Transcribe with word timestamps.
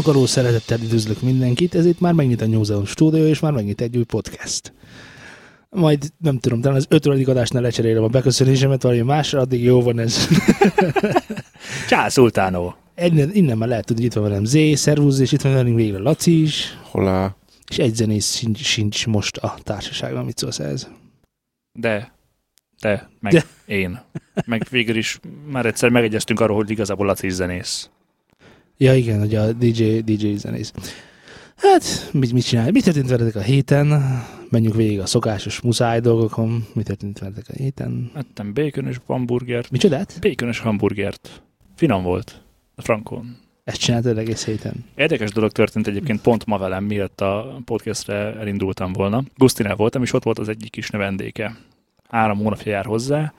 Szűni 0.00 0.12
nem 0.12 0.22
akaró 0.22 0.26
szeretettel 0.26 0.78
üdvözlök 0.80 1.20
mindenkit, 1.22 1.74
ezért 1.74 2.00
már 2.00 2.12
megnyit 2.12 2.40
a 2.40 2.46
New 2.46 2.62
Zealand 2.62 2.86
stúdió, 2.86 3.24
és 3.24 3.40
már 3.40 3.52
megnyit 3.52 3.80
egy 3.80 3.96
új 3.96 4.04
podcast. 4.04 4.72
Majd 5.68 6.12
nem 6.18 6.38
tudom, 6.38 6.60
talán 6.60 6.76
az 6.76 6.86
ötödik 6.88 7.28
adásnál 7.28 7.62
lecserélem 7.62 8.02
a 8.02 8.08
beköszönésemet 8.08 8.82
valami 8.82 9.00
másra, 9.00 9.40
addig 9.40 9.62
jó 9.62 9.82
van 9.82 9.98
ez. 9.98 10.28
Csá, 11.88 12.08
Szultánó! 12.08 12.74
Innen, 12.96 13.30
innen 13.34 13.58
már 13.58 13.68
lehet 13.68 13.84
tudni, 13.84 14.02
hogy 14.02 14.10
itt 14.10 14.18
van 14.18 14.28
velem 14.28 14.44
Zé, 14.44 14.74
szervusz, 14.74 15.18
és 15.18 15.32
itt 15.32 15.40
van 15.40 15.52
velünk 15.52 15.76
végre 15.76 15.98
Laci 15.98 16.42
is, 16.42 16.78
Holá. 16.82 17.36
és 17.68 17.78
egy 17.78 17.94
zenész 17.94 18.36
sincs, 18.36 18.62
sincs 18.62 19.06
most 19.06 19.36
a 19.36 19.54
társaságban, 19.62 20.24
mit 20.24 20.38
szólsz 20.38 20.58
ez? 20.58 20.88
De, 21.72 22.12
te, 22.78 23.10
meg 23.20 23.32
de. 23.32 23.44
én. 23.66 24.00
Meg 24.46 24.66
végül 24.70 24.96
is 24.96 25.20
már 25.46 25.66
egyszer 25.66 25.88
megegyeztünk 25.88 26.40
arról, 26.40 26.56
hogy 26.56 26.70
igazából 26.70 27.06
Laci 27.06 27.26
is 27.26 27.32
zenész. 27.32 27.90
Ja 28.82 28.94
igen, 28.94 29.18
hogy 29.18 29.34
a 29.34 29.52
DJ, 29.52 29.98
DJ 29.98 30.34
zenész. 30.34 30.72
Hát, 31.56 32.08
mit, 32.12 32.32
mit 32.32 32.46
csinálj? 32.46 32.70
Mit 32.70 32.84
történt 32.84 33.08
veletek 33.08 33.34
a 33.34 33.40
héten? 33.40 34.02
Menjünk 34.50 34.74
végig 34.74 35.00
a 35.00 35.06
szokásos 35.06 35.60
muszáj 35.60 36.00
dolgokon. 36.00 36.66
Mit 36.74 36.84
történt 36.84 37.18
veletek 37.18 37.44
a 37.48 37.52
héten? 37.52 38.10
Ettem 38.14 38.52
békönös 38.52 39.00
hamburgert. 39.06 39.70
Micsodát? 39.70 40.16
Békönös 40.20 40.58
hamburgert. 40.58 41.42
Finom 41.76 42.02
volt. 42.02 42.42
A 42.74 42.82
frankon. 42.82 43.36
Ezt 43.64 43.80
csináltad 43.80 44.18
egész 44.18 44.44
héten. 44.44 44.84
Érdekes 44.94 45.30
dolog 45.30 45.52
történt 45.52 45.86
egyébként 45.86 46.20
pont 46.20 46.46
ma 46.46 46.58
velem, 46.58 46.84
miatt 46.84 47.20
a 47.20 47.60
podcastre 47.64 48.14
elindultam 48.14 48.92
volna. 48.92 49.22
Gusztinál 49.36 49.76
voltam, 49.76 50.02
és 50.02 50.12
ott 50.12 50.24
volt 50.24 50.38
az 50.38 50.48
egyik 50.48 50.70
kis 50.70 50.90
növendéke. 50.90 51.56
Három 52.08 52.38
hónapja 52.38 52.72
jár 52.72 52.84
hozzá, 52.84 53.32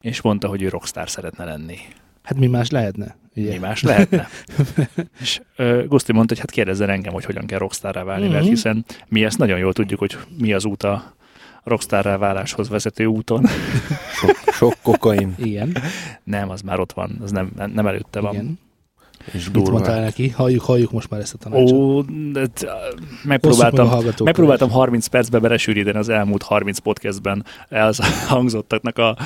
és 0.00 0.20
mondta, 0.20 0.48
hogy 0.48 0.62
ő 0.62 0.68
rockstar 0.68 1.10
szeretne 1.10 1.44
lenni. 1.44 1.76
Hát 2.24 2.38
mi 2.38 2.46
más 2.46 2.70
lehetne? 2.70 3.16
Ugye? 3.36 3.52
Mi 3.52 3.58
más 3.58 3.82
lehetne? 3.82 4.28
és 5.20 5.40
uh, 5.58 5.84
Guszti 5.86 6.12
mondta, 6.12 6.32
hogy 6.34 6.42
hát 6.42 6.50
kérdezzen 6.50 6.88
engem, 6.90 7.12
hogy 7.12 7.24
hogyan 7.24 7.46
kell 7.46 7.58
rockstarrá 7.58 8.02
válni, 8.02 8.28
mert 8.28 8.40
Mhm. 8.40 8.48
hiszen 8.50 8.84
mi 9.08 9.24
ezt 9.24 9.38
nagyon 9.38 9.58
jól 9.58 9.72
tudjuk, 9.72 9.98
hogy 9.98 10.16
mi 10.38 10.52
az 10.52 10.64
út 10.64 10.82
a 10.82 11.14
rockstarrá 11.64 12.16
váláshoz 12.16 12.68
vezető 12.68 13.04
úton. 13.04 13.46
Sok, 14.12 14.36
sok 14.52 14.74
kokain 14.82 15.34
Igen. 15.38 15.76
nem, 16.24 16.50
az 16.50 16.60
már 16.60 16.80
ott 16.80 16.92
van, 16.92 17.18
az 17.22 17.30
nem, 17.30 17.50
nem 17.74 17.86
előtte 17.86 18.20
van. 18.20 18.32
igen. 18.34 18.58
És 19.32 19.50
Mit 19.50 19.70
mondtál 19.70 20.00
neki? 20.00 20.28
Halljuk, 20.28 20.62
halljuk 20.62 20.90
most 20.90 21.10
már 21.10 21.20
ezt 21.20 21.34
a 21.34 21.38
tanácsot. 21.38 21.72
Ó, 21.72 22.02
de, 22.32 22.46
t- 22.46 22.66
Osszuk 23.40 23.72
meg 23.72 23.80
a 23.80 23.84
megpróbáltam, 23.84 24.24
megpróbáltam 24.24 24.70
30 24.70 25.06
percbe 25.06 25.38
belesűríteni 25.38 25.98
az 25.98 26.08
elmúlt 26.08 26.42
30 26.42 26.78
podcastben 26.78 27.44
elhangzottaknak 27.68 28.98
a 28.98 29.16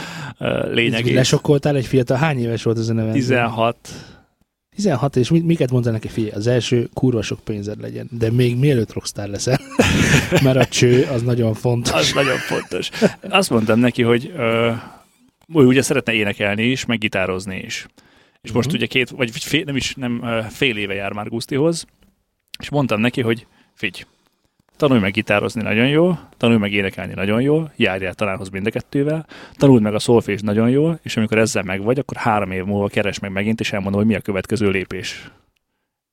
uh, 0.40 0.72
lényegét. 0.72 1.14
Lesokkoltál 1.14 1.76
egy 1.76 1.86
fiatal, 1.86 2.16
hány 2.16 2.38
éves 2.38 2.62
volt 2.62 2.78
az 2.78 2.88
a 2.88 2.92
neve? 2.92 3.12
16. 3.12 3.76
16, 4.74 5.16
és 5.16 5.30
mit, 5.30 5.46
miket 5.46 5.70
mondtál 5.70 5.92
neki, 5.92 6.08
figyelj, 6.08 6.32
az 6.32 6.46
első 6.46 6.88
kurva 6.94 7.22
sok 7.22 7.40
pénzed 7.44 7.80
legyen, 7.80 8.08
de 8.10 8.30
még 8.30 8.56
mielőtt 8.56 8.92
rockstar 8.92 9.28
leszel, 9.28 9.58
mert 10.44 10.56
a 10.56 10.64
cső 10.64 11.08
az 11.12 11.22
nagyon 11.22 11.54
fontos. 11.54 11.92
Az 11.92 12.12
nagyon 12.14 12.36
fontos. 12.36 12.90
Azt 13.28 13.50
mondtam 13.50 13.78
neki, 13.78 14.02
hogy 14.02 14.32
ö, 14.36 14.70
ő 15.54 15.66
ugye 15.66 15.82
szeretne 15.82 16.12
énekelni 16.12 16.62
is, 16.62 16.84
meg 16.84 16.98
gitározni 16.98 17.56
is. 17.56 17.86
És 18.42 18.52
most 18.52 18.66
Mhm. 18.68 18.76
ugye 18.76 18.86
két, 18.86 19.10
vagy 19.10 19.30
fél, 19.44 19.64
nem 19.64 19.76
is, 19.76 19.94
nem 19.94 20.44
fél 20.48 20.76
éve 20.76 20.94
jár 20.94 21.12
már 21.12 21.28
Gusztihoz, 21.28 21.86
és 22.60 22.68
mondtam 22.70 23.00
neki, 23.00 23.20
hogy 23.20 23.46
figy, 23.74 24.06
tanulj 24.76 25.00
meg 25.00 25.12
gitározni 25.12 25.62
nagyon 25.62 25.88
jól, 25.88 26.28
tanulj 26.36 26.58
meg 26.58 26.72
énekelni 26.72 27.14
nagyon 27.14 27.40
jól, 27.40 27.72
járjál 27.76 28.14
tanárhoz 28.14 28.48
mind 28.48 28.66
a 28.66 28.70
kettővel, 28.70 29.26
tanuld 29.52 29.82
meg 29.82 29.94
a 29.94 29.98
szolfés 29.98 30.40
nagyon 30.40 30.70
jól, 30.70 31.00
és 31.02 31.16
amikor 31.16 31.38
ezzel 31.38 31.62
meg 31.62 31.82
vagy, 31.82 31.98
akkor 31.98 32.16
három 32.16 32.50
év 32.50 32.64
múlva 32.64 32.88
keres 32.88 33.18
meg 33.18 33.32
megint, 33.32 33.60
és 33.60 33.72
elmondom, 33.72 34.00
hogy 34.00 34.08
mi 34.08 34.14
a 34.16 34.20
következő 34.20 34.70
lépés. 34.70 35.30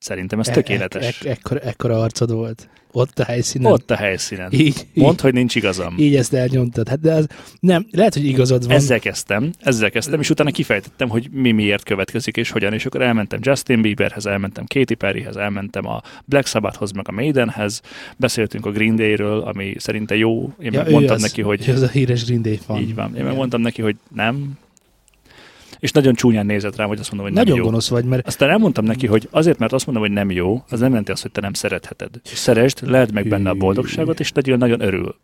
Szerintem 0.06 0.40
ez 0.40 0.48
tökéletes. 0.48 1.22
E, 1.22 1.28
e, 1.28 1.32
ekkora, 1.32 1.60
ekkora 1.60 2.02
arcod 2.02 2.32
volt. 2.32 2.70
Ott 2.92 3.20
a 3.20 3.24
helyszínen. 3.24 3.72
Ott 3.72 3.92
a 3.92 3.96
helyszínen. 3.96 4.52
Így, 4.52 4.88
Mondd, 4.94 5.22
hogy 5.22 5.34
nincs 5.34 5.56
igazam. 5.56 5.96
így, 5.98 6.16
ezt 6.16 6.34
elnyomtad. 6.34 6.88
Hát 6.88 7.00
de 7.00 7.14
az, 7.14 7.28
nem, 7.60 7.86
lehet, 7.92 8.14
hogy 8.14 8.26
igazad 8.26 8.68
van. 8.68 8.76
Ezzel 8.76 9.00
kezdtem, 9.00 9.52
ezzel 9.60 9.90
kezdtem, 9.90 10.20
és 10.20 10.30
utána 10.30 10.52
kifejtettem, 10.52 11.10
hogy 11.10 11.30
mi 11.32 11.52
miért 11.52 11.84
következik, 11.84 12.38
és 12.38 12.50
hogyan, 12.50 12.74
és 12.74 12.86
akkor 12.86 13.02
elmentem 13.02 13.40
Justin 13.42 13.82
Bieberhez, 13.82 14.26
elmentem 14.26 14.66
Katy 14.68 14.94
Perryhez, 14.94 15.36
elmentem 15.36 15.88
a 15.88 16.02
Black 16.26 16.48
Sabbathhoz, 16.48 16.92
meg 16.92 17.06
a 17.08 17.12
Maidenhez, 17.12 17.82
beszéltünk 18.18 18.66
a 18.66 18.72
Green 18.72 18.96
Day-ről, 18.96 19.40
ami 19.40 19.76
szerinte 19.78 20.16
jó, 20.16 20.54
én 20.60 20.74
ja, 20.74 20.80
ő 20.80 20.84
megmondtam 20.84 21.16
az, 21.16 21.22
neki, 21.22 21.42
hogy 21.42 21.70
az 21.70 21.82
a 21.82 21.88
híres 21.88 22.26
Green 22.26 22.42
Day 22.42 22.58
fan. 22.66 22.82
így 22.82 22.96
van, 22.96 23.08
én 23.08 23.14
Igen. 23.14 23.26
megmondtam 23.26 23.62
neki, 23.62 23.82
hogy 23.82 23.96
nem, 24.16 24.58
és 25.86 25.92
nagyon 25.92 26.14
csúnyán 26.14 26.46
nézett 26.46 26.76
rám, 26.76 26.88
hogy 26.88 27.00
azt 27.00 27.12
mondom, 27.12 27.28
hogy 27.28 27.36
nem 27.36 27.46
Nagyon 27.46 27.60
jó. 27.60 27.70
gonosz 27.70 27.90
vagy, 27.90 28.06
mert 28.06 28.28
Aztán 28.28 28.50
elmondtam 28.50 28.86
neki, 28.86 29.08
hogy 29.08 29.28
azért, 29.32 29.58
mert 29.58 29.74
azt 29.74 29.86
mondom, 29.86 30.04
hogy 30.04 30.14
nem 30.14 30.32
jó, 30.32 30.64
az 30.70 30.80
nem 30.80 30.90
jelenti 30.90 31.12
azt, 31.12 31.22
hogy 31.22 31.32
te 31.32 31.42
nem 31.42 31.54
szeretheted. 31.54 32.10
Szeresd, 32.24 32.90
leld 32.90 33.14
meg 33.14 33.28
benne 33.28 33.50
a 33.50 33.54
boldogságot, 33.54 34.20
és 34.20 34.32
legyél 34.34 34.58
nagyon 34.58 34.82
örül. 34.82 35.16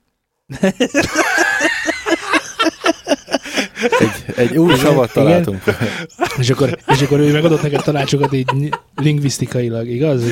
Egy, 4.00 4.36
egy 4.36 4.58
új 4.58 4.76
savat 4.76 5.10
Igen. 5.12 5.24
találtunk. 5.24 5.64
és 6.40 6.50
akkor, 6.50 6.78
és 6.88 7.02
akkor 7.02 7.20
ő 7.20 7.32
megadott 7.32 7.62
neked 7.62 7.82
tanácsokat 7.84 8.34
így 8.34 8.50
lingvisztikailag, 8.96 9.88
igaz? 9.88 10.24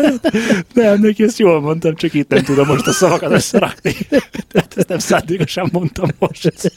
Nem, 0.74 1.00
neki 1.00 1.22
ezt 1.22 1.38
jól 1.38 1.60
mondtam, 1.60 1.94
csak 1.94 2.14
itt 2.14 2.28
nem 2.28 2.42
tudom 2.42 2.66
most 2.66 2.86
a 2.86 2.92
szavakat 2.92 3.32
összerakni. 3.32 3.92
Tehát 4.52 4.72
ezt 4.76 4.88
nem 4.88 4.98
szándékosan 4.98 5.68
mondtam 5.72 6.08
most. 6.18 6.72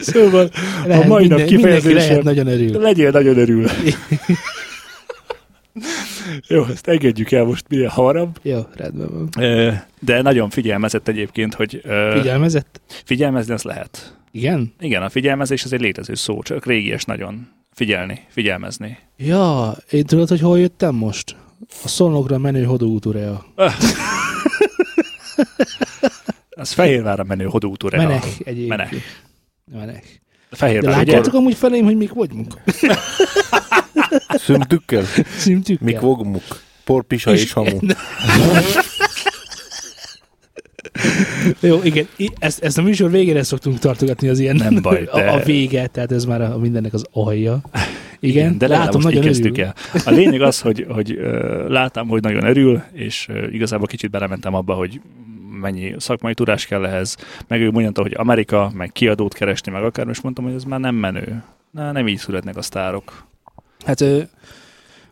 Szóval 0.00 0.50
a 0.88 1.04
mai 1.06 1.26
nap 1.26 1.38
mindenki 1.38 1.56
lehet 1.60 1.80
kifejezésem, 1.82 2.20
nagyon 2.22 2.46
örül. 2.46 2.80
legyél 2.80 3.10
nagyon 3.10 3.38
örül. 3.38 3.66
Jó, 6.48 6.64
ezt 6.64 6.86
engedjük 6.88 7.30
el 7.30 7.44
most 7.44 7.64
minél 7.68 7.88
hamarabb. 7.88 8.38
Jó, 8.42 8.60
rendben 8.74 9.08
van. 9.10 9.28
De 10.00 10.22
nagyon 10.22 10.50
figyelmezett 10.50 11.08
egyébként, 11.08 11.54
hogy 11.54 11.82
Figyelmezett? 12.12 12.80
figyelmezni 13.04 13.52
az 13.52 13.62
lehet. 13.62 14.16
Igen? 14.30 14.74
Igen, 14.80 15.02
a 15.02 15.08
figyelmezés 15.08 15.64
az 15.64 15.72
egy 15.72 15.80
létező 15.80 16.14
szó, 16.14 16.42
csak 16.42 16.66
régies 16.66 17.04
nagyon. 17.04 17.48
Figyelni, 17.74 18.20
figyelmezni. 18.28 18.98
Ja, 19.16 19.76
én 19.90 20.04
tudod, 20.04 20.28
hogy 20.28 20.40
hol 20.40 20.58
jöttem 20.58 20.94
most? 20.94 21.36
A 21.84 21.88
szolnokra 21.88 22.38
menő 22.38 22.64
hodóútúrea. 22.72 23.44
Az 26.58 26.72
Fehérvárra 26.72 27.24
menő 27.24 27.44
hodútúra. 27.44 27.96
Menek 27.96 28.24
egyébként. 28.38 28.68
Menek. 28.68 28.94
Menek. 29.72 30.20
De 30.50 30.56
Fehérvár, 30.56 30.90
ugye? 30.90 30.96
látjátok 30.96 31.34
amúgy 31.34 31.54
felém, 31.54 31.84
hogy 31.84 31.96
mik 31.96 32.12
vagyunk? 32.12 32.54
Szümtükkel, 34.28 35.04
Szintük 35.38 35.80
mik 35.80 36.00
vogmuk, 36.00 36.42
porpisa 36.84 37.32
és 37.32 37.52
hamu. 37.52 37.78
Jó, 41.60 41.80
igen, 41.82 42.06
ezt, 42.38 42.62
ezt 42.62 42.78
a 42.78 42.82
műsor 42.82 43.10
végére 43.10 43.42
szoktunk 43.42 43.78
tartogatni 43.78 44.28
az 44.28 44.38
ilyen 44.38 44.56
Nem 44.56 44.82
baj, 44.82 45.04
a, 45.12 45.16
de- 45.16 45.30
a 45.30 45.42
vége, 45.42 45.86
tehát 45.86 46.12
ez 46.12 46.24
már 46.24 46.40
a 46.40 46.58
mindennek 46.58 46.92
az 46.92 47.04
alja. 47.12 47.60
Igen, 48.20 48.58
de 48.58 48.68
látom, 48.68 49.00
nagyon 49.02 49.22
kezdtük 49.22 49.52
örül. 49.58 49.64
el. 49.64 49.74
A 50.04 50.10
lényeg 50.10 50.42
az, 50.42 50.60
hogy, 50.60 50.86
hogy 50.88 51.12
uh, 51.12 51.68
láttam, 51.68 52.08
hogy 52.08 52.22
nagyon 52.22 52.44
örül, 52.44 52.82
és 52.92 53.26
uh, 53.30 53.52
igazából 53.52 53.86
kicsit 53.86 54.10
belementem 54.10 54.54
abba, 54.54 54.74
hogy 54.74 55.00
mennyi 55.58 55.94
szakmai 55.98 56.34
tudás 56.34 56.66
kell 56.66 56.84
ehhez. 56.84 57.16
Meg 57.46 57.60
ő 57.60 57.70
mondta, 57.70 58.02
hogy 58.02 58.14
Amerika, 58.16 58.70
meg 58.74 58.92
kiadót 58.92 59.34
keresni, 59.34 59.72
meg 59.72 59.84
akár, 59.84 60.08
és 60.08 60.20
mondtam, 60.20 60.44
hogy 60.44 60.54
ez 60.54 60.64
már 60.64 60.80
nem 60.80 60.94
menő. 60.94 61.42
Na, 61.70 61.92
nem 61.92 62.08
így 62.08 62.18
születnek 62.18 62.56
a 62.56 62.62
sztárok. 62.62 63.26
Hát 63.84 64.00
ö, 64.00 64.22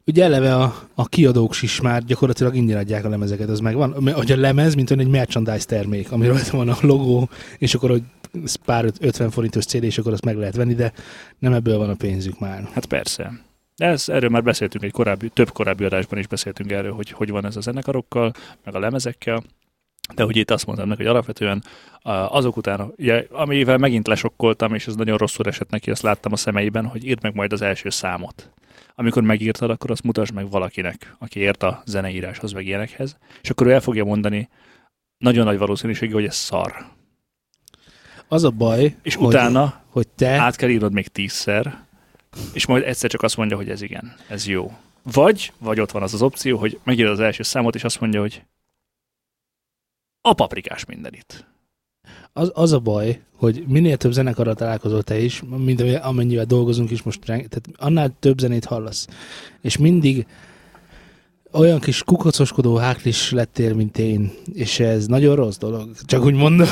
ugye 0.07 0.25
eleve 0.25 0.55
a, 0.55 0.75
a 0.95 1.09
kiadók 1.09 1.63
is 1.63 1.81
már 1.81 2.05
gyakorlatilag 2.05 2.55
ingyen 2.55 2.79
adják 2.79 3.05
a 3.05 3.09
lemezeket, 3.09 3.49
az 3.49 3.61
megvan. 3.61 4.13
Hogy 4.13 4.33
a 4.33 4.37
lemez, 4.37 4.75
mint 4.75 4.91
egy 4.91 5.09
merchandise 5.09 5.67
termék, 5.67 6.13
amiről 6.13 6.35
rajta 6.35 6.57
van 6.57 6.69
a 6.69 6.77
logó, 6.81 7.29
és 7.59 7.75
akkor 7.75 7.91
hogy 7.91 8.03
pár 8.65 8.85
öt- 8.85 9.05
50 9.05 9.31
forintos 9.31 9.65
CD, 9.65 9.83
és 9.83 9.99
akkor 9.99 10.13
azt 10.13 10.25
meg 10.25 10.37
lehet 10.37 10.57
venni, 10.57 10.75
de 10.75 10.93
nem 11.39 11.53
ebből 11.53 11.79
van 11.79 11.91
a 11.91 11.95
pénzük 11.95 12.39
már. 12.39 12.69
Hát 12.73 12.87
persze. 12.87 13.45
De 13.77 13.87
ez, 13.87 14.09
erről 14.09 14.31
már 14.31 14.43
beszéltünk 14.43 14.85
egy 14.85 14.93
korábbi, 14.93 15.29
több 15.29 15.53
korábbi 15.53 15.85
adásban 15.85 16.19
is 16.19 16.27
beszéltünk 16.27 16.71
erről, 16.71 16.93
hogy 16.93 17.11
hogy 17.11 17.31
van 17.31 17.47
ez 17.47 17.57
a 17.57 17.61
zenekarokkal, 17.61 18.33
meg 18.65 18.75
a 18.75 18.79
lemezekkel. 18.79 19.43
De 20.14 20.23
hogy 20.23 20.37
itt 20.37 20.50
azt 20.50 20.67
mondtam 20.67 20.88
neki, 20.88 21.03
hogy 21.03 21.11
alapvetően 21.11 21.62
azok 22.29 22.56
után, 22.56 22.93
ugye, 22.97 23.26
amivel 23.31 23.79
megint 23.79 24.06
lesokkoltam, 24.06 24.75
és 24.75 24.87
ez 24.87 24.94
nagyon 24.94 25.17
rosszul 25.17 25.47
esett 25.47 25.70
neki, 25.70 25.91
azt 25.91 26.03
láttam 26.03 26.32
a 26.32 26.37
szemeiben, 26.37 26.87
hogy 26.87 27.05
írd 27.05 27.23
meg 27.23 27.35
majd 27.35 27.53
az 27.53 27.62
első 27.62 27.91
számot. 27.91 28.50
Amikor 28.94 29.23
megírtad, 29.23 29.70
akkor 29.70 29.91
azt 29.91 30.03
mutasd 30.03 30.35
meg 30.35 30.50
valakinek, 30.50 31.17
aki 31.19 31.41
ért 31.41 31.62
a 31.62 31.82
zeneíráshoz, 31.87 32.53
meg 32.53 32.67
ilyenekhez, 32.67 33.17
és 33.43 33.50
akkor 33.50 33.67
ő 33.67 33.70
el 33.70 33.81
fogja 33.81 34.05
mondani 34.05 34.49
nagyon 35.19 35.44
nagy 35.44 35.58
valószínűséggel, 35.58 36.14
hogy 36.14 36.25
ez 36.25 36.35
szar. 36.35 36.75
Az 38.29 38.44
a 38.44 38.50
baj, 38.50 38.97
És 39.02 39.14
hogy, 39.14 39.26
utána 39.26 39.82
hogy 39.88 40.09
te... 40.09 40.29
át 40.29 40.56
kell 40.56 40.69
írnod 40.69 40.93
még 40.93 41.09
tízszer, 41.09 41.85
és 42.52 42.67
majd 42.67 42.82
egyszer 42.82 43.11
csak 43.11 43.23
azt 43.23 43.37
mondja, 43.37 43.56
hogy 43.56 43.70
ez 43.70 43.82
igen, 43.82 44.14
ez 44.29 44.47
jó. 44.47 44.73
Vagy, 45.02 45.52
vagy 45.59 45.81
ott 45.81 45.91
van 45.91 46.02
az 46.02 46.14
az 46.14 46.23
opció, 46.23 46.59
hogy 46.59 46.79
megírod 46.85 47.12
az 47.12 47.20
első 47.20 47.43
számot, 47.43 47.75
és 47.75 47.85
azt 47.85 48.00
mondja, 48.00 48.20
hogy 48.20 48.43
a 50.28 50.32
paprikás 50.32 50.84
mindenit. 50.84 51.46
Az, 52.32 52.50
az 52.55 52.73
a 52.73 52.78
baj, 52.78 53.20
hogy 53.37 53.64
minél 53.67 53.96
több 53.96 54.12
zenekarral 54.12 54.55
találkozol 54.55 55.02
te 55.02 55.19
is, 55.19 55.43
mint 55.56 55.82
amennyivel 56.02 56.44
dolgozunk 56.44 56.90
is 56.90 57.02
most, 57.02 57.20
tehát 57.25 57.62
annál 57.76 58.14
több 58.19 58.38
zenét 58.38 58.64
hallasz. 58.64 59.06
És 59.61 59.76
mindig 59.76 60.26
olyan 61.52 61.81
kis 61.81 62.02
kukacoskodó 62.02 62.76
háklis 62.76 63.31
lettél, 63.31 63.75
mint 63.75 63.99
én, 63.99 64.32
és 64.52 64.81
ez 64.81 65.06
nagyon 65.06 65.37
rossz 65.37 65.56
dolog, 65.56 65.90
csak 66.05 66.25
úgy 66.25 66.34
mondom. 66.34 66.69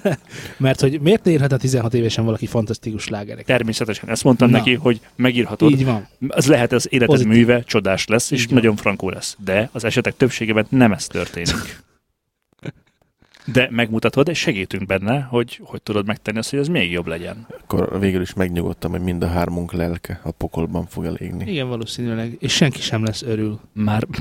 Mert 0.56 0.80
hogy 0.80 1.00
miért 1.00 1.26
érhet 1.26 1.52
a 1.52 1.56
16 1.56 1.94
évesen 1.94 2.24
valaki 2.24 2.46
fantasztikus 2.46 3.02
slágerek? 3.02 3.44
Természetesen 3.44 4.08
ezt 4.08 4.24
mondtam 4.24 4.50
Na. 4.50 4.56
neki, 4.56 4.74
hogy 4.74 5.00
megírhatod, 5.16 5.70
Így 5.70 5.84
van. 5.84 6.08
az 6.28 6.46
lehet 6.46 6.72
az 6.72 6.86
életed 6.90 7.14
Pozitív. 7.14 7.36
műve, 7.36 7.62
csodás 7.62 8.06
lesz, 8.06 8.30
és 8.30 8.40
Így 8.40 8.46
van. 8.46 8.54
nagyon 8.54 8.76
frankó 8.76 9.08
lesz. 9.10 9.36
De 9.44 9.68
az 9.72 9.84
esetek 9.84 10.16
többségében 10.16 10.66
nem 10.68 10.92
ez 10.92 11.06
történik. 11.06 11.82
De 13.44 13.68
megmutatod, 13.70 14.28
és 14.28 14.38
segítünk 14.38 14.86
benne, 14.86 15.20
hogy 15.20 15.60
hogy 15.62 15.82
tudod 15.82 16.06
megtenni 16.06 16.38
azt, 16.38 16.50
hogy 16.50 16.58
ez 16.58 16.68
még 16.68 16.90
jobb 16.90 17.06
legyen. 17.06 17.46
Akkor 17.62 17.98
végül 18.00 18.20
is 18.20 18.34
megnyugodtam, 18.34 18.90
hogy 18.90 19.00
mind 19.00 19.22
a 19.22 19.26
hármunk 19.26 19.72
lelke 19.72 20.20
a 20.22 20.30
pokolban 20.30 20.86
fog 20.86 21.04
elégni. 21.04 21.50
Igen, 21.50 21.68
valószínűleg. 21.68 22.36
És 22.38 22.52
senki 22.52 22.80
sem 22.80 23.04
lesz 23.04 23.22
örül. 23.22 23.60
Már... 23.72 24.06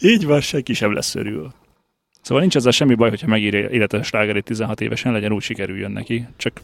Így 0.00 0.26
van, 0.26 0.40
senki 0.40 0.72
sem 0.72 0.92
lesz 0.92 1.14
örül. 1.14 1.52
Szóval 2.22 2.40
nincs 2.40 2.56
ezzel 2.56 2.72
semmi 2.72 2.94
baj, 2.94 3.08
hogyha 3.08 3.26
megírja 3.26 3.68
életes 3.68 4.06
slágerét 4.06 4.44
16 4.44 4.80
évesen, 4.80 5.12
legyen 5.12 5.32
úgy 5.32 5.42
sikerüljön 5.42 5.90
neki, 5.90 6.26
csak 6.36 6.62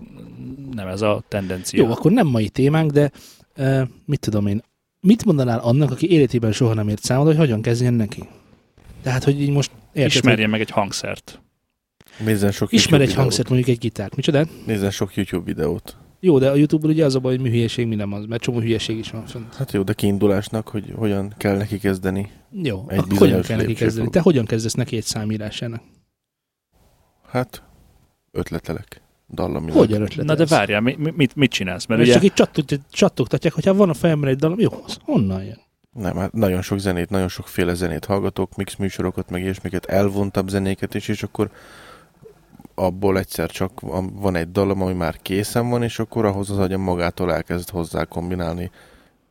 nem 0.72 0.86
ez 0.86 1.00
a 1.00 1.22
tendencia. 1.28 1.82
Jó, 1.82 1.90
akkor 1.90 2.12
nem 2.12 2.26
mai 2.26 2.48
témánk, 2.48 2.90
de 2.90 3.10
uh, 3.56 3.82
mit 4.04 4.20
tudom 4.20 4.46
én, 4.46 4.62
mit 5.00 5.24
mondanál 5.24 5.58
annak, 5.58 5.90
aki 5.90 6.10
életében 6.10 6.52
soha 6.52 6.74
nem 6.74 6.88
ért 6.88 7.02
számot, 7.02 7.26
hogy 7.26 7.36
hogyan 7.36 7.62
kezdjen 7.62 7.94
neki? 7.94 8.28
Tehát, 9.02 9.24
hogy 9.24 9.40
így 9.40 9.50
most 9.50 9.70
érted, 9.92 10.14
Ismerjen 10.14 10.50
meg 10.50 10.60
egy 10.60 10.70
hangszert. 10.70 11.40
Nézzen 12.24 12.52
sok 12.52 12.68
hogy 12.70 12.78
ismer 12.78 13.00
egy 13.00 13.06
YouTube 13.06 13.20
hangszert, 13.22 13.48
mondjuk 13.48 13.70
egy 13.70 13.78
gitárt. 13.78 14.16
Micsoda? 14.16 14.38
videót. 14.38 14.66
Nézzen 14.66 14.90
sok 14.90 15.14
YouTube 15.14 15.44
videót. 15.44 15.96
Jó, 16.20 16.38
de 16.38 16.50
a 16.50 16.54
YouTube-on 16.54 16.90
ugye 16.90 17.04
az 17.04 17.14
a 17.14 17.18
baj, 17.18 17.32
hogy 17.32 17.42
mi 17.42 17.50
hülyeség, 17.50 17.86
mi 17.86 17.94
nem 17.94 18.12
az, 18.12 18.24
mert 18.24 18.42
csomó 18.42 18.60
hülyeség 18.60 18.98
is 18.98 19.10
van 19.10 19.26
fönt. 19.26 19.54
Hát 19.54 19.72
jó, 19.72 19.82
de 19.82 19.92
kiindulásnak, 19.92 20.68
hogy 20.68 20.92
hogyan 20.96 21.34
kell 21.36 21.56
neki 21.56 21.78
kezdeni. 21.78 22.30
Jó, 22.50 22.84
Egy 22.88 22.98
akkor 22.98 23.18
hogyan 23.18 23.42
kell 23.42 23.56
neki 23.56 23.74
kezdeni? 23.74 24.10
Te 24.10 24.20
hogyan 24.20 24.44
kezdesz 24.44 24.74
neki 24.74 24.96
egy 24.96 25.04
számírásának? 25.04 25.82
Hát, 27.28 27.62
ötletelek. 28.32 29.02
Dallamilag. 29.34 29.76
Hogyan 29.76 30.02
ötletelsz? 30.02 30.28
Na 30.28 30.34
de 30.34 30.46
várjál, 30.46 30.80
mi, 30.80 30.94
mi- 30.98 31.12
mit, 31.16 31.34
mit 31.36 31.50
csinálsz? 31.50 31.86
Mert 31.86 32.00
Mert 32.00 32.02
ugye 32.02 32.12
csak 32.12 32.24
így 32.24 32.32
csattog, 32.32 32.80
csattogtatják, 32.90 33.52
hogyha 33.52 33.74
van 33.74 33.88
a 33.88 33.94
fejemben 33.94 34.30
egy 34.30 34.36
dalom, 34.36 34.60
jó, 34.60 34.70
az 34.84 34.96
honnan 35.02 35.44
jön? 35.44 35.58
Nem, 35.92 36.16
hát 36.16 36.32
nagyon 36.32 36.62
sok 36.62 36.78
zenét, 36.78 37.10
nagyon 37.10 37.28
sokféle 37.28 37.74
zenét 37.74 38.04
hallgatok, 38.04 38.56
mix 38.56 38.76
műsorokat, 38.76 39.30
meg 39.30 39.42
ilyesmiket, 39.42 39.84
elvontabb 39.84 40.48
zenéket 40.48 40.94
is, 40.94 41.08
és 41.08 41.22
akkor 41.22 41.50
abból 42.74 43.18
egyszer 43.18 43.50
csak 43.50 43.80
van 43.80 44.14
van 44.14 44.36
egy 44.36 44.50
dalom, 44.50 44.82
ami 44.82 44.92
már 44.92 45.16
készen 45.22 45.68
van, 45.68 45.82
és 45.82 45.98
akkor 45.98 46.24
ahhoz 46.24 46.50
az 46.50 46.58
agyam 46.58 46.80
magától 46.80 47.32
elkezd 47.32 47.70
hozzá 47.70 48.04
kombinálni 48.04 48.70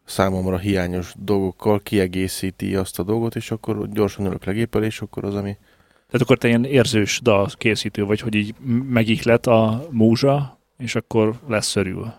számomra 0.06 0.58
hiányos 0.58 1.14
dolgokkal, 1.18 1.80
kiegészíti 1.80 2.76
azt 2.76 3.00
a 3.00 3.04
dolgot, 3.04 3.36
és 3.36 3.52
akkor 3.52 3.90
gyorsan 3.90 4.26
ülök 4.26 4.46
le 4.46 4.52
géppel, 4.54 4.84
és 4.84 5.02
akkor 5.02 5.26
az, 5.26 5.36
ami 5.36 5.58
Tehát 5.92 6.22
akkor 6.22 6.38
te 6.38 6.48
ilyen 6.48 6.66
érzős 6.66 7.20
dal 7.24 7.50
készítő 7.58 8.06
vagy, 8.06 8.20
hogy 8.20 8.36
így 8.36 8.56
megihlet 8.90 9.48
a 9.48 9.88
múzsa, 9.92 10.60
és 10.78 10.96
akkor 10.96 11.40
lesz 11.48 11.76
örül. 11.76 12.14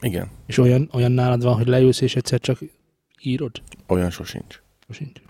igen, 0.00 0.30
És 0.46 0.58
olyan, 0.58 0.90
olyan 0.92 1.12
nálad 1.12 1.42
van, 1.42 1.54
hogy 1.54 1.66
leülsz 1.66 2.00
és 2.00 2.16
egyszer 2.16 2.40
csak 2.40 2.58
írod? 3.26 3.62
olyan 3.86 4.10
sosincs. 4.10 4.62
Sincs. 4.90 5.20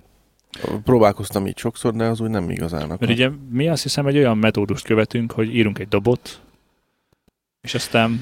Próbálkoztam 0.85 1.47
így 1.47 1.59
sokszor, 1.59 1.95
de 1.95 2.05
az 2.05 2.21
úgy 2.21 2.31
nem 2.31 2.51
igazán. 2.51 2.89
Mert 2.89 3.09
ugye 3.09 3.31
mi 3.51 3.69
azt 3.69 3.83
hiszem 3.83 4.07
egy 4.07 4.17
olyan 4.17 4.39
metódust 4.39 4.85
követünk, 4.85 5.33
hogy 5.33 5.55
írunk 5.55 5.79
egy 5.79 5.89
dobot, 5.89 6.41
és 7.61 7.75
aztán 7.75 8.21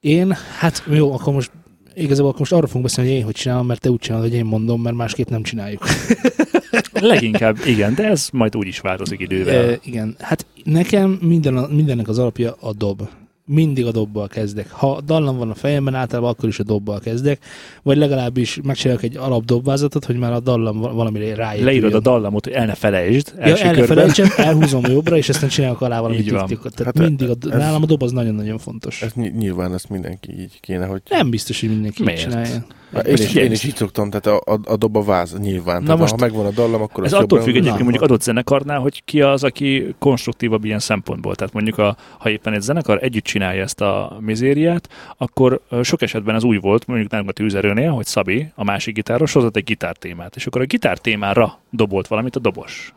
Én, 0.00 0.36
hát 0.58 0.84
jó, 0.90 1.12
akkor 1.12 1.32
most 1.32 1.50
igazából 1.94 2.28
akkor 2.28 2.40
most 2.40 2.52
arra 2.52 2.66
fogunk 2.66 2.84
beszélni, 2.84 3.10
hogy 3.10 3.18
én 3.18 3.24
hogy 3.24 3.34
csinálom, 3.34 3.66
mert 3.66 3.80
te 3.80 3.90
úgy 3.90 3.98
csinálod, 3.98 4.26
hogy 4.28 4.36
én 4.36 4.44
mondom, 4.44 4.82
mert 4.82 4.96
másképp 4.96 5.28
nem 5.28 5.42
csináljuk. 5.42 5.84
leginkább 6.92 7.56
igen, 7.66 7.94
de 7.94 8.04
ez 8.08 8.28
majd 8.32 8.56
úgy 8.56 8.66
is 8.66 8.80
változik 8.80 9.20
idővel. 9.20 9.70
E, 9.70 9.78
igen, 9.82 10.16
hát 10.18 10.46
nekem 10.64 11.10
minden, 11.10 11.54
mindennek 11.54 12.08
az 12.08 12.18
alapja 12.18 12.56
a 12.60 12.72
dob. 12.72 13.08
Mindig 13.52 13.86
a 13.86 13.90
dobbal 13.90 14.28
kezdek. 14.28 14.70
Ha 14.70 15.00
dallam 15.00 15.36
van 15.36 15.50
a 15.50 15.54
fejemben, 15.54 15.94
általában 15.94 16.30
akkor 16.30 16.48
is 16.48 16.58
a 16.58 16.62
dobbal 16.62 17.00
kezdek, 17.00 17.44
vagy 17.82 17.96
legalábbis 17.96 18.58
megcsinálok 18.62 19.02
egy 19.02 19.16
alapdobbázatot, 19.16 20.04
hogy 20.04 20.16
már 20.16 20.32
a 20.32 20.40
dallam 20.40 20.78
val- 20.80 20.94
valamire 20.94 21.34
ráépüljön. 21.34 21.64
Leírod 21.66 21.94
a 21.94 22.00
dallamot, 22.00 22.44
hogy 22.44 22.52
el 22.52 22.66
ne 22.66 22.74
felejtsd 22.74 23.32
Ja, 23.38 23.56
el 23.56 23.74
ne 23.74 23.82
felejtsem, 23.84 24.28
elhúzom 24.36 24.84
jobbra, 24.86 25.16
és 25.16 25.28
aztán 25.28 25.48
csinálok 25.48 25.80
alá 25.80 26.00
valami 26.00 26.22
tiktikot. 26.22 26.74
Tehát 26.74 26.96
Hát, 26.98 27.06
mindig 27.08 27.28
a, 27.28 27.34
ez- 27.50 27.58
nálam 27.58 27.82
a 27.82 27.86
dob 27.86 28.02
az 28.02 28.12
nagyon-nagyon 28.12 28.58
fontos. 28.58 29.02
Ez 29.02 29.12
ny- 29.12 29.36
nyilván 29.38 29.74
ezt 29.74 29.88
mindenki 29.88 30.40
így 30.40 30.60
kéne, 30.60 30.86
hogy... 30.86 31.02
Nem 31.08 31.30
biztos, 31.30 31.60
hogy 31.60 31.68
mindenki 31.68 32.00
így 32.00 32.06
Miért? 32.06 32.20
csinálja. 32.22 32.64
Én, 32.92 33.14
is, 33.14 33.34
én 33.34 33.52
is 33.52 33.64
így 33.64 33.76
szoktam, 33.76 34.10
tehát 34.10 34.26
a, 34.26 34.52
a, 34.52 34.60
a 34.64 34.76
dob 34.76 34.96
a 34.96 35.02
váz 35.02 35.38
nyilván. 35.38 35.80
Na 35.80 35.84
Tehát 35.84 36.00
most 36.00 36.12
ha 36.12 36.18
megvan 36.20 36.46
a 36.46 36.50
dallam, 36.50 36.82
akkor 36.82 37.04
Ez 37.04 37.12
az 37.12 37.22
attól 37.22 37.40
függ 37.40 37.54
egyébként 37.54 37.82
mondjuk 37.82 38.02
adott 38.02 38.22
zenekarnál, 38.22 38.78
hogy 38.78 39.04
ki 39.04 39.20
az, 39.22 39.44
aki 39.44 39.94
konstruktívabb 39.98 40.64
ilyen 40.64 40.78
szempontból. 40.78 41.34
Tehát 41.34 41.52
mondjuk, 41.52 41.78
a, 41.78 41.96
ha 42.18 42.30
éppen 42.30 42.52
egy 42.52 42.60
zenekar 42.60 43.02
együtt 43.02 43.24
csinálja 43.24 43.62
ezt 43.62 43.80
a 43.80 44.16
mizériát, 44.20 44.88
akkor 45.16 45.60
sok 45.82 46.02
esetben 46.02 46.34
ez 46.34 46.44
úgy 46.44 46.60
volt, 46.60 46.86
mondjuk 46.86 47.10
nálunk 47.10 47.30
a 47.30 47.32
tűzerőnél, 47.32 47.90
hogy 47.90 48.06
Szabi, 48.06 48.46
a 48.54 48.64
másik 48.64 48.94
gitáros, 48.94 49.32
hozott 49.32 49.56
egy 49.56 49.64
gitártémát, 49.64 50.36
és 50.36 50.46
akkor 50.46 50.60
a 50.60 50.64
gitártémára 50.64 51.58
dobolt 51.70 52.06
valamit 52.06 52.36
a 52.36 52.40
dobos. 52.40 52.94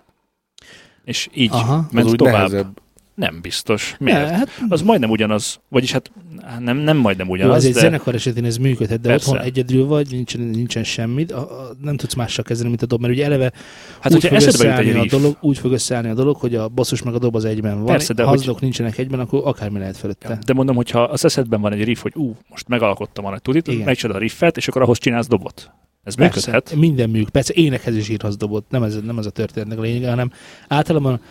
És 1.03 1.29
így 1.33 1.51
Aha. 1.51 1.75
Az 1.75 1.83
ment 1.91 2.07
úgy 2.07 2.15
tovább. 2.15 2.33
nehezebb. 2.33 2.81
Nem 3.15 3.39
biztos. 3.41 3.95
Ne, 3.99 4.13
Miért? 4.13 4.29
hát 4.29 4.49
Az 4.69 4.81
majdnem 4.81 5.09
ugyanaz, 5.09 5.59
vagyis 5.69 5.91
hát 5.91 6.11
nem, 6.59 6.77
nem 6.77 6.97
majdnem 6.97 7.27
Jó, 7.27 7.33
ugyanaz, 7.33 7.55
az 7.55 7.65
egy 7.65 7.73
de 7.73 7.79
zenekar 7.79 8.15
esetén 8.15 8.45
ez 8.45 8.57
működhet, 8.57 9.01
de 9.01 9.07
Persze. 9.09 9.29
otthon 9.29 9.45
egyedül 9.45 9.85
vagy, 9.85 10.07
nincsen, 10.11 10.41
nincsen 10.41 10.83
semmit, 10.83 11.31
a, 11.31 11.39
a, 11.61 11.75
nem 11.81 11.97
tudsz 11.97 12.13
mással 12.13 12.43
kezdeni, 12.43 12.69
mint 12.69 12.81
a 12.81 12.85
dob, 12.85 13.01
mert 13.01 13.13
ugye 13.13 13.25
eleve 13.25 13.51
hát 13.99 14.13
úgy 14.13 14.23
fog 14.25 14.31
összeállni 14.41 14.91
a 14.91 15.01
riff, 15.01 15.11
dolog, 15.11 15.37
úgy 15.41 15.57
fog 15.57 15.71
összeállni 15.71 16.09
a 16.09 16.13
dolog, 16.13 16.35
hogy 16.35 16.55
a 16.55 16.69
basszus 16.69 17.03
meg 17.03 17.13
a 17.13 17.19
dob 17.19 17.35
az 17.35 17.45
egyben 17.45 17.75
van. 17.75 17.85
Persze, 17.85 18.13
de 18.13 18.23
ha 18.23 18.29
hogy- 18.29 18.55
nincsenek 18.59 18.97
egyben, 18.97 19.19
akkor 19.19 19.41
akármi 19.45 19.79
lehet 19.79 19.97
fölötte. 19.97 20.39
De 20.45 20.53
mondom, 20.53 20.75
hogyha 20.75 21.01
az 21.03 21.25
eszedben 21.25 21.61
van 21.61 21.73
egy 21.73 21.83
riff, 21.83 22.01
hogy 22.01 22.13
ú, 22.15 22.35
most 22.49 22.67
megalkottam 22.67 23.25
a 23.25 23.29
nagy 23.29 23.41
tudit, 23.41 23.85
megcsinálod 23.85 24.21
a 24.21 24.23
riffet, 24.23 24.57
és 24.57 24.67
akkor 24.67 24.81
ahhoz 24.81 24.97
csinálsz 24.97 25.27
dobot. 25.27 25.71
Ez 26.03 26.15
Persze, 26.15 26.51
működhet. 26.51 26.75
minden 26.79 27.09
műk. 27.09 27.29
Persze 27.29 27.53
énekhez 27.55 27.95
is 27.95 28.09
írhatsz 28.09 28.35
dobot, 28.35 28.65
nem 28.69 28.83
ez, 28.83 28.99
nem 29.05 29.17
ez 29.17 29.25
a 29.25 29.29
történetnek 29.29 29.77
a 29.77 29.81
lényege, 29.81 30.09
hanem 30.09 30.31
általában 30.67 31.21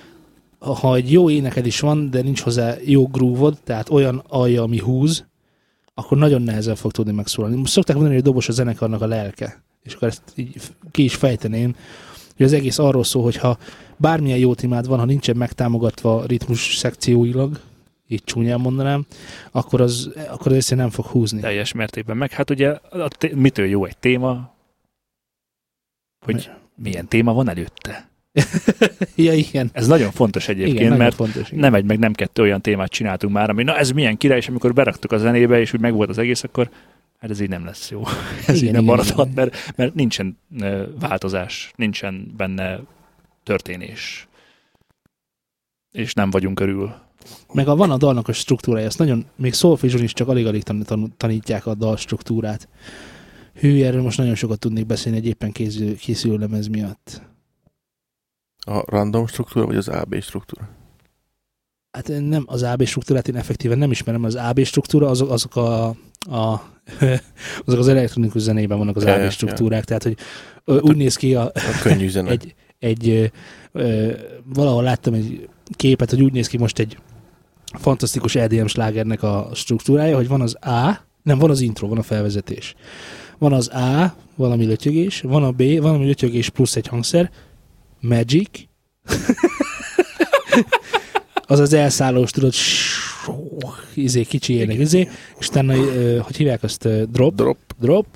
ha 0.62 0.94
egy 0.94 1.12
jó 1.12 1.30
éneked 1.30 1.66
is 1.66 1.80
van, 1.80 2.10
de 2.10 2.22
nincs 2.22 2.40
hozzá 2.40 2.74
jó 2.84 3.06
groove 3.06 3.50
tehát 3.64 3.88
olyan 3.90 4.24
alja, 4.28 4.62
ami 4.62 4.78
húz, 4.78 5.26
akkor 5.94 6.18
nagyon 6.18 6.42
nehezen 6.42 6.74
fog 6.74 6.92
tudni 6.92 7.12
megszólalni. 7.12 7.56
Most 7.56 7.72
szokták 7.72 7.96
mondani, 7.96 8.16
hogy 8.16 8.24
a 8.24 8.28
dobos 8.28 8.48
a 8.48 8.52
zenekarnak 8.52 9.00
a 9.00 9.06
lelke, 9.06 9.62
és 9.82 9.94
akkor 9.94 10.08
ezt 10.08 10.22
így 10.34 10.60
ki 10.90 11.04
is 11.04 11.14
fejteném, 11.14 11.74
hogy 12.36 12.46
az 12.46 12.52
egész 12.52 12.78
arról 12.78 13.04
szól, 13.04 13.22
hogy 13.22 13.36
ha 13.36 13.58
bármilyen 13.96 14.38
jó 14.38 14.54
témád 14.54 14.86
van, 14.86 14.98
ha 14.98 15.04
nincsen 15.04 15.36
megtámogatva 15.36 16.24
ritmus 16.26 16.76
szekcióilag, 16.76 17.60
így 18.08 18.24
csúnyán 18.24 18.60
mondanám, 18.60 19.06
akkor 19.50 19.80
az, 19.80 20.10
akkor 20.28 20.46
az 20.46 20.56
egyszerűen 20.56 20.86
nem 20.86 20.94
fog 20.94 21.06
húzni. 21.06 21.40
Teljes 21.40 21.72
mértékben. 21.72 22.16
Meg 22.16 22.30
hát 22.30 22.50
ugye 22.50 22.68
a 22.90 23.08
mitől 23.34 23.66
jó 23.66 23.84
egy 23.84 23.96
téma, 23.96 24.54
hogy 26.24 26.50
milyen 26.74 27.08
téma 27.08 27.32
van 27.32 27.48
előtte. 27.48 28.11
ja, 29.16 29.32
igen. 29.32 29.70
Ez 29.72 29.86
nagyon 29.86 30.10
fontos 30.10 30.48
egyébként, 30.48 30.76
igen, 30.76 30.88
nagyon 30.88 31.04
mert 31.04 31.14
fontos. 31.14 31.48
Igen. 31.48 31.58
nem 31.58 31.74
egy, 31.74 31.84
meg 31.84 31.98
nem 31.98 32.12
kettő 32.12 32.42
olyan 32.42 32.60
témát 32.60 32.90
csináltunk 32.90 33.32
már, 33.32 33.50
ami 33.50 33.62
na 33.62 33.76
ez 33.76 33.90
milyen 33.90 34.16
király, 34.16 34.38
és 34.38 34.48
amikor 34.48 34.72
beraktuk 34.72 35.12
a 35.12 35.18
zenébe, 35.18 35.60
és 35.60 35.72
úgy 35.72 35.80
megvolt 35.80 36.08
az 36.08 36.18
egész, 36.18 36.42
akkor 36.42 36.70
hát 37.18 37.30
ez 37.30 37.40
így 37.40 37.48
nem 37.48 37.64
lesz 37.64 37.90
jó. 37.90 38.02
ez 38.46 38.56
Igen, 38.56 38.66
így 38.66 38.72
nem 38.72 38.84
maradhat, 38.84 39.28
igen. 39.30 39.34
mert, 39.34 39.76
mert 39.76 39.94
nincsen 39.94 40.38
változás, 41.00 41.72
nincsen 41.76 42.32
benne 42.36 42.80
történés. 43.42 44.28
És 45.92 46.14
nem 46.14 46.30
vagyunk 46.30 46.54
körül. 46.54 46.94
Meg 47.52 47.68
a, 47.68 47.76
van 47.76 47.90
a 47.90 47.96
dalnak 47.96 48.28
a 48.28 48.32
struktúrája, 48.32 48.86
ezt 48.86 48.98
nagyon, 48.98 49.26
még 49.36 49.52
szolfizson 49.52 50.02
is 50.02 50.12
csak 50.12 50.28
alig-alig 50.28 50.62
tan- 50.62 50.86
tan- 50.86 51.12
tanítják 51.16 51.66
a 51.66 51.74
dal 51.74 51.96
struktúrát. 51.96 52.68
Hű, 53.54 53.82
erről 53.82 54.02
most 54.02 54.18
nagyon 54.18 54.34
sokat 54.34 54.58
tudnék 54.58 54.86
beszélni 54.86 55.18
egy 55.18 55.26
éppen 55.26 55.52
készül, 55.52 55.96
készülő 55.96 56.36
lemez 56.36 56.66
miatt. 56.66 57.31
A 58.64 58.82
random 58.86 59.26
struktúra, 59.26 59.66
vagy 59.66 59.76
az 59.76 59.88
AB 59.88 60.20
struktúra? 60.20 60.68
Hát 61.90 62.08
nem 62.08 62.44
az 62.46 62.62
AB 62.62 62.84
struktúrát 62.84 63.28
én 63.28 63.36
effektíven 63.36 63.78
nem 63.78 63.90
ismerem, 63.90 64.24
az 64.24 64.34
AB 64.34 64.64
struktúra 64.64 65.08
azok, 65.08 65.30
azok 65.30 65.56
a, 65.56 65.86
a 66.30 66.62
azok 67.66 67.78
az 67.78 67.88
elektronikus 67.88 68.42
zenében 68.42 68.78
vannak 68.78 68.96
az 68.96 69.04
Ja, 69.04 69.14
AB 69.14 69.20
ja, 69.20 69.30
struktúrák, 69.30 69.84
tehát 69.84 70.02
hogy 70.02 70.16
ö, 70.64 70.80
úgy 70.80 70.96
néz 70.96 71.16
ki 71.16 71.34
a, 71.34 71.42
A 71.44 71.80
könnyű 71.82 72.08
zene. 72.08 72.30
egy, 72.36 72.54
egy 72.78 73.32
ö, 73.72 74.12
valahol 74.44 74.82
láttam 74.82 75.14
egy 75.14 75.48
képet, 75.76 76.10
hogy 76.10 76.22
úgy 76.22 76.32
néz 76.32 76.46
ki 76.46 76.58
most 76.58 76.78
egy 76.78 76.98
fantasztikus 77.78 78.34
EDM 78.34 78.66
slágernek 78.66 79.22
a 79.22 79.48
struktúrája, 79.54 80.16
hogy 80.16 80.28
van 80.28 80.40
az 80.40 80.54
A, 80.54 81.00
nem, 81.22 81.38
van 81.38 81.50
az 81.50 81.60
intro, 81.60 81.88
van 81.88 81.98
a 81.98 82.02
felvezetés. 82.02 82.74
Van 83.38 83.52
az 83.52 83.68
A, 83.68 84.14
valami 84.36 84.64
lötyögés, 84.64 85.20
van 85.20 85.44
a 85.44 85.50
B, 85.50 85.80
valami 85.80 86.06
lötyögés 86.06 86.48
plusz 86.48 86.76
egy 86.76 86.86
hangszer, 86.86 87.30
Magic, 88.02 88.48
az 91.46 91.58
az 91.58 91.72
elszállós, 91.72 92.30
tudod, 92.30 92.52
izé, 93.94 94.22
kicsi 94.22 94.52
ének, 94.54 94.78
izé, 94.78 95.08
és 95.38 95.48
utána, 95.48 95.74
hogy 96.22 96.36
hívják 96.36 96.62
azt, 96.62 96.88
drop, 97.10 97.34
Drop. 97.34 97.56
drop, 97.80 98.06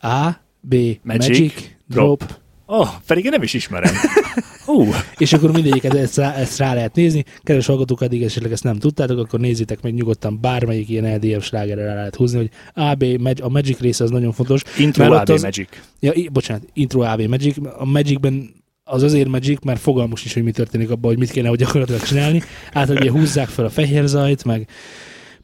A, 0.00 0.30
B, 0.60 0.74
magic, 1.02 1.28
Magic, 1.28 1.52
drop. 1.86 2.18
drop. 2.24 2.38
Oh, 2.66 2.88
pedig 3.06 3.24
én 3.24 3.30
nem 3.30 3.42
is 3.42 3.54
ismerem. 3.54 3.94
Hú, 4.66 4.84
és 5.18 5.32
akkor 5.32 5.52
mindegyiket 5.52 5.94
ezt 5.94 6.16
rá, 6.16 6.34
ezt 6.34 6.58
rá 6.58 6.74
lehet 6.74 6.94
nézni. 6.94 7.24
Kedves 7.42 7.66
hallgatók, 7.66 8.00
addig 8.00 8.22
esetleg 8.22 8.52
ezt 8.52 8.64
nem 8.64 8.78
tudtátok, 8.78 9.18
akkor 9.18 9.40
nézzétek 9.40 9.82
meg 9.82 9.94
nyugodtan 9.94 10.40
bármelyik 10.40 10.88
ilyen 10.88 11.14
LDF 11.16 11.44
slágerre 11.44 11.84
rá 11.84 11.94
lehet 11.94 12.14
húzni, 12.16 12.36
hogy 12.38 12.50
AB, 12.74 13.04
a 13.42 13.48
Magic 13.48 13.78
része 13.78 14.04
az 14.04 14.10
nagyon 14.10 14.32
fontos. 14.32 14.62
intro 14.78 15.12
AB 15.14 15.30
az- 15.30 15.42
Magic. 15.42 15.68
Ja, 16.00 16.12
bocsánat, 16.32 16.62
intro 16.72 17.00
AB 17.00 17.20
Magic. 17.22 17.56
A 17.78 17.84
Magicben 17.84 18.54
az 18.90 19.02
azért 19.02 19.28
Magic, 19.28 19.64
mert 19.64 19.80
fogalmus 19.80 20.24
is, 20.24 20.34
hogy 20.34 20.42
mi 20.42 20.50
történik 20.50 20.90
abban, 20.90 21.10
hogy 21.10 21.18
mit 21.18 21.30
kéne 21.30 21.48
hogy 21.48 21.58
gyakorlatilag 21.58 22.02
csinálni. 22.02 22.42
Általában 22.72 23.08
ugye 23.08 23.18
húzzák 23.18 23.48
fel 23.48 23.64
a 23.64 23.70
fehér 23.70 24.06
zajt, 24.06 24.44
meg 24.44 24.68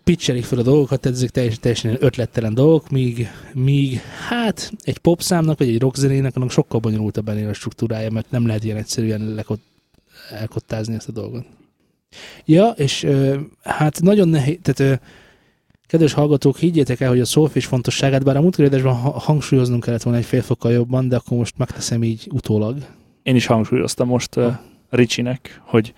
pitchelik 0.05 0.45
fel 0.45 0.59
a 0.59 0.63
dolgokat, 0.63 1.07
ezek 1.07 1.31
teljesen, 1.31 1.61
teljesen 1.61 1.97
ötlettelen 2.01 2.55
dolgok, 2.55 2.91
míg, 2.91 3.29
míg 3.53 4.01
hát 4.29 4.73
egy 4.83 4.99
popszámnak, 4.99 5.59
vagy 5.59 5.69
egy 5.69 5.81
rockzenének 5.81 6.37
annak 6.37 6.51
sokkal 6.51 6.81
bonyolultabb 6.81 7.29
ennél 7.29 7.49
a 7.49 7.53
struktúrája, 7.53 8.11
mert 8.11 8.31
nem 8.31 8.47
lehet 8.47 8.65
ilyen 8.65 8.77
egyszerűen 8.77 9.35
lekot, 9.35 9.61
elkottázni 10.31 10.95
ezt 10.95 11.09
a 11.09 11.13
dolgot. 11.13 11.45
Ja, 12.45 12.69
és 12.69 13.07
hát 13.63 14.01
nagyon 14.03 14.29
nehéz, 14.29 14.59
tehát 14.63 15.01
kedves 15.87 16.13
hallgatók, 16.13 16.57
higgyétek 16.59 17.01
el, 17.01 17.09
hogy 17.09 17.21
a 17.21 17.25
szólfés 17.25 17.67
fontosságát, 17.67 18.25
bár 18.25 18.37
a 18.37 18.41
múltkori 18.41 18.81
hangsúlyoznunk 19.15 19.83
kellett 19.83 20.03
volna 20.03 20.19
egy 20.19 20.25
fél 20.25 20.43
fokkal 20.43 20.73
jobban, 20.73 21.09
de 21.09 21.17
akkor 21.17 21.39
most 21.39 21.59
megteszem 21.59 22.03
így 22.03 22.29
utólag. 22.33 22.77
Én 23.27 23.35
is 23.35 23.47
hangsúlyoztam 23.47 24.09
most 24.09 24.37
uh. 24.37 24.53
Ricsinek, 24.91 25.61
hogy 25.65 25.95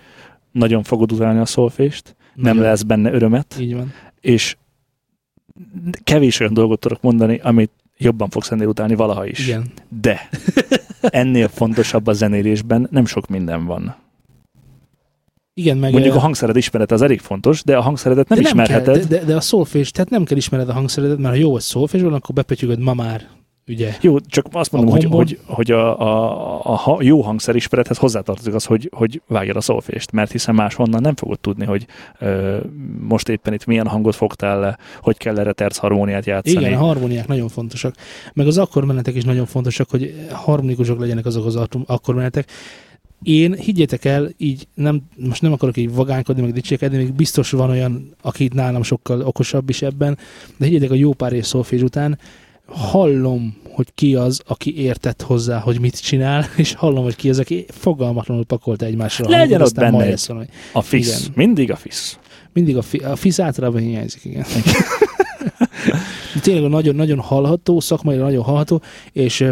nagyon 0.51 0.83
fogod 0.83 1.11
utálni 1.11 1.39
a 1.39 1.45
szolfést, 1.45 2.15
nem 2.33 2.55
Nagyon. 2.55 2.69
lesz 2.69 2.81
benne 2.81 3.11
örömet, 3.11 3.55
Így 3.59 3.75
van. 3.75 3.93
és 4.21 4.57
kevés 6.03 6.39
olyan 6.39 6.53
dolgot 6.53 6.79
tudok 6.79 7.01
mondani, 7.01 7.39
amit 7.43 7.71
jobban 7.97 8.29
fogsz 8.29 8.51
ennél 8.51 8.67
utálni 8.67 8.95
valaha 8.95 9.25
is. 9.25 9.47
Igen. 9.47 9.71
De 10.01 10.29
ennél 11.01 11.47
fontosabb 11.47 12.07
a 12.07 12.13
zenélésben 12.13 12.87
nem 12.91 13.05
sok 13.05 13.27
minden 13.27 13.65
van. 13.65 13.95
Igen, 15.53 15.77
meg 15.77 15.91
Mondjuk 15.91 16.15
a 16.15 16.19
hangszered 16.19 16.55
ismerete 16.55 16.93
az 16.93 17.01
elég 17.01 17.19
fontos, 17.19 17.63
de 17.63 17.77
a 17.77 17.81
hangszeredet 17.81 18.29
nem, 18.29 18.39
de 18.39 18.47
ismerheted. 18.47 18.93
Kell, 18.93 19.03
de, 19.05 19.17
de, 19.17 19.25
de, 19.25 19.35
a 19.35 19.41
szólfés, 19.41 19.91
tehát 19.91 20.09
nem 20.09 20.23
kell 20.23 20.37
ismered 20.37 20.69
a 20.69 20.73
hangszeredet, 20.73 21.17
mert 21.17 21.33
ha 21.33 21.39
jó 21.39 21.55
a 21.55 21.59
szólfés 21.59 22.01
van, 22.01 22.13
akkor 22.13 22.35
bepötyögöd 22.35 22.79
ma 22.79 22.93
már, 22.93 23.27
ugye? 23.69 23.95
Jó, 24.01 24.19
csak 24.19 24.45
azt 24.51 24.71
mondom, 24.71 24.91
hogy, 24.91 25.03
hogy, 25.03 25.39
hogy 25.45 25.71
a, 25.71 25.99
a, 25.99 26.73
a, 26.85 26.97
jó 27.01 27.21
hangszer 27.21 27.55
ismerethez 27.55 27.97
hozzátartozik 27.97 28.53
az, 28.53 28.65
hogy, 28.65 28.89
hogy 28.93 29.21
vágjad 29.27 29.55
a 29.55 29.61
szolfést, 29.61 30.11
mert 30.11 30.31
hiszen 30.31 30.55
máshonnan 30.55 31.01
nem 31.01 31.15
fogod 31.15 31.39
tudni, 31.39 31.65
hogy 31.65 31.85
ö, 32.19 32.57
most 33.07 33.29
éppen 33.29 33.53
itt 33.53 33.65
milyen 33.65 33.87
hangot 33.87 34.15
fogtál 34.15 34.59
le, 34.59 34.77
hogy 35.01 35.17
kell 35.17 35.39
erre 35.39 35.51
terc 35.51 35.77
harmóniát 35.77 36.25
játszani. 36.25 36.65
Igen, 36.65 36.77
a 36.79 36.85
harmóniák 36.85 37.27
nagyon 37.27 37.47
fontosak. 37.47 37.95
Meg 38.33 38.47
az 38.47 38.57
akkormenetek 38.57 39.15
is 39.15 39.23
nagyon 39.23 39.45
fontosak, 39.45 39.89
hogy 39.89 40.27
harmonikusok 40.31 40.99
legyenek 40.99 41.25
azok 41.25 41.45
az 41.45 41.55
akkormenetek. 41.85 42.49
Én, 43.23 43.53
higgyétek 43.53 44.05
el, 44.05 44.29
így 44.37 44.67
nem, 44.73 45.01
most 45.15 45.41
nem 45.41 45.51
akarok 45.51 45.77
így 45.77 45.93
vagánykodni, 45.93 46.41
meg 46.41 46.51
dicsékedni, 46.51 46.97
még 46.97 47.13
biztos 47.13 47.51
van 47.51 47.69
olyan, 47.69 48.15
aki 48.21 48.49
nálam 48.53 48.83
sokkal 48.83 49.21
okosabb 49.21 49.69
is 49.69 49.81
ebben, 49.81 50.17
de 50.57 50.65
higgyétek, 50.65 50.91
a 50.91 50.95
jó 50.95 51.13
pár 51.13 51.33
év 51.33 51.43
szolfés 51.43 51.81
után 51.81 52.19
hallom, 52.71 53.57
hogy 53.69 53.87
ki 53.95 54.15
az, 54.15 54.41
aki 54.47 54.77
értett 54.81 55.21
hozzá, 55.21 55.59
hogy 55.59 55.79
mit 55.79 56.01
csinál, 56.01 56.45
és 56.57 56.73
hallom, 56.73 57.03
hogy 57.03 57.15
ki 57.15 57.29
az, 57.29 57.39
aki 57.39 57.65
fogalmatlanul 57.67 58.45
pakolta 58.45 58.85
egymásra. 58.85 59.29
Legyen 59.29 59.61
ott 59.61 59.73
benne 59.75 60.03
egy- 60.03 60.23
valami. 60.27 60.45
A 60.73 60.81
FISZ, 60.81 61.19
Igen. 61.19 61.31
mindig 61.35 61.71
a 61.71 61.75
FISZ. 61.75 62.19
Mindig 62.53 62.77
a, 62.77 62.81
fi, 62.81 62.97
a 62.97 63.15
fisz 63.15 63.39
általában 63.39 63.81
hiányzik, 63.81 64.25
igen. 64.25 64.45
Tényleg 66.41 66.69
nagyon-nagyon 66.69 67.19
hallható, 67.19 67.79
szakmai 67.79 68.17
nagyon 68.17 68.43
hallható, 68.43 68.81
és 69.11 69.45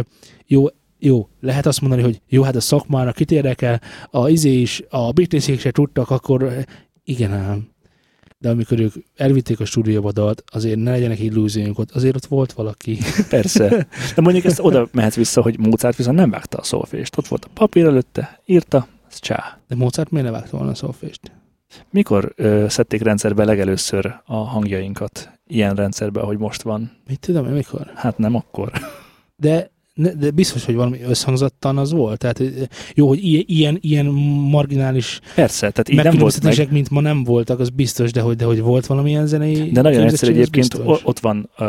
jó, 0.45 0.65
jó, 0.99 1.29
lehet 1.41 1.65
azt 1.65 1.81
mondani, 1.81 2.01
hogy 2.01 2.21
jó, 2.29 2.41
hát 2.43 2.55
a 2.55 2.59
szakmának 2.59 3.15
kit 3.15 3.31
érdekel, 3.31 3.81
a 4.11 4.29
izé 4.29 4.51
is, 4.61 4.81
a 4.89 5.11
britnészék 5.11 5.59
se 5.59 5.71
tudtak, 5.71 6.09
akkor 6.09 6.65
igen 7.03 7.33
ám. 7.33 7.67
De 8.39 8.49
amikor 8.49 8.79
ők 8.79 8.93
elvitték 9.15 9.59
a 9.59 9.65
stúdióba 9.65 10.11
dalt, 10.11 10.43
azért 10.47 10.79
ne 10.79 10.91
legyenek 10.91 11.19
illúzióink 11.19 11.79
ott, 11.79 11.91
azért 11.91 12.15
ott 12.15 12.25
volt 12.25 12.53
valaki. 12.53 12.97
Persze. 13.29 13.87
De 14.15 14.21
mondjuk 14.21 14.45
ezt 14.45 14.59
oda 14.59 14.87
mehetsz 14.91 15.15
vissza, 15.15 15.41
hogy 15.41 15.59
Mozart 15.59 15.97
viszont 15.97 16.17
nem 16.17 16.29
vágta 16.29 16.57
a 16.57 16.63
szolfést. 16.63 17.17
Ott 17.17 17.27
volt 17.27 17.45
a 17.45 17.49
papír 17.53 17.85
előtte, 17.85 18.41
írta, 18.45 18.87
ez 19.09 19.19
csá. 19.19 19.59
De 19.67 19.75
Mozart 19.75 20.11
miért 20.11 20.27
ne 20.27 20.31
vágta 20.31 20.57
volna 20.57 20.71
a 20.71 20.75
szolfést? 20.75 21.31
Mikor 21.89 22.33
ö, 22.35 22.65
szedték 22.69 23.01
rendszerbe 23.01 23.43
legelőször 23.43 24.21
a 24.25 24.35
hangjainkat 24.35 25.31
ilyen 25.47 25.75
rendszerbe, 25.75 26.19
ahogy 26.19 26.37
most 26.37 26.61
van? 26.61 26.91
Mit 27.07 27.19
tudom 27.19 27.45
mikor? 27.45 27.91
Hát 27.95 28.17
nem 28.17 28.35
akkor. 28.35 28.71
De, 29.35 29.71
de 29.97 30.31
biztos, 30.31 30.65
hogy 30.65 30.75
valami 30.75 31.01
összhangzattan 31.01 31.77
az 31.77 31.91
volt. 31.91 32.19
Tehát 32.19 32.43
jó, 32.93 33.07
hogy 33.07 33.19
ilyen, 33.47 33.77
ilyen, 33.81 34.05
marginális 34.51 35.19
Persze, 35.35 35.69
tehát 35.71 35.89
így 35.89 36.03
nem 36.03 36.17
volt 36.17 36.43
meg. 36.43 36.71
mint 36.71 36.89
ma 36.89 37.01
nem 37.01 37.23
voltak, 37.23 37.59
az 37.59 37.69
biztos, 37.69 38.11
de 38.11 38.21
hogy, 38.21 38.35
de 38.35 38.45
hogy 38.45 38.61
volt 38.61 38.85
valamilyen 38.85 39.27
zenei 39.27 39.71
De 39.71 39.81
nagyon 39.81 40.03
egyszerű 40.03 40.31
az 40.31 40.37
egyébként, 40.37 40.67
biztos. 40.67 41.01
ott 41.03 41.19
van 41.19 41.49
uh, 41.59 41.67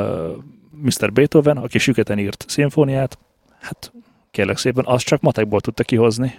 Mr. 0.83 1.13
Beethoven, 1.13 1.57
aki 1.57 1.79
süketen 1.79 2.19
írt 2.19 2.45
szimfóniát, 2.49 3.19
hát 3.61 3.93
kérlek 4.31 4.57
szépen, 4.59 4.85
azt 4.87 5.05
csak 5.05 5.21
matekból 5.21 5.61
tudta 5.61 5.83
kihozni. 5.83 6.35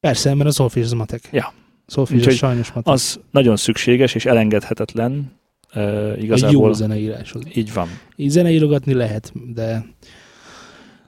Persze, 0.00 0.34
mert 0.34 0.48
a 0.48 0.52
szolfés 0.52 0.84
az 0.84 0.92
matek. 0.92 1.28
Ja. 1.32 1.52
Szolfés 1.86 2.26
az 2.26 2.34
sajnos 2.34 2.72
matek. 2.72 2.92
Az 2.92 3.20
nagyon 3.30 3.56
szükséges 3.56 4.14
és 4.14 4.24
elengedhetetlen 4.26 5.32
uh, 5.74 5.82
Egy 5.82 6.16
jó 6.18 6.24
igazából. 6.24 6.74
zeneíráshoz. 6.74 7.42
Így 7.54 7.72
van. 7.72 7.88
Így 8.16 8.30
zeneírogatni 8.30 8.92
lehet, 8.92 9.32
de 9.54 9.84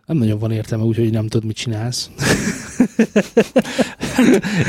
nem 0.06 0.16
nagyon 0.16 0.38
van 0.38 0.50
értelme, 0.50 0.84
úgyhogy 0.84 1.10
nem 1.12 1.26
tudod, 1.28 1.46
mit 1.46 1.56
csinálsz. 1.56 2.10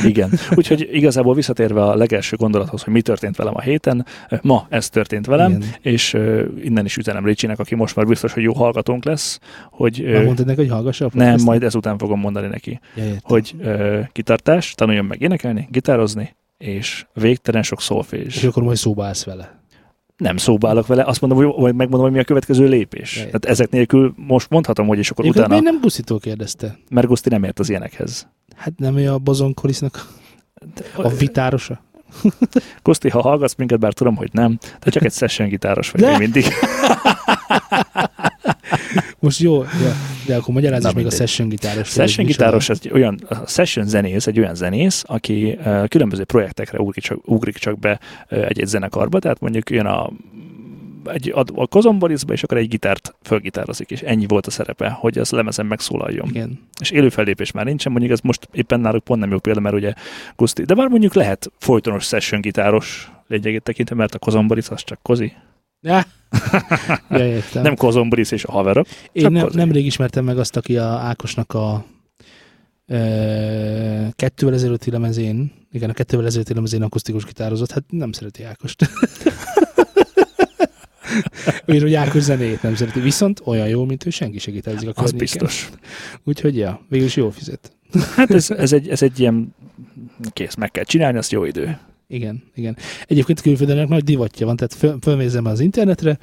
Igen. 0.06 0.30
Úgyhogy 0.56 0.89
igazából 0.92 1.36
visszatérve 1.36 1.84
a 1.84 1.96
legelső 1.96 2.36
gondolathoz, 2.36 2.84
hogy 2.84 2.94
mi 2.94 3.01
történt 3.01 3.36
velem 3.36 3.56
a 3.56 3.62
héten, 3.62 4.06
ma 4.42 4.65
ez 4.70 4.89
történt 4.89 5.25
velem, 5.25 5.51
Igen. 5.51 5.63
és 5.82 6.13
uh, 6.13 6.42
innen 6.63 6.86
is 6.86 6.98
üzenem 6.98 7.25
Ricsinek, 7.25 7.60
aki 7.60 7.75
most 7.75 7.96
már 7.96 8.06
biztos, 8.06 8.34
hogy 8.34 8.44
jó 8.44 8.54
hallgatónk 8.54 9.06
lesz, 9.06 9.39
hogy 9.72 10.04
Már 10.06 10.15
uh, 10.15 10.24
mondtad 10.24 10.46
neki, 10.46 10.60
hogy 10.60 10.70
hallgassa 10.70 11.06
a 11.06 11.10
nem, 11.13 11.24
podcastet? 11.24 11.48
majd 11.50 11.63
ezután 11.63 11.98
fogom 11.98 12.20
mondani 12.20 12.48
neki, 12.48 12.80
Ja, 12.96 13.04
értem. 13.04 13.20
hogy 13.24 13.56
uh, 13.60 14.00
kitartás, 14.12 14.74
tanuljon 14.74 15.06
meg 15.06 15.22
énekelni, 15.22 15.68
gitározni, 15.72 16.36
és 16.58 17.06
végtelen 17.13 17.63
sok 17.63 17.80
És 17.80 17.86
szólfés. 17.86 18.44
akkor 18.44 18.63
majd 18.63 18.77
szóba 18.77 19.06
állsz 19.06 19.24
vele. 19.24 19.63
Nem 20.17 20.38
szóba 20.38 20.69
állok 20.69 20.88
vele, 20.88 21.03
azt 21.03 21.22
mondom, 21.22 21.39
hogy 21.39 21.48
vagy 21.62 21.75
megmondom, 21.75 22.01
hogy 22.01 22.12
mi 22.12 22.19
a 22.19 22.24
következő 22.24 22.67
lépés. 22.67 23.15
Jaj. 23.15 23.25
Tehát 23.25 23.45
ezek 23.45 23.69
nélkül 23.69 24.13
most 24.15 24.50
mondhatom, 24.50 24.88
hogy 24.88 24.98
és 24.98 25.10
akkor 25.10 25.24
Egyébként 25.25 25.45
utána, 25.45 25.62
miért 25.62 25.74
nem 25.75 25.84
Gusztitól 25.84 26.19
kérdezte? 26.19 26.77
mert 26.89 27.07
Guszti 27.07 27.29
nem 27.29 27.43
ért 27.43 27.60
az 27.60 27.69
ilyenekhez. 27.69 28.27
Hát 28.55 28.74
nem 28.77 28.98
ő 28.98 29.12
a 29.12 29.17
Bozon 29.17 29.53
Korisznak 29.53 30.07
a 30.95 31.10
vitárosa? 31.10 31.81
Koszti, 32.81 33.10
ha 33.10 33.22
hallgatsz 33.22 33.55
minket, 33.55 33.79
bár 33.79 33.93
tudom, 33.93 34.15
hogy 34.15 34.29
nem, 34.34 34.57
de 34.79 34.91
csak 34.91 35.03
egy 35.03 35.13
session 35.13 35.48
gitáros 35.48 35.89
vagy 35.91 36.01
De! 36.01 36.17
mindig. 36.17 36.45
Most 39.19 39.39
jó, 39.39 39.62
ja, 39.63 39.93
de 40.25 40.36
akkor 40.36 40.53
magyarázz 40.53 40.84
Na, 40.84 40.91
még 40.96 41.05
a 41.05 41.10
session 41.10 41.50
gitáros. 41.50 41.89
Session 41.89 42.25
gitáros, 42.25 42.70
egy 42.70 42.89
olyan, 42.94 43.20
a 43.29 43.48
session 43.48 43.88
zenész, 43.88 44.27
egy 44.27 44.39
olyan 44.39 44.55
zenész, 44.55 45.03
aki 45.08 45.58
uh, 45.65 45.88
különböző 45.88 46.24
projektekre 46.24 46.79
ugrik 46.79 47.03
csak, 47.03 47.27
ugrik 47.27 47.58
csak 47.58 47.79
be 47.79 48.00
uh, 48.32 48.46
egy-egy 48.48 48.67
zenekarba, 48.67 49.20
tehát 49.20 49.39
mondjuk 49.39 49.70
jön 49.70 49.86
a 49.86 50.12
egy, 51.13 51.32
a, 51.36 51.44
a 51.55 51.67
kozomborizba, 51.67 52.34
és 52.34 52.44
akkor 52.44 52.58
egy 52.58 52.67
gitárt 52.67 53.15
fölgitározik, 53.22 53.91
és 53.91 54.01
ennyi 54.01 54.25
volt 54.27 54.48
a 54.48 54.51
szerepe, 54.51 54.89
hogy 54.89 55.17
az 55.17 55.32
lemezen 55.32 55.65
megszólaljon. 55.65 56.27
Igen. 56.27 56.60
És 56.82 56.91
élő 56.91 57.10
fellépés 57.10 57.51
már 57.51 57.65
nincsen, 57.65 57.91
mondjuk 57.91 58.13
ez 58.13 58.20
most 58.20 58.48
éppen 58.51 58.79
náluk 58.79 59.03
pont 59.03 59.20
nem 59.20 59.32
jó 59.32 59.39
példa, 59.39 59.60
mert 59.60 59.75
ugye 59.75 59.94
Guszti, 60.36 60.63
de 60.63 60.74
bár 60.74 60.88
mondjuk 60.88 61.13
lehet 61.13 61.51
folytonos 61.58 62.05
session 62.05 62.41
gitáros 62.41 63.12
lényegét 63.27 63.63
tekintve, 63.63 63.96
mert 63.96 64.15
a 64.15 64.20
kozomboriz 64.20 64.72
az 64.72 64.84
csak 64.84 65.00
kozi. 65.01 65.34
Ja, 65.86 66.06
ja 67.10 67.25
értem. 67.27 67.63
Nem 67.63 67.75
kozomboriz 67.75 68.32
és 68.32 68.44
a 68.44 68.51
haverok. 68.51 68.88
Én 69.12 69.32
nem, 69.32 69.44
kozi. 69.44 69.58
nemrég 69.58 69.86
ismertem 69.86 70.25
meg 70.25 70.38
azt, 70.38 70.56
aki 70.56 70.77
a 70.77 70.86
Ákosnak 70.86 71.54
a 71.54 71.86
e, 72.86 72.98
kettővel 74.15 74.54
ezelőtti 74.54 74.92
lemezén, 74.92 75.51
igen, 75.72 75.89
a 75.89 75.94
kettővel 75.94 76.25
ezelőtti 76.25 76.54
lemezén 76.54 76.82
akusztikus 76.82 77.25
gitározott, 77.25 77.72
hát 77.72 77.84
nem 77.89 78.12
szereti 78.12 78.44
Ákost. 78.44 78.82
Úgy, 81.68 81.82
hogy 81.82 81.94
Ákos 81.94 82.22
zenéjét 82.22 82.62
nem 82.62 82.75
szereti, 82.75 83.00
viszont 83.00 83.42
olyan 83.44 83.68
jó, 83.68 83.86
mint 83.86 84.06
ő 84.06 84.10
senki 84.10 84.39
se 84.39 84.51
gitározik 84.51 84.88
a 84.88 84.92
Az 84.92 84.96
környéken. 84.96 85.20
biztos. 85.20 85.70
Úgyhogy 86.24 86.58
ja, 86.58 86.86
végül 86.89 87.06
is 87.06 87.15
jól 87.15 87.32
fizet. 87.32 87.72
Hát 88.15 88.32
ez, 88.32 88.51
ez, 88.51 88.74
egy, 88.74 88.89
ez 88.89 89.01
egy 89.01 89.20
ilyen 89.20 89.56
kész, 90.34 90.56
meg 90.56 90.72
kell 90.72 90.84
csinálni, 90.84 91.18
azt 91.18 91.32
jó 91.32 91.46
idő. 91.46 91.80
Igen, 92.08 92.44
igen. 92.56 92.78
Egyébként 93.08 93.42
külföldön 93.42 93.88
nagy 93.88 94.04
divatja 94.04 94.46
van, 94.46 94.56
tehát 94.56 94.74
föl, 94.74 94.98
fölmézem 95.02 95.46
az 95.46 95.60
internetre, 95.60 96.18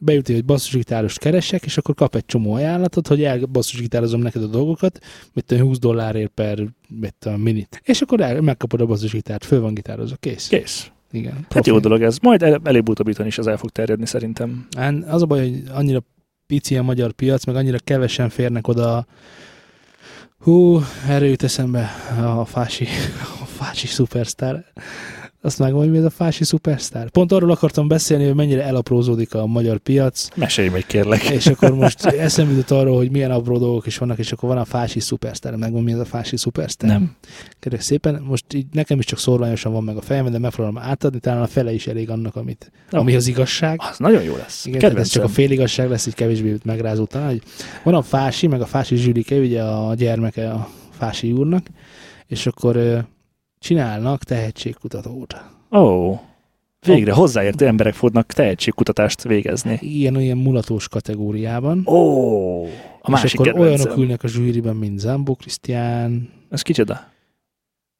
beüti, 0.00 0.32
hogy 0.32 0.44
basszusgitárost 0.44 1.18
keresek, 1.18 1.64
és 1.64 1.76
akkor 1.76 1.94
kap 1.94 2.14
egy 2.14 2.26
csomó 2.26 2.52
ajánlatot, 2.52 3.06
hogy 3.06 3.24
elbasszusgitározom 3.24 4.20
neked 4.20 4.42
a 4.42 4.46
dolgokat, 4.46 4.98
mit 5.32 5.44
tudom, 5.44 5.66
20 5.66 5.78
dollárért 5.78 6.30
per 6.30 6.58
mit 6.88 7.14
tudom, 7.18 7.40
minit. 7.40 7.80
És 7.84 8.00
akkor 8.00 8.20
el, 8.20 8.40
megkapod 8.40 8.80
a 8.80 8.86
basszusgitárt, 8.86 9.44
föl 9.44 9.60
van 9.60 9.74
gitározva, 9.74 10.16
kész. 10.20 10.48
Kész. 10.48 10.90
Igen. 11.10 11.32
Hát 11.32 11.46
profi. 11.48 11.70
jó 11.70 11.78
dolog 11.78 12.02
ez. 12.02 12.18
Majd 12.18 12.42
el, 12.42 12.60
előbb-utóbb 12.64 13.08
is 13.08 13.38
ez 13.38 13.46
el 13.46 13.56
fog 13.56 13.70
terjedni 13.70 14.06
szerintem. 14.06 14.66
Hát 14.76 14.94
az 15.08 15.22
a 15.22 15.26
baj, 15.26 15.40
hogy 15.40 15.62
annyira 15.72 16.02
pici 16.46 16.76
a 16.76 16.82
magyar 16.82 17.12
piac, 17.12 17.44
meg 17.44 17.56
annyira 17.56 17.78
kevesen 17.84 18.28
férnek 18.28 18.68
oda. 18.68 19.06
Hú, 20.38 20.80
erre 21.08 21.26
jut 21.26 21.42
eszembe 21.42 21.90
a 22.24 22.44
Fási, 22.44 22.86
a 23.40 23.45
Fási 23.56 23.86
Superstar. 23.86 24.64
Azt 25.42 25.58
meg 25.58 25.72
hogy 25.72 25.90
mi 25.90 25.98
ez 25.98 26.04
a 26.04 26.10
Fási 26.10 26.44
Superstar? 26.44 27.10
Pont 27.10 27.32
arról 27.32 27.50
akartam 27.50 27.88
beszélni, 27.88 28.24
hogy 28.24 28.34
mennyire 28.34 28.62
elaprózódik 28.62 29.34
a 29.34 29.46
magyar 29.46 29.78
piac, 29.78 30.28
Mesélj 30.34 30.68
meg 30.68 30.86
kérlek. 30.86 31.30
és 31.30 31.46
akkor 31.46 31.70
most 31.70 32.04
eszembe 32.04 32.52
jutott 32.52 32.78
arról, 32.78 32.96
hogy 32.96 33.10
milyen 33.10 33.30
apró 33.30 33.58
dolgok 33.58 33.86
is 33.86 33.98
vannak, 33.98 34.18
és 34.18 34.32
akkor 34.32 34.48
van 34.48 34.58
a 34.58 34.64
Fási 34.64 35.00
Superstar. 35.00 35.50
Megmondom, 35.52 35.84
mi 35.84 35.92
ez 35.92 35.98
a 35.98 36.04
Fási 36.04 36.36
Superstar? 36.36 36.88
Nem. 36.88 37.16
Kérlek 37.60 37.80
szépen, 37.80 38.22
most 38.22 38.44
így 38.54 38.66
nekem 38.72 38.98
is 38.98 39.04
csak 39.04 39.18
szorványosan 39.18 39.72
van 39.72 39.84
meg 39.84 39.96
a 39.96 40.00
fejem, 40.00 40.30
de 40.30 40.38
megpróbálom 40.38 40.78
átadni, 40.78 41.18
talán 41.18 41.42
a 41.42 41.46
fele 41.46 41.72
is 41.72 41.86
elég 41.86 42.10
annak, 42.10 42.36
amit, 42.36 42.72
Jó. 42.90 42.98
ami 42.98 43.14
az 43.14 43.26
igazság. 43.26 43.80
Az 43.90 43.98
nagyon 43.98 44.22
jó 44.22 44.36
lesz. 44.36 44.66
Igen, 44.66 44.96
ez 44.96 45.08
csak 45.08 45.24
a 45.24 45.28
féligasság 45.28 45.90
lesz, 45.90 46.06
így 46.06 46.14
kevésbé 46.14 46.56
megrázó 46.64 47.04
talán. 47.04 47.42
Van 47.82 47.94
a 47.94 48.02
Fási, 48.02 48.46
meg 48.46 48.60
a 48.60 48.66
Fási 48.66 48.96
Zsülike, 48.96 49.36
ugye 49.36 49.62
a 49.62 49.94
gyermeke 49.94 50.50
a 50.50 50.68
Fási 50.90 51.32
úrnak, 51.32 51.66
és 52.26 52.46
akkor 52.46 53.04
csinálnak 53.66 54.22
tehetségkutatót. 54.22 55.36
Ó, 55.70 56.14
végre 56.86 57.12
hozzáértő 57.12 57.66
emberek 57.66 57.94
fognak 57.94 58.32
tehetségkutatást 58.32 59.22
végezni. 59.22 59.78
Ilyen 59.82 60.16
olyan 60.16 60.38
mulatós 60.38 60.88
kategóriában. 60.88 61.86
Ó, 61.86 62.64
a 63.00 63.10
másik 63.10 63.26
és 63.26 63.34
akkor 63.34 63.46
kedvencem. 63.46 63.80
olyanok 63.80 63.98
ülnek 63.98 64.22
a 64.22 64.28
zsűriben, 64.28 64.76
mint 64.76 64.98
Zambó 64.98 65.34
Krisztián, 65.34 66.28
Ez 66.50 66.62
kicsoda? 66.62 67.00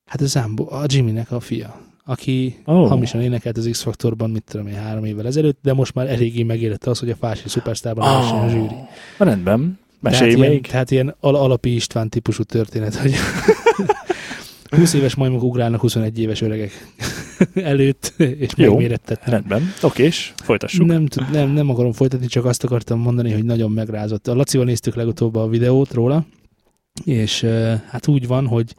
hát 0.05 0.21
a 0.21 0.27
Zambó, 0.27 0.69
a 0.71 0.85
Jimmynek 0.87 1.31
a 1.31 1.41
fia, 1.41 1.81
aki 2.05 2.57
oh. 2.65 2.89
hamisan 2.89 3.21
énekelt 3.21 3.57
az 3.57 3.69
X-Faktorban, 3.71 4.31
mit 4.31 4.45
tudom 4.51 4.67
én, 4.67 4.75
három 4.75 5.05
évvel 5.05 5.27
ezelőtt, 5.27 5.59
de 5.63 5.73
most 5.73 5.95
már 5.95 6.09
eléggé 6.09 6.43
megérette 6.43 6.91
az, 6.91 6.99
hogy 6.99 7.11
a 7.11 7.17
Fási 7.17 7.49
Superstárban 7.49 8.09
oh. 8.09 8.45
a 8.45 8.49
zsűri. 8.49 8.75
Rendben. 9.19 9.79
Mesélj 10.01 10.35
tehát 10.35 10.49
még. 10.49 10.51
Ilyen, 10.51 10.63
tehát 10.63 10.91
ilyen 10.91 11.15
al- 11.21 11.37
alapi 11.37 11.75
István 11.75 12.09
típusú 12.09 12.43
történet, 12.43 12.95
hogy 12.95 13.15
20 14.69 14.93
éves 14.93 15.15
majmok 15.15 15.43
ugrálnak 15.43 15.81
21 15.81 16.19
éves 16.19 16.41
öregek 16.41 16.71
előtt, 17.55 18.15
és 18.17 18.51
Jó. 18.57 18.71
megmérettetnek. 18.71 19.29
Rendben. 19.29 19.73
Oké, 19.83 20.03
és 20.03 20.33
folytassuk. 20.37 20.87
Nem, 20.87 21.07
nem, 21.33 21.51
nem 21.51 21.71
akarom 21.71 21.93
folytatni, 21.93 22.27
csak 22.27 22.45
azt 22.45 22.65
akartam 22.65 23.01
mondani, 23.01 23.33
hogy 23.33 23.45
nagyon 23.45 23.71
megrázott. 23.71 24.29
A 24.29 24.35
Lacival 24.35 24.67
néztük 24.67 24.95
legutóbb 24.95 25.35
a 25.35 25.49
videót 25.49 25.93
róla, 25.93 26.27
és 27.05 27.43
hát 27.89 28.07
úgy 28.09 28.27
van, 28.27 28.47
hogy 28.47 28.75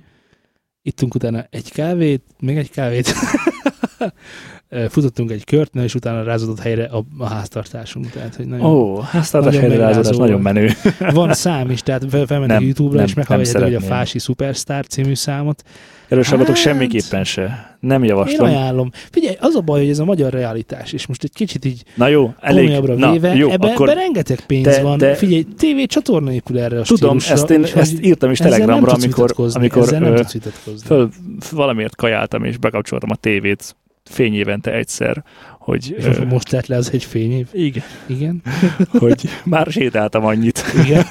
ittunk 0.82 1.16
utána 1.16 1.46
egy 1.50 1.72
kávét, 1.72 2.24
még 2.40 2.58
egy 2.58 2.70
kávét, 2.70 3.14
futottunk 4.90 5.32
egy 5.32 5.44
kört, 5.44 5.76
és 5.76 5.96
utána 5.96 6.24
rázódott 6.24 6.60
helyre 6.60 6.84
a, 6.86 7.04
a 7.18 7.26
háztartásunk. 7.26 8.10
Tehát, 8.10 8.36
hogy 8.36 8.46
nagyon, 8.46 8.66
Ó, 8.66 9.00
háztartás 9.00 9.54
Nagyon 9.54 9.70
helyreállítás 9.70 10.04
megrázó 10.06 10.20
nagyon 10.24 10.42
menő. 10.42 10.70
Van 11.14 11.34
szám 11.34 11.70
is, 11.70 11.82
tehát 11.82 12.06
fel, 12.10 12.26
felmennek 12.26 12.58
Nem, 12.58 12.66
YouTube-ra, 12.68 12.96
nem, 12.98 13.06
és 13.06 13.14
nem 13.14 13.26
meghallgatják, 13.30 13.64
hogy 13.64 13.74
a. 13.74 13.80
Fási 13.80 14.20
Superstar 14.20 14.86
című 14.88 15.14
számot. 15.16 15.64
Erősabbatok 16.08 16.48
Hát- 16.56 16.64
semmiképpen 16.64 17.24
se. 17.24 17.78
Nem 17.80 18.04
Én 18.04 18.10
javaslom. 18.10 18.48
ajánlom. 18.48 18.90
Figyelj, 19.12 19.36
az 19.40 19.56
a 19.56 19.62
baj, 19.62 19.80
hogy 19.80 19.90
ez 19.90 20.00
a 20.00 20.06
magyar 20.06 20.32
realitás, 20.34 20.94
és 20.94 21.08
most 21.08 21.24
egy 21.24 21.34
kicsit 21.34 21.66
így 21.66 21.84
Na 21.96 22.08
jó, 22.08 22.34
elég. 22.40 22.60
komolyabbra 22.64 22.94
Na, 22.96 23.12
véve, 23.12 23.36
jó, 23.36 23.50
ebben 23.50 23.70
akkor 23.70 23.90
ebbe 23.90 24.00
rengeteg 24.00 24.40
pénz 24.40 24.66
de- 24.66 24.82
van. 24.82 24.98
de- 24.98 25.16
Figyelj, 25.16 25.44
TV 25.58 25.86
csatorna 25.86 26.32
épül 26.34 26.60
erre 26.60 26.80
a 26.80 26.84
tudom, 26.84 27.18
ezt 27.30 27.50
én 27.50 27.64
ezt 27.76 28.02
írtam 28.02 28.32
is 28.32 28.38
Telegramra, 28.38 28.92
amikor, 28.92 29.34
amikor 29.36 29.92
nem 29.92 30.16
tudsz 30.16 30.38
föl, 30.84 31.10
valamiért 31.52 31.96
kajáltam, 31.96 32.44
és 32.44 32.58
bekapcsoltam 32.58 33.10
a 33.12 33.16
tévét 33.16 33.76
fényévente 34.08 34.74
egyszer, 34.74 35.24
hogy, 35.60 35.96
És 35.98 36.06
ö, 36.06 36.26
most 36.26 36.52
lett 36.52 36.66
le 36.66 36.76
az 36.76 36.92
egy 36.94 37.04
fényév. 37.04 37.48
igen, 37.52 37.84
Igen, 38.06 38.42
hogy 39.00 39.30
már 39.46 39.68
sétáltam 39.70 40.26
annyit, 40.26 40.64
igen, 40.84 41.06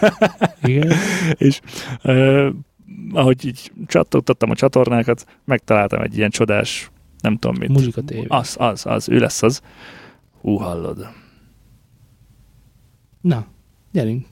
igen. 0.63 0.93
és 1.47 1.61
ö, 2.03 2.49
ahogy 3.13 3.47
így 3.47 3.73
csattogtattam 3.87 4.51
a 4.51 4.55
csatornákat, 4.55 5.27
megtaláltam 5.45 6.03
egy 6.03 6.17
ilyen 6.17 6.31
csodás, 6.31 6.91
nem 7.21 7.37
tudom 7.37 7.57
mit. 7.59 7.69
Muzsika 7.69 8.01
tévé. 8.03 8.25
Az, 8.29 8.57
az, 8.59 8.87
az, 8.87 9.09
ő 9.09 9.19
lesz 9.19 9.43
az. 9.43 9.61
Hú, 10.41 10.57
hallod. 10.57 11.09
Na, 13.21 13.47
gyerünk. 13.93 14.27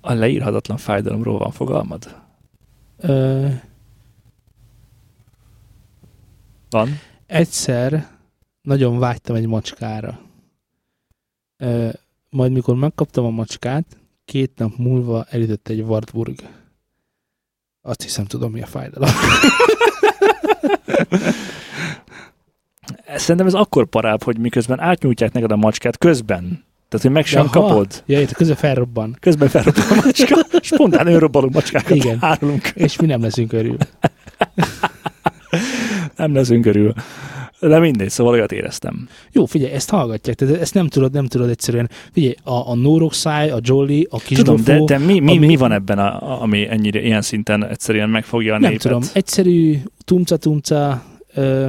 A 0.00 0.12
leírhatatlan 0.12 0.76
fájdalomról 0.76 1.38
van 1.38 1.50
fogalmad? 1.50 2.20
Ö, 2.98 3.46
Van? 6.72 6.98
egyszer 7.26 8.06
nagyon 8.62 8.98
vágytam 8.98 9.36
egy 9.36 9.46
macskára. 9.46 10.20
Ö, 11.56 11.88
majd 12.30 12.52
mikor 12.52 12.74
megkaptam 12.74 13.24
a 13.24 13.30
macskát, 13.30 13.86
két 14.24 14.52
nap 14.56 14.76
múlva 14.76 15.24
elütött 15.30 15.68
egy 15.68 15.80
Wartburg. 15.80 16.38
Azt 17.80 18.02
hiszem, 18.02 18.24
tudom, 18.24 18.52
mi 18.52 18.62
a 18.62 18.66
fájdalom. 18.66 19.10
Szerintem 23.16 23.46
ez 23.46 23.54
akkor 23.54 23.86
parább, 23.86 24.22
hogy 24.22 24.38
miközben 24.38 24.80
átnyújtják 24.80 25.32
neked 25.32 25.50
a 25.50 25.56
macskát 25.56 25.98
közben. 25.98 26.64
Tehát, 26.88 27.06
hogy 27.06 27.10
meg 27.10 27.26
sem 27.26 27.44
Aha. 27.44 27.60
kapod. 27.60 28.02
Ja, 28.06 28.20
itt 28.20 28.32
közben 28.32 28.56
felrobban. 28.56 29.16
Közben 29.20 29.48
felrobban 29.48 29.82
a 29.90 29.94
macska, 29.94 30.46
spontán 30.70 31.06
önrobbanó 31.06 31.48
macskákat 31.52 31.96
Igen. 31.96 32.18
árulunk. 32.20 32.68
És 32.74 32.96
mi 32.96 33.06
nem 33.06 33.22
leszünk 33.22 33.52
örül. 33.52 33.76
Nem 36.22 36.34
leszünk 36.34 36.66
örül. 36.66 36.92
De 37.60 37.78
mindegy, 37.78 38.10
szóval 38.10 38.32
olyat 38.32 38.52
éreztem. 38.52 39.08
Jó, 39.32 39.44
figyelj, 39.44 39.72
ezt 39.72 39.90
hallgatják, 39.90 40.36
tehát 40.36 40.60
ezt 40.60 40.74
nem 40.74 40.88
tudod, 40.88 41.12
nem 41.12 41.26
tudod 41.26 41.48
egyszerűen. 41.48 41.90
Figyelj, 42.12 42.34
a, 42.44 42.70
a 42.70 42.74
Noroxai, 42.74 43.50
a 43.50 43.58
Jolly, 43.62 44.06
a 44.10 44.18
kis 44.18 44.38
Tudom, 44.38 44.62
de, 44.64 44.72
dofó, 44.72 44.84
de 44.84 44.98
mi, 44.98 45.18
mi, 45.20 45.36
ami- 45.36 45.46
mi 45.46 45.56
van 45.56 45.72
ebben, 45.72 45.98
a, 45.98 46.42
ami 46.42 46.66
ennyire 46.68 47.02
ilyen 47.02 47.22
szinten 47.22 47.66
egyszerűen 47.66 48.10
megfogja 48.10 48.54
a 48.54 48.58
nem 48.58 48.70
népet? 48.70 48.86
tudom, 48.86 49.02
egyszerű 49.12 49.78
tumca-tumca, 50.04 51.02
ö, 51.34 51.68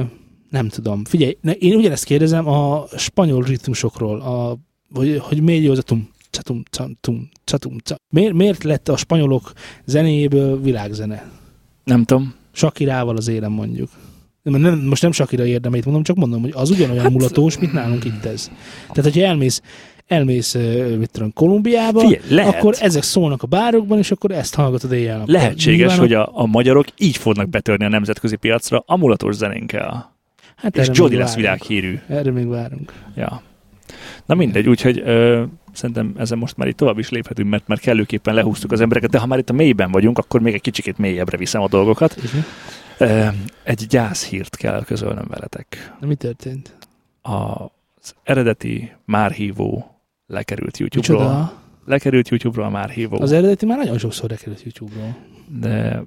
nem 0.50 0.68
tudom. 0.68 1.04
Figyelj, 1.04 1.36
ne, 1.40 1.52
én 1.52 1.74
ugyanezt 1.74 2.04
kérdezem 2.04 2.48
a 2.48 2.84
spanyol 2.96 3.42
ritmusokról, 3.42 4.20
a, 4.20 4.58
hogy, 4.94 5.18
hogy 5.22 5.42
miért 5.42 5.64
jó 5.64 5.70
az 5.70 5.78
a 5.78 5.82
tum, 5.82 6.08
tum, 6.30 6.62
tum, 6.70 6.96
tum, 7.00 7.28
tum, 7.44 7.78
tum. 7.78 7.96
Miért, 8.08 8.34
miért 8.34 8.64
lett 8.64 8.88
a 8.88 8.96
spanyolok 8.96 9.52
zenéjéből 9.84 10.60
világzene? 10.60 11.30
Nem 11.84 12.04
tudom. 12.04 12.34
Sakirával 12.52 13.16
az 13.16 13.28
élem 13.28 13.52
mondjuk. 13.52 13.88
Nem, 14.50 14.60
nem, 14.60 14.78
most 14.78 15.02
nem 15.02 15.12
Sakira 15.12 15.46
érdemeit 15.46 15.84
mondom, 15.84 16.02
csak 16.02 16.16
mondom, 16.16 16.40
hogy 16.40 16.52
az 16.54 16.70
ugyanolyan 16.70 17.02
hát, 17.02 17.12
mulatós, 17.12 17.58
mint 17.58 17.72
nálunk 17.72 18.04
itt 18.04 18.24
ez. 18.24 18.50
Tehát, 18.92 19.12
hogyha 19.12 19.28
elmész, 19.28 19.62
elmész 20.06 20.54
mit 20.98 21.10
tudom, 21.10 21.32
Kolumbiába, 21.32 22.00
Figyelj, 22.00 22.20
lehet. 22.28 22.54
akkor 22.54 22.74
ezek 22.80 23.02
szólnak 23.02 23.42
a 23.42 23.46
bárokban, 23.46 23.98
és 23.98 24.10
akkor 24.10 24.30
ezt 24.30 24.54
hallgatod 24.54 24.92
éjjel 24.92 25.18
nappal. 25.18 25.34
Lehetséges, 25.34 25.78
Nyilván 25.78 25.98
hogy 25.98 26.12
a, 26.12 26.30
a 26.32 26.46
magyarok 26.46 26.86
így 26.96 27.16
fognak 27.16 27.48
betörni 27.48 27.84
a 27.84 27.88
nemzetközi 27.88 28.36
piacra 28.36 28.82
a 28.86 28.96
mulatos 28.96 29.34
zenénkkel. 29.34 30.14
hát 30.56 30.76
És 30.76 30.88
Jody 30.92 31.16
lesz 31.16 31.34
várunk. 31.34 31.66
világhírű. 31.66 31.98
Erre 32.08 32.30
még 32.30 32.48
várunk. 32.48 32.92
Ja. 33.16 33.42
Na 34.26 34.34
mindegy, 34.34 34.68
úgyhogy 34.68 35.02
ö, 35.04 35.42
szerintem 35.76 36.14
ezen 36.18 36.38
most 36.38 36.56
már 36.56 36.68
itt 36.68 36.76
tovább 36.76 36.98
is 36.98 37.10
léphetünk, 37.10 37.50
mert 37.50 37.66
már 37.66 37.78
kellőképpen 37.78 38.34
lehúztuk 38.34 38.72
az 38.72 38.80
embereket, 38.80 39.10
de 39.10 39.18
ha 39.18 39.26
már 39.26 39.38
itt 39.38 39.50
a 39.50 39.52
mélyben 39.52 39.90
vagyunk, 39.90 40.18
akkor 40.18 40.40
még 40.40 40.54
egy 40.54 40.60
kicsikét 40.60 40.98
mélyebbre 40.98 41.36
viszem 41.36 41.62
a 41.62 41.68
dolgokat. 41.68 42.16
Ö, 42.98 43.26
egy 43.62 43.86
gyászhírt 43.86 44.56
kell 44.56 44.84
közölnöm 44.84 45.26
veletek. 45.28 45.92
Na, 46.00 46.06
mi 46.06 46.14
történt? 46.14 46.76
Az 47.22 48.14
eredeti 48.22 48.92
márhívó 49.04 50.00
lekerült 50.26 50.78
YouTube-ról. 50.78 51.18
Micsoda? 51.18 51.62
Lekerült 51.86 52.28
YouTube-ról 52.28 52.64
a 52.64 52.70
márhívó. 52.70 53.20
Az 53.20 53.32
eredeti 53.32 53.66
már 53.66 53.78
nagyon 53.78 53.98
sokszor 53.98 54.30
lekerült 54.30 54.62
YouTube-ról. 54.64 55.16
de 55.60 56.02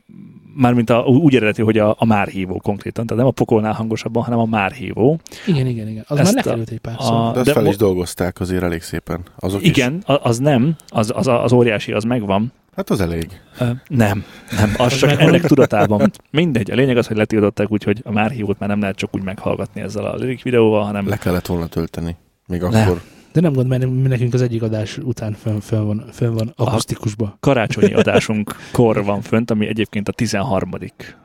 mármint 0.55 0.89
a, 0.89 0.99
úgy 0.99 1.35
eredeti, 1.35 1.61
hogy 1.61 1.77
a, 1.77 1.95
a 1.99 2.05
márhívó 2.05 2.59
konkrétan, 2.63 3.05
tehát 3.05 3.21
nem 3.23 3.31
a 3.31 3.33
pokolnál 3.33 3.73
hangosabban, 3.73 4.23
hanem 4.23 4.39
a 4.39 4.45
márhívó. 4.45 5.19
Igen, 5.47 5.67
igen, 5.67 5.87
igen. 5.87 6.03
Az 6.07 6.19
Ezt 6.19 6.33
már 6.35 6.43
lekerült 6.45 6.69
egy 6.69 6.79
pár 6.79 6.95
a- 6.97 7.01
szó. 7.03 7.31
De 7.33 7.41
de 7.43 7.51
fel 7.53 7.61
mo- 7.61 7.71
is 7.71 7.77
dolgozták 7.77 8.39
azért 8.39 8.63
elég 8.63 8.81
szépen. 8.81 9.19
Azok 9.39 9.61
is. 9.61 9.67
Igen, 9.67 10.01
a- 10.05 10.19
az 10.27 10.37
nem, 10.37 10.75
az, 10.87 11.11
az, 11.15 11.27
az 11.27 11.51
óriási, 11.51 11.91
az 11.91 12.03
megvan. 12.03 12.51
Hát 12.75 12.89
az 12.89 13.01
elég. 13.01 13.27
Ö, 13.59 13.65
Nem, 13.87 14.23
nem, 14.57 14.73
az 14.77 14.95
csak 14.97 15.09
megvan. 15.09 15.27
ennek 15.27 15.41
tudatában. 15.45 16.11
Mindegy, 16.31 16.71
a 16.71 16.75
lényeg 16.75 16.97
az, 16.97 17.07
hogy 17.07 17.17
letiltották, 17.17 17.71
úgyhogy 17.71 18.01
a 18.03 18.11
márhívót 18.11 18.59
már 18.59 18.69
nem 18.69 18.79
lehet 18.79 18.95
csak 18.95 19.15
úgy 19.15 19.23
meghallgatni 19.23 19.81
ezzel 19.81 20.05
a 20.05 20.15
lyric 20.19 20.41
videóval, 20.41 20.83
hanem 20.83 21.07
Le 21.07 21.17
kellett 21.17 21.45
volna 21.45 21.67
tölteni. 21.67 22.15
Még 22.47 22.61
Le. 22.61 22.81
akkor. 22.81 23.01
De 23.31 23.41
nem 23.41 23.53
gond, 23.53 23.67
mert 23.67 24.03
nekünk 24.03 24.33
az 24.33 24.41
egyik 24.41 24.61
adás 24.61 24.97
után 24.97 25.33
fönn, 25.33 25.59
fönn 25.59 25.85
van, 25.85 26.05
fönn 26.11 26.33
van 26.33 26.53
akusztikusba. 26.55 27.37
karácsonyi 27.39 27.93
adásunk 28.03 28.55
kor 28.71 29.03
van 29.03 29.21
fönt, 29.21 29.51
ami 29.51 29.67
egyébként 29.67 30.07
a 30.07 30.11
13 30.11 30.69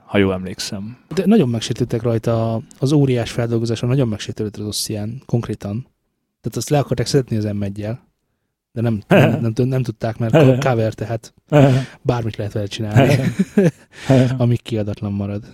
ha 0.04 0.18
jól 0.18 0.32
emlékszem. 0.32 0.96
De 1.14 1.22
nagyon 1.26 1.48
megsértődtek 1.48 2.02
rajta 2.02 2.60
az 2.78 2.92
óriás 2.92 3.30
feldolgozáson, 3.30 3.88
nagyon 3.88 4.08
megsértődött 4.08 4.56
az 4.56 4.66
Ossian, 4.66 5.22
konkrétan. 5.26 5.86
Tehát 6.40 6.56
azt 6.56 6.68
le 6.68 6.78
akarták 6.78 7.06
szedni 7.06 7.36
az 7.36 7.44
m 7.44 7.64
de 8.72 8.80
nem, 8.80 9.02
nem, 9.08 9.40
nem, 9.40 9.52
tud- 9.52 9.68
nem 9.68 9.82
tudták, 9.82 10.18
mert 10.18 10.64
cover, 10.64 10.94
tehát 10.94 11.34
bármit 12.02 12.36
lehet 12.36 12.52
vele 12.52 12.66
csinálni, 12.66 13.34
amíg 14.36 14.62
kiadatlan 14.62 15.12
marad. 15.12 15.44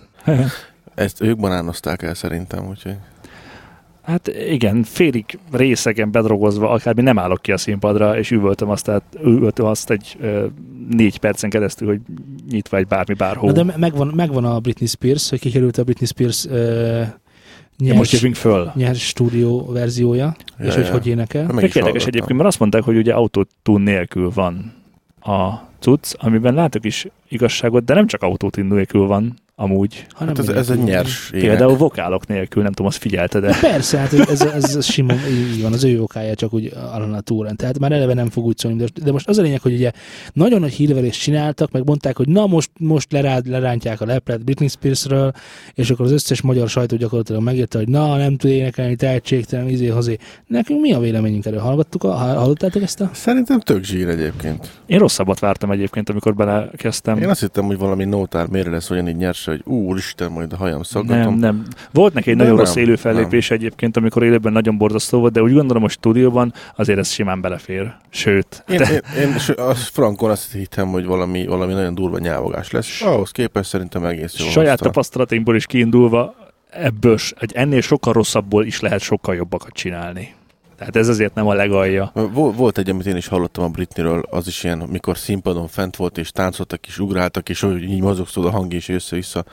Ezt 0.95 1.21
ők 1.21 1.37
banánozták 1.37 2.01
el 2.01 2.13
szerintem, 2.13 2.67
úgyhogy... 2.67 2.97
Hát 4.09 4.27
igen, 4.49 4.83
félig 4.83 5.39
részegen 5.51 6.11
bedrogozva, 6.11 6.69
akármi 6.69 7.01
nem 7.01 7.19
állok 7.19 7.41
ki 7.41 7.51
a 7.51 7.57
színpadra, 7.57 8.17
és 8.17 8.31
üvöltöm 8.31 8.69
azt, 8.69 8.85
tehát 8.85 9.03
üvöltöm 9.23 9.65
azt 9.65 9.89
egy 9.89 10.15
ö, 10.19 10.45
négy 10.89 11.19
percen 11.19 11.49
keresztül, 11.49 11.87
hogy 11.87 11.99
nyitva 12.51 12.77
egy 12.77 12.87
bármi 12.87 13.13
bárhol. 13.13 13.51
De 13.51 13.63
me- 13.63 13.77
megvan, 13.77 14.11
megvan 14.15 14.45
a 14.45 14.59
Britney 14.59 14.87
Spears, 14.87 15.29
hogy 15.29 15.39
kikerült 15.39 15.77
a 15.77 15.83
Britney 15.83 16.07
Spears 16.07 16.45
uh, 16.45 16.53
ja, 17.77 17.93
most 17.93 17.95
nyers, 17.95 18.11
jövünk 18.11 18.35
föl. 18.35 18.71
nyers 18.75 19.07
stúdió 19.07 19.65
verziója, 19.71 20.35
Ja, 20.59 20.65
és 20.65 20.75
hogy 20.75 20.85
ja. 20.85 20.91
hogy 20.91 21.07
énekel. 21.07 21.41
Meg 21.41 21.49
Tök 21.49 21.63
érdekes 21.63 21.83
hallgattam. 21.83 22.07
egyébként, 22.07 22.37
mert 22.37 22.49
azt 22.49 22.59
mondták, 22.59 22.83
hogy 22.83 22.97
ugye 22.97 23.13
autotune 23.13 23.91
nélkül 23.91 24.31
van 24.33 24.73
a 25.21 25.53
cucc, 25.79 26.13
amiben 26.17 26.53
látok 26.53 26.85
is 26.85 27.07
igazságot, 27.29 27.83
de 27.85 27.93
nem 27.93 28.07
csak 28.07 28.21
autotune 28.21 28.75
nélkül 28.75 29.05
van 29.07 29.33
amúgy. 29.59 30.05
hanem 30.09 30.35
Hát 30.35 30.47
ez, 30.47 30.55
ez 30.55 30.69
egy 30.69 30.83
nyers 30.83 31.31
ének. 31.31 31.47
Például 31.47 31.77
vokálok 31.77 32.27
nélkül, 32.27 32.63
nem 32.63 32.71
tudom, 32.71 32.87
azt 32.87 32.97
figyelte, 32.97 33.39
de 33.39 33.55
Persze, 33.61 33.97
hát 33.97 34.13
ez, 34.13 34.41
ez, 34.41 34.75
ez 34.75 34.85
sima, 34.85 35.13
így 35.29 35.61
van, 35.61 35.73
az 35.73 35.83
ő 35.83 36.01
okája 36.01 36.35
csak 36.35 36.53
úgy 36.53 36.73
alana 36.91 37.17
a 37.17 37.21
túren. 37.21 37.55
Tehát 37.55 37.79
már 37.79 37.91
eleve 37.91 38.13
nem 38.13 38.29
fog 38.29 38.45
úgy 38.45 38.57
szólni. 38.57 38.77
De, 38.77 39.03
de 39.03 39.11
most 39.11 39.27
az 39.27 39.37
a 39.37 39.41
lényeg, 39.41 39.61
hogy 39.61 39.73
ugye 39.73 39.91
nagyon 40.33 40.59
nagy 40.59 40.71
hírverést 40.71 41.21
csináltak, 41.21 41.71
meg 41.71 41.85
mondták, 41.85 42.17
hogy 42.17 42.27
na 42.27 42.47
most, 42.47 42.69
most 42.77 43.11
lerád, 43.11 43.47
lerántják 43.47 44.01
a 44.01 44.05
leplet 44.05 44.43
Britney 44.43 44.67
Spearsről, 44.67 45.31
és 45.73 45.89
akkor 45.89 46.05
az 46.05 46.11
összes 46.11 46.41
magyar 46.41 46.69
sajtó 46.69 46.95
gyakorlatilag 46.95 47.41
megírta, 47.41 47.77
hogy 47.77 47.87
na, 47.87 48.17
nem 48.17 48.37
tud 48.37 48.51
énekelni, 48.51 48.95
tehetségtelen, 48.95 49.69
izé, 49.69 49.87
hazé. 49.87 50.17
Nekünk 50.47 50.81
mi 50.81 50.93
a 50.93 50.99
véleményünk 50.99 51.45
erről? 51.45 51.59
Hallgattuk, 51.59 52.03
a, 52.03 52.11
hallottátok 52.13 52.81
ezt 52.81 53.01
a? 53.01 53.09
Szerintem 53.13 53.59
tök 53.59 53.83
zsír 53.83 54.07
egyébként. 54.07 54.81
én 54.85 54.99
rosszabbat 54.99 55.39
vártam 55.39 55.71
egyébként, 55.71 56.09
amikor 56.09 56.35
belekezdtem. 56.35 57.17
Én 57.17 57.29
azt 57.29 57.39
hittem, 57.39 57.65
hogy 57.65 57.77
valami 57.77 58.03
nótár 58.03 58.47
mérre 58.47 58.69
lesz 58.69 58.89
olyan 58.89 59.07
így 59.07 59.15
nyers, 59.15 59.48
hogy 59.49 59.61
úristen, 59.65 60.31
majd 60.31 60.53
a 60.53 60.55
hajam 60.55 60.73
Nem, 60.75 60.83
szaggatom. 60.83 61.35
nem. 61.37 61.65
Volt 61.91 62.13
neki 62.13 62.29
egy 62.29 62.35
De 62.35 62.41
nagyon 62.43 62.57
nem, 62.57 62.65
rossz 62.65 62.75
élő 62.75 62.95
fellépés 62.95 63.51
egyébként, 63.51 63.97
amikor 63.97 64.23
élőben 64.23 64.51
nagyon 64.53 64.77
borzasztó 64.77 65.19
volt, 65.19 65.33
de 65.33 65.41
úgy 65.41 65.53
gondolom, 65.53 65.81
hogy 65.81 65.91
stúdióban 65.91 66.53
azért 66.75 66.99
ez 66.99 67.09
simán 67.09 67.41
belefér. 67.41 67.95
Sőt, 68.09 68.63
Én, 68.69 68.79
én, 68.81 69.01
én 69.19 69.37
s- 69.37 69.49
az 69.49 69.83
frankon 69.87 70.29
azt 70.29 70.51
hittem, 70.51 70.87
hogy 70.87 71.05
valami, 71.05 71.45
valami 71.45 71.73
nagyon 71.73 71.95
durva 71.95 72.17
nyávogás 72.17 72.71
lesz. 72.71 72.87
és 72.87 73.01
Ahhoz 73.01 73.31
képest 73.31 73.69
szerintem 73.69 74.03
egész 74.05 74.39
jó. 74.39 74.45
saját 74.45 74.69
hozta. 74.69 74.85
tapasztalatainkból 74.85 75.55
is 75.55 75.65
kiindulva 75.65 76.35
ebből, 76.69 77.17
s- 77.17 77.33
egy 77.39 77.51
ennél 77.53 77.81
sokkal 77.81 78.13
rosszabbból 78.13 78.65
is 78.65 78.79
lehet 78.79 78.99
sokkal 79.01 79.35
jobbakat 79.35 79.71
csinálni. 79.73 80.33
Tehát 80.79 80.95
ez 80.95 81.07
azért 81.07 81.33
nem 81.33 81.47
a 81.47 81.53
legalja. 81.53 82.11
Vol- 82.13 82.55
Volt 82.55 82.77
egy, 82.77 82.89
amit 82.89 83.05
én 83.05 83.15
is 83.15 83.27
hallottam 83.27 83.63
a 83.63 83.69
Britneyről, 83.69 84.23
az 84.29 84.47
is 84.47 84.63
ilyen, 84.63 84.77
mikor 84.77 85.17
színpadon 85.17 85.67
fent 85.67 85.95
volt, 85.95 86.17
és 86.17 86.31
táncoltak, 86.31 86.87
és 86.87 86.99
ugráltak, 86.99 87.49
és 87.49 87.59
hogy 87.59 87.83
így 87.83 88.01
mozogszód 88.01 88.45
a 88.45 88.49
hang 88.49 88.73
is 88.73 88.89
össze-vissza. 88.89 89.45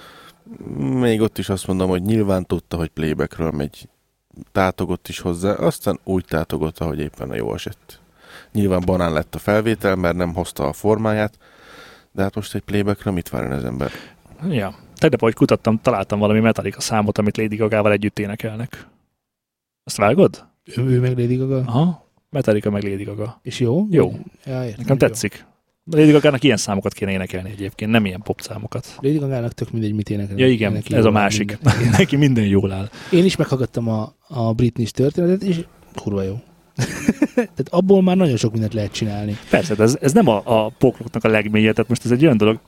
Még 0.78 1.20
ott 1.20 1.38
is 1.38 1.48
azt 1.48 1.66
mondom, 1.66 1.88
hogy 1.88 2.02
nyilván 2.02 2.44
tudta, 2.44 2.76
hogy 2.76 2.88
playbackről 2.88 3.50
megy. 3.50 3.88
Tátogott 4.52 5.08
is 5.08 5.18
hozzá, 5.20 5.52
aztán 5.52 5.98
úgy 6.04 6.24
tátogott, 6.24 6.78
ahogy 6.78 6.98
éppen 6.98 7.30
a 7.30 7.34
jó 7.34 7.54
esett. 7.54 8.00
Nyilván 8.52 8.82
banán 8.84 9.12
lett 9.12 9.34
a 9.34 9.38
felvétel, 9.38 9.96
mert 9.96 10.16
nem 10.16 10.34
hozta 10.34 10.64
a 10.64 10.72
formáját, 10.72 11.38
de 12.12 12.22
hát 12.22 12.34
most 12.34 12.54
egy 12.54 12.62
playbackről 12.62 13.12
mit 13.12 13.28
várjon 13.28 13.52
az 13.52 13.64
ember? 13.64 13.90
Ja. 14.48 14.74
Tegnap, 14.96 15.20
ahogy 15.20 15.34
kutattam, 15.34 15.80
találtam 15.82 16.18
valami 16.18 16.40
Metallica 16.40 16.80
számot, 16.80 17.18
amit 17.18 17.36
Lady 17.36 17.56
Gaga-val 17.56 17.92
együtt 17.92 18.18
énekelnek. 18.18 18.86
Azt 19.84 19.96
vágod? 19.96 20.45
Ő, 20.76 20.82
ő 20.82 21.00
meg 21.00 21.18
Lady 21.18 21.36
Gaga. 21.36 21.62
Aha. 21.66 22.04
Metallica 22.30 22.70
meg 22.70 22.82
Lady 22.82 23.04
Gaga. 23.04 23.40
És 23.42 23.60
jó? 23.60 23.86
Jó. 23.90 24.12
Ja, 24.44 24.64
értem, 24.64 24.74
Nekem 24.78 24.96
jó. 25.00 25.06
tetszik. 25.06 25.44
Lady 25.90 26.10
Gaga-nak 26.10 26.42
ilyen 26.44 26.56
számokat 26.56 26.92
kéne 26.92 27.10
énekelni 27.10 27.50
egyébként, 27.50 27.90
nem 27.90 28.04
ilyen 28.06 28.20
pop 28.22 28.40
számokat. 28.40 28.96
Lady 29.00 29.18
Gaga-nak 29.18 29.52
tök 29.52 29.70
mindegy, 29.72 29.92
mit 29.94 30.10
énekel. 30.10 30.38
Ja 30.38 30.48
igen, 30.48 30.72
Neki 30.72 30.94
ez 30.94 31.04
a 31.04 31.10
másik. 31.10 31.58
minden. 31.62 31.90
Neki 31.98 32.16
minden 32.16 32.44
jól 32.46 32.72
áll. 32.72 32.88
Én 33.10 33.24
is 33.24 33.36
meghallgattam 33.36 33.88
a, 33.88 34.14
a 34.28 34.52
Britney 34.52 34.86
történetet, 34.86 35.42
és 35.42 35.64
kurva 35.94 36.22
jó. 36.22 36.40
Tehát 37.34 37.68
abból 37.70 38.02
már 38.02 38.16
nagyon 38.16 38.36
sok 38.36 38.52
mindent 38.52 38.74
lehet 38.74 38.92
csinálni. 38.92 39.36
Persze, 39.50 39.74
de 39.74 39.82
ez, 39.82 39.96
ez 40.00 40.12
nem 40.12 40.28
a, 40.28 40.42
a 40.44 40.68
pokloknak 40.78 41.24
a 41.24 41.28
legmélye, 41.28 41.72
tehát 41.72 41.88
most 41.88 42.04
ez 42.04 42.10
egy 42.10 42.24
olyan 42.24 42.36
dolog, 42.36 42.58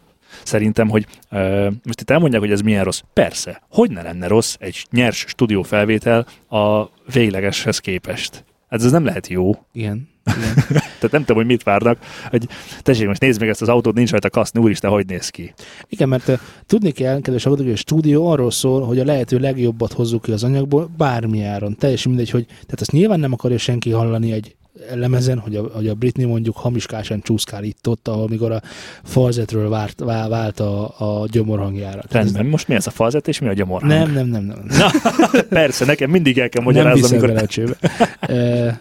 szerintem, 0.44 0.88
hogy 0.88 1.06
ö, 1.30 1.68
most 1.84 2.00
itt 2.00 2.10
elmondják, 2.10 2.40
hogy 2.40 2.50
ez 2.50 2.60
milyen 2.60 2.84
rossz. 2.84 3.00
Persze, 3.12 3.62
hogy 3.70 3.90
ne 3.90 4.02
lenne 4.02 4.26
rossz 4.26 4.56
egy 4.58 4.86
nyers 4.90 5.24
stúdió 5.28 5.62
felvétel 5.62 6.26
a 6.48 6.84
véglegeshez 7.12 7.78
képest. 7.78 8.44
Hát 8.68 8.82
ez 8.82 8.90
nem 8.90 9.04
lehet 9.04 9.26
jó. 9.26 9.50
Igen. 9.72 10.08
igen. 10.24 10.54
Tehát 10.98 11.10
nem 11.10 11.20
tudom, 11.20 11.36
hogy 11.36 11.46
mit 11.46 11.62
várnak. 11.62 11.98
Hogy 12.30 12.48
tessék, 12.82 13.06
most 13.06 13.20
nézd 13.20 13.40
meg 13.40 13.48
ezt 13.48 13.62
az 13.62 13.68
autót, 13.68 13.94
nincs 13.94 14.10
rajta 14.10 14.30
kaszni, 14.30 14.60
úristen, 14.60 14.90
hogy 14.90 15.06
néz 15.06 15.28
ki. 15.28 15.54
Igen, 15.88 16.08
mert 16.08 16.28
uh, 16.28 16.38
tudni 16.66 16.90
kell, 16.90 17.20
kedves 17.20 17.42
hallgatók, 17.42 17.66
hogy 17.66 17.76
a 17.76 17.80
stúdió 17.80 18.30
arról 18.30 18.50
szól, 18.50 18.82
hogy 18.82 18.98
a 18.98 19.04
lehető 19.04 19.38
legjobbat 19.38 19.92
hozzuk 19.92 20.22
ki 20.22 20.32
az 20.32 20.44
anyagból, 20.44 20.90
bármi 20.96 21.42
áron. 21.42 21.76
Teljesen 21.76 22.10
mindegy, 22.12 22.30
hogy 22.30 22.46
tehát 22.46 22.80
azt 22.80 22.92
nyilván 22.92 23.20
nem 23.20 23.32
akarja 23.32 23.58
senki 23.58 23.90
hallani 23.90 24.32
egy 24.32 24.56
lemezen, 24.94 25.38
hogy 25.38 25.56
a, 25.56 25.62
hogy 25.72 25.88
a 25.88 25.94
Britney 25.94 26.24
mondjuk 26.24 26.56
hamiskásan 26.56 27.20
csúszkál 27.20 27.64
itt 27.64 27.88
ott, 27.88 28.08
ahol 28.08 28.28
mikor 28.28 28.52
a 28.52 28.62
falzetről 29.02 29.68
vált, 29.68 30.00
vá- 30.00 30.28
vált 30.28 30.60
a, 30.60 30.94
a 31.20 31.26
gyomorhangjára. 31.26 32.00
Tehát 32.02 32.26
ez- 32.26 32.32
Rendben, 32.32 32.46
most 32.46 32.68
mi 32.68 32.74
ez 32.74 32.86
a 32.86 32.90
falzet 32.90 33.28
és 33.28 33.38
mi 33.38 33.48
a 33.48 33.52
gyomor? 33.52 33.82
Nem, 33.82 34.12
nem, 34.12 34.26
nem, 34.26 34.44
nem. 34.44 34.64
Na, 34.68 34.90
persze, 35.48 35.84
nekem 35.84 36.10
mindig 36.10 36.38
el 36.38 36.48
kell 36.48 36.62
nem 36.64 36.72
magyarázni, 36.72 37.00
viszem 37.00 37.16
amikor... 37.18 37.34
bele 37.34 37.46
a 37.46 37.48
csőbe. 37.48 37.76
E, 38.20 38.80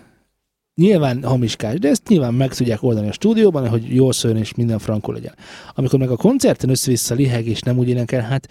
nyilván 0.76 1.24
hamiskás, 1.24 1.80
de 1.80 1.90
ezt 1.90 2.08
nyilván 2.08 2.34
meg 2.34 2.54
tudják 2.54 2.84
oldani 2.84 3.08
a 3.08 3.12
stúdióban, 3.12 3.70
hogy 3.70 3.96
jól 3.96 4.14
szóljon 4.14 4.40
és 4.40 4.54
minden 4.54 4.80
frankó 4.80 5.12
legyen. 5.12 5.34
Amikor 5.76 6.00
meg 6.00 6.10
a 6.10 6.16
koncerten 6.16 6.70
össze-vissza 6.70 7.16
liheg 7.16 7.48
és 7.48 7.60
nem 7.60 7.78
úgy 7.78 7.90
énekel, 7.90 8.22
hát 8.22 8.48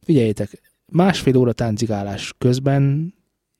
figyeljétek, 0.00 0.60
másfél 0.92 1.36
óra 1.36 1.52
táncigálás 1.52 2.34
közben 2.38 3.14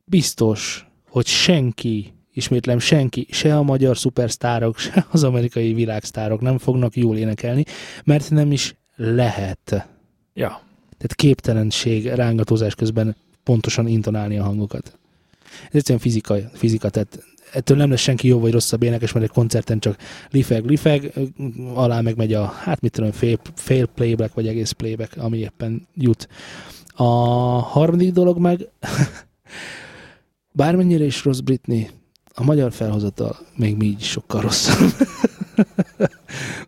biztos, 0.04 0.86
hogy 1.08 1.26
senki, 1.26 2.12
ismétlem 2.32 2.78
senki, 2.78 3.26
se 3.30 3.56
a 3.56 3.62
magyar 3.62 3.98
szupersztárok, 3.98 4.78
se 4.78 5.06
az 5.10 5.24
amerikai 5.24 5.72
világsztárok 5.72 6.40
nem 6.40 6.58
fognak 6.58 6.96
jól 6.96 7.16
énekelni, 7.16 7.64
mert 8.04 8.30
nem 8.30 8.52
is 8.52 8.74
lehet. 8.96 9.88
Ja. 10.34 10.48
Tehát 10.80 11.14
képtelenség 11.14 12.06
rángatózás 12.06 12.74
közben 12.74 13.16
pontosan 13.42 13.86
intonálni 13.86 14.38
a 14.38 14.42
hangokat. 14.42 14.98
Ez 15.44 15.74
egyszerűen 15.74 16.00
fizika, 16.00 16.36
fizika 16.52 16.88
tehát 16.88 17.24
ettől 17.52 17.76
nem 17.76 17.90
lesz 17.90 18.00
senki 18.00 18.28
jó 18.28 18.38
vagy 18.40 18.52
rosszabb 18.52 18.82
énekes, 18.82 19.12
mert 19.12 19.24
egy 19.24 19.32
koncerten 19.32 19.78
csak 19.78 19.96
lifeg, 20.30 20.64
lifeg, 20.64 21.12
alá 21.74 22.00
meg 22.00 22.16
megy 22.16 22.32
a, 22.34 22.44
hát 22.44 22.80
mit 22.80 22.92
tudom, 22.92 23.10
fél, 23.10 23.38
fél 23.54 23.86
playback, 23.86 24.34
vagy 24.34 24.48
egész 24.48 24.70
playback, 24.70 25.16
ami 25.16 25.38
éppen 25.38 25.86
jut. 25.94 26.28
A 26.94 27.04
harmadik 27.60 28.12
dolog 28.12 28.38
meg, 28.38 28.68
bármennyire 30.52 31.04
is 31.04 31.24
rossz 31.24 31.38
Britney, 31.38 31.88
a 32.40 32.44
magyar 32.44 32.72
felhozatal 32.72 33.36
még 33.56 33.76
mi 33.76 33.86
így 33.86 34.00
sokkal 34.00 34.40
rosszabb. 34.40 34.90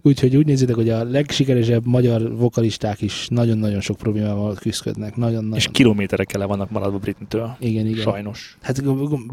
Úgyhogy 0.03 0.37
úgy 0.37 0.47
nézzétek, 0.47 0.75
hogy 0.75 0.89
a 0.89 1.05
legsikeresebb 1.05 1.87
magyar 1.87 2.37
vokalisták 2.37 3.01
is 3.01 3.27
nagyon-nagyon 3.31 3.81
sok 3.81 3.97
problémával 3.97 4.55
küzdködnek. 4.55 5.17
Nagyon-nagyon. 5.17 5.57
És 5.57 5.69
kilométerekkel 5.73 6.41
le 6.41 6.47
vannak 6.47 6.71
maradva 6.71 6.99
Britney-től. 6.99 7.57
igen, 7.61 7.87
igen. 7.87 8.03
Sajnos. 8.03 8.57
Hát 8.61 8.83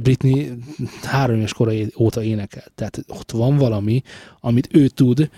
Britney 0.02 0.52
három 1.04 1.38
éves 1.38 1.54
kora 1.54 1.72
óta 1.98 2.24
énekel. 2.24 2.64
Tehát 2.76 3.04
ott 3.08 3.32
van 3.32 3.58
valami, 3.58 4.02
amit 4.40 4.70
ő 4.72 4.88
tud, 4.88 5.30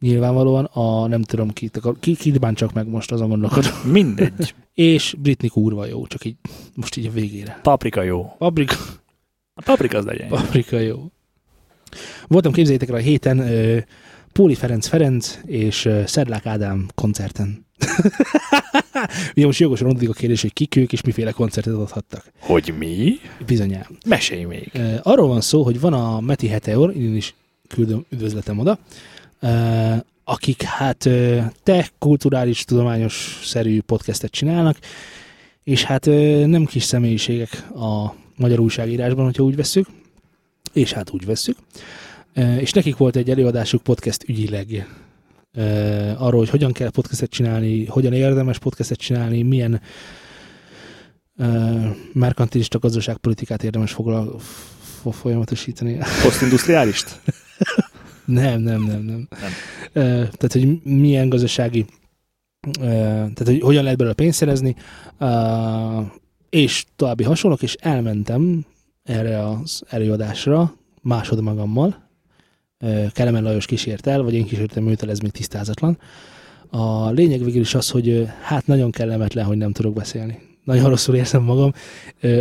nyilvánvalóan 0.00 0.64
a 0.64 1.06
nem 1.06 1.22
tudom 1.22 1.50
ki, 1.50 1.70
ki, 2.00 2.14
ki 2.14 2.38
csak 2.54 2.72
meg 2.72 2.88
most 2.88 3.12
azon 3.12 3.28
gondolkodom. 3.28 3.72
Mindegy. 3.92 4.54
És 4.74 5.16
Britney 5.18 5.48
kurva 5.48 5.86
jó, 5.86 6.06
csak 6.06 6.24
így 6.24 6.36
most 6.74 6.96
így 6.96 7.06
a 7.06 7.10
végére. 7.10 7.58
Paprika 7.62 8.02
jó. 8.02 8.34
Paprika, 8.38 8.76
A 9.58 9.62
paprika 9.62 9.98
az 9.98 10.04
legyen. 10.04 10.28
paprika 10.28 10.78
jó. 10.78 11.10
Voltam, 12.26 12.52
képzeljétek 12.52 12.88
el 12.88 12.94
a 12.94 12.98
héten 12.98 13.38
uh, 13.38 13.78
Póli 14.32 14.54
Ferenc 14.54 14.86
Ferenc 14.86 15.38
és 15.44 15.84
uh, 15.84 16.04
Szedlák 16.04 16.46
Ádám 16.46 16.88
koncerten. 16.94 17.66
Ugye 19.36 19.46
most 19.46 19.58
jogosan 19.58 19.88
addig 19.88 20.08
a 20.08 20.12
kérdés, 20.12 20.40
hogy 20.40 20.52
kik 20.52 20.76
ők 20.76 20.92
és 20.92 21.02
miféle 21.02 21.30
koncertet 21.30 21.74
adhattak. 21.74 22.32
Hogy 22.38 22.74
mi? 22.78 23.12
Bizonyám. 23.46 23.98
Mesélj 24.06 24.44
még. 24.44 24.70
Uh, 24.74 24.94
arról 25.02 25.28
van 25.28 25.40
szó, 25.40 25.62
hogy 25.62 25.80
van 25.80 25.92
a 25.92 26.20
Meti 26.20 26.48
Heteor, 26.48 26.96
én 26.96 27.16
is 27.16 27.34
küldöm 27.68 28.04
üdvözletem 28.10 28.58
oda, 28.58 28.78
uh, 29.42 29.96
akik 30.24 30.62
hát 30.62 31.08
tech, 31.62 31.90
kulturális, 31.98 32.64
tudományos 32.64 33.40
szerű 33.44 33.80
podcastet 33.80 34.30
csinálnak, 34.30 34.78
és 35.64 35.84
hát 35.84 36.04
nem 36.46 36.64
kis 36.64 36.82
személyiségek 36.82 37.68
a 37.74 38.14
magyar 38.36 38.60
újságírásban, 38.60 39.24
hogyha 39.24 39.42
úgy 39.42 39.56
vesszük, 39.56 39.86
és 40.72 40.92
hát 40.92 41.10
úgy 41.10 41.24
vesszük. 41.24 41.56
És 42.58 42.72
nekik 42.72 42.96
volt 42.96 43.16
egy 43.16 43.30
előadásuk 43.30 43.82
podcast 43.82 44.28
ügyileg 44.28 44.86
arról, 46.16 46.40
hogy 46.40 46.50
hogyan 46.50 46.72
kell 46.72 46.90
podcastet 46.90 47.30
csinálni, 47.30 47.84
hogyan 47.84 48.12
érdemes 48.12 48.58
podcastet 48.58 48.98
csinálni, 48.98 49.42
milyen 49.42 49.80
merkantilista 52.12 52.78
gazdaságpolitikát 52.78 53.62
érdemes 53.62 53.92
foglal, 53.92 54.40
fo- 55.02 55.14
folyamatosítani. 55.14 55.98
Posztindustriálist? 56.22 57.20
Nem, 58.24 58.60
nem, 58.60 58.82
nem, 58.82 59.02
nem. 59.02 59.28
Nem. 59.30 59.50
Tehát, 60.30 60.52
hogy 60.52 60.82
milyen 60.82 61.28
gazdasági, 61.28 61.86
tehát, 62.80 63.44
hogy 63.44 63.60
hogyan 63.60 63.82
lehet 63.82 63.98
belőle 63.98 64.14
pénzt 64.14 64.38
szerezni, 64.38 64.76
és 66.50 66.84
további 66.96 67.24
hasonlók, 67.24 67.62
és 67.62 67.74
elmentem 67.74 68.64
erre 69.02 69.48
az 69.48 69.82
előadásra 69.88 70.74
másod 71.02 71.40
magammal. 71.42 72.08
Kelemen 73.12 73.42
Lajos 73.42 73.66
kísért 73.66 74.06
el, 74.06 74.22
vagy 74.22 74.34
én 74.34 74.44
kísértem 74.44 74.88
őt 74.88 75.02
el, 75.02 75.10
ez 75.10 75.18
még 75.18 75.30
tisztázatlan. 75.30 75.98
A 76.70 77.10
lényeg 77.10 77.44
végül 77.44 77.60
is 77.60 77.74
az, 77.74 77.90
hogy 77.90 78.28
hát 78.42 78.66
nagyon 78.66 78.90
kellemetlen, 78.90 79.44
hogy 79.44 79.56
nem 79.56 79.72
tudok 79.72 79.94
beszélni. 79.94 80.38
Nagyon 80.64 80.88
rosszul 80.88 81.14
érzem 81.14 81.42
magam. 81.42 81.72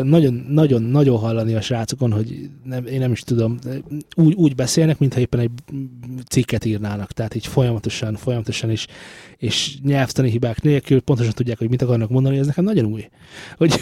Nagyon, 0.03 0.45
nagyon, 0.49 0.81
nagyon 0.81 1.17
hallani 1.17 1.53
a 1.53 1.61
srácokon, 1.61 2.11
hogy 2.11 2.49
nem, 2.63 2.85
én 2.85 2.99
nem 2.99 3.11
is 3.11 3.21
tudom, 3.21 3.57
úgy, 4.15 4.33
úgy 4.33 4.55
beszélnek, 4.55 4.99
mintha 4.99 5.19
éppen 5.19 5.39
egy 5.39 5.51
cikket 6.29 6.65
írnának, 6.65 7.11
tehát 7.11 7.35
így 7.35 7.47
folyamatosan, 7.47 8.15
folyamatosan 8.15 8.71
is, 8.71 8.87
és 9.37 9.75
nyelvtani 9.83 10.29
hibák 10.29 10.61
nélkül 10.61 11.01
pontosan 11.01 11.33
tudják, 11.33 11.57
hogy 11.57 11.69
mit 11.69 11.81
akarnak 11.81 12.09
mondani, 12.09 12.37
ez 12.37 12.45
nekem 12.45 12.63
nagyon 12.63 12.85
új. 12.85 13.09
Hogy, 13.57 13.73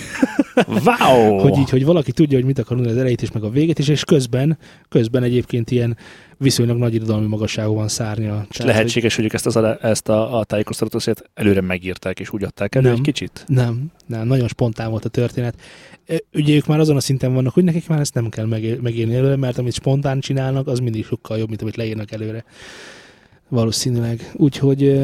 Wow! 0.68 1.38
hogy 1.44 1.58
így, 1.58 1.70
hogy 1.70 1.86
valaki 1.86 2.12
tudja, 2.12 2.38
hogy 2.38 2.46
mit 2.46 2.60
akar 2.60 2.76
mondani 2.76 2.96
az 2.96 3.02
elejét 3.02 3.22
és 3.22 3.32
meg 3.32 3.44
a 3.44 3.50
végét 3.50 3.80
is, 3.80 3.88
és 3.88 4.04
közben, 4.04 4.58
közben 4.90 5.24
egyébként 5.24 5.72
ilyen 5.72 5.98
viszonylag 6.38 6.78
nagy 6.78 6.94
irodalmi 6.94 7.28
magasságú 7.28 7.74
van 7.74 7.88
szárnya. 7.88 8.46
És 8.50 8.58
lehetséges, 8.58 9.16
hogy 9.16 9.26
ők 9.26 9.34
ezt, 9.34 9.46
az, 9.46 9.58
ezt 9.82 10.10
a, 10.10 10.40
a 10.40 10.44
tájékoztatót 10.44 11.24
előre 11.34 11.62
megírták, 11.62 12.20
és 12.20 12.34
úgy 12.34 12.44
adták 12.44 12.76
elő 12.76 12.88
Nem. 12.88 12.96
egy 12.96 13.02
kicsit? 13.02 13.44
Nem, 13.48 13.92
nem, 14.06 14.28
nagyon 14.28 14.48
spontán 14.48 14.90
volt 14.90 15.06
a 15.06 15.10
történet. 15.10 15.56
Ugye 16.34 16.56
ők 16.56 16.66
már 16.66 16.80
azon 16.80 16.96
a 16.96 17.00
szinten 17.00 17.34
vannak, 17.34 17.54
hogy 17.54 17.64
nekik 17.64 17.88
már 17.88 18.00
ezt 18.00 18.14
nem 18.14 18.30
kell 18.30 18.46
megírni 18.82 19.16
előre, 19.16 19.36
mert 19.36 19.58
amit 19.58 19.74
spontán 19.74 20.20
csinálnak, 20.20 20.68
az 20.68 20.80
mindig 20.80 21.06
sokkal 21.06 21.38
jobb, 21.38 21.48
mint 21.48 21.62
amit 21.62 21.76
leírnak 21.76 22.12
előre. 22.12 22.46
Valószínűleg. 23.50 24.32
Úgyhogy 24.34 25.02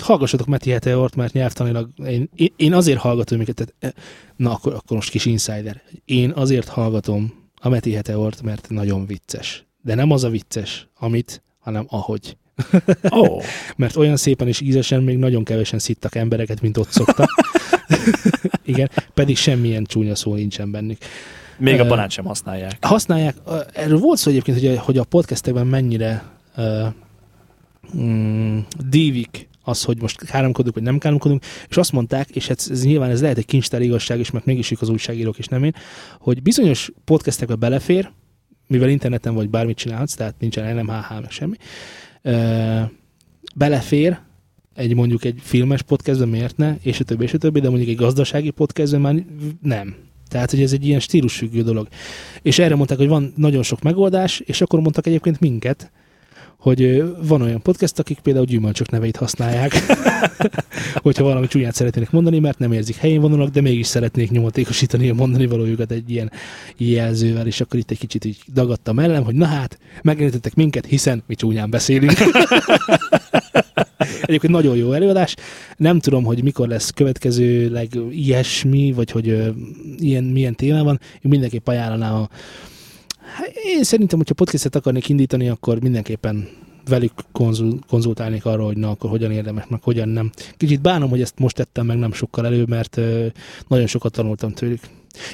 hallgassatok 0.00 0.46
Meti 0.46 0.70
Heteort, 0.70 1.16
mert 1.16 1.32
nyelvtanilag 1.32 1.88
én, 2.06 2.28
én- 2.34 2.52
én 2.56 2.74
azért 2.74 2.98
hallgatom 2.98 3.40
őket, 3.40 3.54
tehát, 3.54 3.74
ö, 3.96 4.00
na 4.36 4.50
akkor, 4.52 4.74
akkor 4.74 4.96
most 4.96 5.10
kis 5.10 5.24
insider. 5.26 5.82
Én 6.04 6.30
azért 6.30 6.68
hallgatom 6.68 7.34
a 7.60 7.68
Meti 7.68 7.92
Heteort, 7.92 8.42
mert 8.42 8.66
nagyon 8.68 9.06
vicces. 9.06 9.64
De 9.82 9.94
nem 9.94 10.10
az 10.10 10.24
a 10.24 10.28
vicces, 10.30 10.88
amit, 10.98 11.42
hanem 11.58 11.86
ahogy. 11.88 12.36
Oh, 13.08 13.42
Mert 13.76 13.96
olyan 13.96 14.16
szépen 14.16 14.48
és 14.48 14.60
ízesen 14.60 15.02
még 15.02 15.18
nagyon 15.18 15.44
kevesen 15.44 15.78
szittak 15.78 16.14
embereket, 16.14 16.60
mint 16.60 16.76
ott 16.76 16.90
szoktak. 16.90 17.28
Igen, 18.64 18.90
pedig 19.14 19.36
semmilyen 19.36 19.84
csúnya 19.84 20.14
szó 20.14 20.34
nincsen 20.34 20.70
bennük. 20.70 20.98
még 21.58 21.80
a 21.80 21.84
Ö, 21.84 21.88
banánt 21.88 22.10
sem 22.10 22.24
használják. 22.24 22.84
Használják, 22.84 23.36
erről 23.72 23.98
volt 23.98 24.18
szó 24.18 24.30
egyébként, 24.30 24.58
hogy 24.58 24.66
a, 24.76 24.80
hogy 24.80 24.98
a 24.98 25.04
podcastekben 25.04 25.66
mennyire 25.66 26.24
uh, 26.56 26.86
mm, 27.96 28.58
dívik 28.88 29.47
az, 29.68 29.82
hogy 29.82 30.00
most 30.00 30.24
káromkodunk, 30.24 30.74
vagy 30.74 30.84
nem 30.84 30.98
káromkodunk, 30.98 31.44
és 31.68 31.76
azt 31.76 31.92
mondták, 31.92 32.30
és 32.30 32.48
ez, 32.48 32.66
ez 32.70 32.84
nyilván 32.84 33.10
ez 33.10 33.20
lehet 33.20 33.38
egy 33.38 33.46
kincstár 33.46 33.82
igazság 33.82 34.18
is, 34.18 34.30
mert 34.30 34.44
mégis 34.44 34.70
ők 34.70 34.80
az 34.80 34.88
újságírók, 34.88 35.38
és 35.38 35.46
nem 35.46 35.64
én, 35.64 35.74
hogy 36.20 36.42
bizonyos 36.42 36.90
podcastekbe 37.04 37.54
belefér, 37.54 38.10
mivel 38.66 38.88
interneten 38.88 39.34
vagy 39.34 39.50
bármit 39.50 39.76
csinálhatsz, 39.76 40.14
tehát 40.14 40.34
nincsen 40.38 40.76
NMHH, 40.76 41.20
meg 41.20 41.30
semmi, 41.30 41.56
belefér 43.56 44.18
egy 44.74 44.94
mondjuk 44.94 45.24
egy 45.24 45.38
filmes 45.42 45.82
podcastben 45.82 46.28
miért 46.28 46.56
ne, 46.56 46.76
és 46.82 47.00
a 47.00 47.04
többi, 47.04 47.24
és 47.24 47.34
a 47.34 47.38
többi, 47.38 47.60
de 47.60 47.68
mondjuk 47.68 47.90
egy 47.90 47.96
gazdasági 47.96 48.50
podcastben 48.50 49.00
már 49.00 49.14
nem. 49.62 49.94
Tehát, 50.28 50.50
hogy 50.50 50.62
ez 50.62 50.72
egy 50.72 50.86
ilyen 50.86 51.00
stílusfüggő 51.00 51.62
dolog. 51.62 51.88
És 52.42 52.58
erre 52.58 52.74
mondták, 52.74 52.98
hogy 52.98 53.08
van 53.08 53.32
nagyon 53.36 53.62
sok 53.62 53.82
megoldás, 53.82 54.40
és 54.40 54.60
akkor 54.60 54.80
mondtak 54.80 55.06
egyébként 55.06 55.40
minket, 55.40 55.90
hogy 56.58 57.04
van 57.26 57.42
olyan 57.42 57.62
podcast, 57.62 57.98
akik 57.98 58.18
például 58.18 58.44
gyümölcsök 58.44 58.90
neveit 58.90 59.16
használják, 59.16 59.72
hogyha 61.02 61.24
valami 61.24 61.46
csúnyát 61.46 61.74
szeretnének 61.74 62.10
mondani, 62.10 62.38
mert 62.38 62.58
nem 62.58 62.72
érzik 62.72 62.96
helyén 62.96 63.20
vonulnak, 63.20 63.50
de 63.50 63.60
mégis 63.60 63.86
szeretnék 63.86 64.30
nyomatékosítani 64.30 65.08
a 65.08 65.14
mondani 65.14 65.46
valójukat 65.46 65.90
egy 65.90 66.10
ilyen 66.10 66.32
jelzővel, 66.76 67.46
és 67.46 67.60
akkor 67.60 67.78
itt 67.78 67.90
egy 67.90 67.98
kicsit 67.98 68.24
így 68.24 68.38
dagadtam 68.52 68.98
ellen, 68.98 69.24
hogy 69.24 69.34
na 69.34 69.46
hát, 69.46 69.78
megjelentettek 70.02 70.54
minket, 70.54 70.86
hiszen 70.86 71.22
mi 71.26 71.34
csúnyán 71.34 71.70
beszélünk. 71.70 72.18
Egyébként 74.22 74.52
nagyon 74.52 74.76
jó 74.76 74.92
előadás. 74.92 75.34
Nem 75.76 75.98
tudom, 75.98 76.24
hogy 76.24 76.42
mikor 76.42 76.68
lesz 76.68 76.90
következőleg 76.90 77.88
ilyesmi, 78.10 78.92
vagy 78.92 79.10
hogy 79.10 79.28
ö, 79.28 79.48
ilyen, 79.96 80.24
milyen 80.24 80.54
téma 80.54 80.84
van. 80.84 81.00
Én 81.14 81.20
mindenképp 81.30 81.68
ajánlanám 81.68 82.14
a... 82.14 82.28
Hát 83.34 83.52
én 83.64 83.82
szerintem, 83.82 84.18
hogyha 84.18 84.34
podcastet 84.34 84.74
akarnék 84.74 85.08
indítani, 85.08 85.48
akkor 85.48 85.80
mindenképpen 85.80 86.48
velük 86.88 87.12
konzul, 87.32 87.78
konzultálnék 87.88 88.44
arról, 88.44 88.66
hogy 88.66 88.76
na, 88.76 88.90
akkor 88.90 89.10
hogyan 89.10 89.32
érdemes, 89.32 89.64
meg 89.68 89.82
hogyan 89.82 90.08
nem. 90.08 90.30
Kicsit 90.56 90.80
bánom, 90.80 91.10
hogy 91.10 91.20
ezt 91.20 91.38
most 91.38 91.56
tettem 91.56 91.86
meg 91.86 91.98
nem 91.98 92.12
sokkal 92.12 92.46
előbb, 92.46 92.68
mert 92.68 92.96
ö, 92.96 93.26
nagyon 93.68 93.86
sokat 93.86 94.12
tanultam 94.12 94.52
tőlük. 94.52 94.80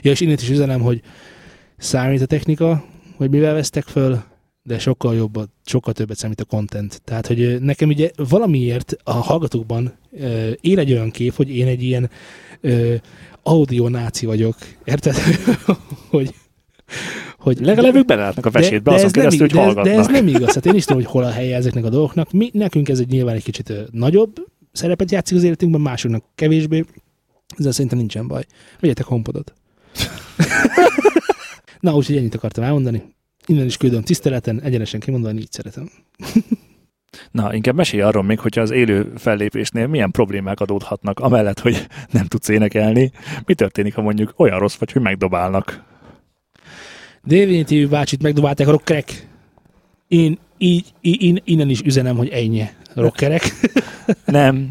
Ja, 0.03 0.11
és 0.11 0.21
innét 0.21 0.43
is 0.43 0.51
üzenem, 0.51 0.81
hogy 0.81 1.01
számít 1.77 2.23
a 2.23 2.27
technika, 2.27 2.85
hogy 3.17 3.31
mivel 3.31 3.55
vesztek 3.55 3.85
föl, 3.85 4.23
de 4.63 4.79
sokkal 4.79 5.15
jobbat, 5.15 5.49
sokkal 5.65 5.93
többet 5.93 6.17
számít 6.17 6.41
a 6.41 6.45
content. 6.45 7.03
Tehát, 7.05 7.27
hogy 7.27 7.61
nekem 7.61 7.89
ugye 7.89 8.11
valamiért 8.17 8.97
a 9.05 9.13
hallgatókban 9.13 9.93
ö, 10.13 10.51
él 10.61 10.79
egy 10.79 10.93
olyan 10.93 11.11
kép, 11.11 11.35
hogy 11.35 11.57
én 11.57 11.67
egy 11.67 11.83
ilyen 11.83 12.11
ö, 12.61 12.95
audio 13.43 13.89
náci 13.89 14.27
vagyok. 14.27 14.57
Érted? 14.85 15.15
hogy, 16.11 16.35
hogy 17.45 17.61
Legalább 17.61 17.95
ők 17.95 18.05
belátnak 18.05 18.47
a 18.47 18.51
vesétbe, 18.51 18.93
azon 18.93 19.05
ez 19.07 19.13
nem 19.13 19.23
keresztül, 19.23 19.47
hogy 19.47 19.57
de, 19.57 19.63
hallgatnak. 19.63 19.95
de 19.95 20.01
ez 20.01 20.07
nem 20.07 20.27
igaz. 20.27 20.55
Hát 20.55 20.67
én 20.67 20.75
is 20.75 20.85
tudom, 20.85 21.03
hogy 21.03 21.11
hol 21.11 21.25
a 21.25 21.31
helye 21.31 21.57
ezeknek 21.57 21.85
a 21.85 21.89
dolgoknak. 21.89 22.33
Mi, 22.33 22.51
nekünk 22.53 22.89
ez 22.89 22.99
egy 22.99 23.09
nyilván 23.09 23.35
egy 23.35 23.43
kicsit 23.43 23.73
nagyobb 23.91 24.47
szerepet 24.73 25.11
játszik 25.11 25.37
az 25.37 25.43
életünkben, 25.43 25.81
másoknak 25.81 26.25
kevésbé. 26.35 26.85
Ezzel 27.59 27.73
szerintem 27.73 27.99
nincsen 27.99 28.27
baj. 28.27 28.45
Vegyetek 28.81 29.07
honpodot. 29.07 29.55
Na, 31.81 31.95
úgyhogy 31.95 32.17
ennyit 32.17 32.35
akartam 32.35 32.65
elmondani. 32.65 33.03
Innen 33.47 33.67
is 33.67 33.77
küldöm 33.77 34.03
tiszteleten, 34.03 34.61
egyenesen 34.61 35.01
kimondani, 35.01 35.41
így 35.41 35.53
szeretem. 35.53 35.91
Na, 37.31 37.55
inkább 37.55 37.75
mesélj 37.75 38.03
arról 38.03 38.23
még, 38.23 38.39
hogyha 38.39 38.61
az 38.61 38.71
élő 38.71 39.13
fellépésnél 39.17 39.87
milyen 39.87 40.11
problémák 40.11 40.61
adódhatnak, 40.61 41.21
amellett, 41.21 41.61
hogy 41.61 41.87
nem 42.11 42.27
tudsz 42.27 42.49
énekelni. 42.49 43.13
Mi 43.47 43.55
történik, 43.55 43.95
ha 43.95 44.03
mondjuk 44.03 44.33
olyan 44.37 44.59
rossz 44.59 44.77
vagy, 44.77 44.93
hogy 44.93 45.03
megdobálnak? 45.03 45.94
TV 47.65 47.91
bácsit 47.91 48.23
megdobálták 48.23 48.69
a 48.69 48.71
rockerek. 48.71 49.29
Én 50.09 50.39
így, 50.59 50.93
így, 51.01 51.43
innen 51.45 51.69
is 51.69 51.81
üzenem, 51.81 52.17
hogy 52.17 52.29
ennyi 52.29 52.65
rockerek. 52.95 53.43
Nem, 54.25 54.67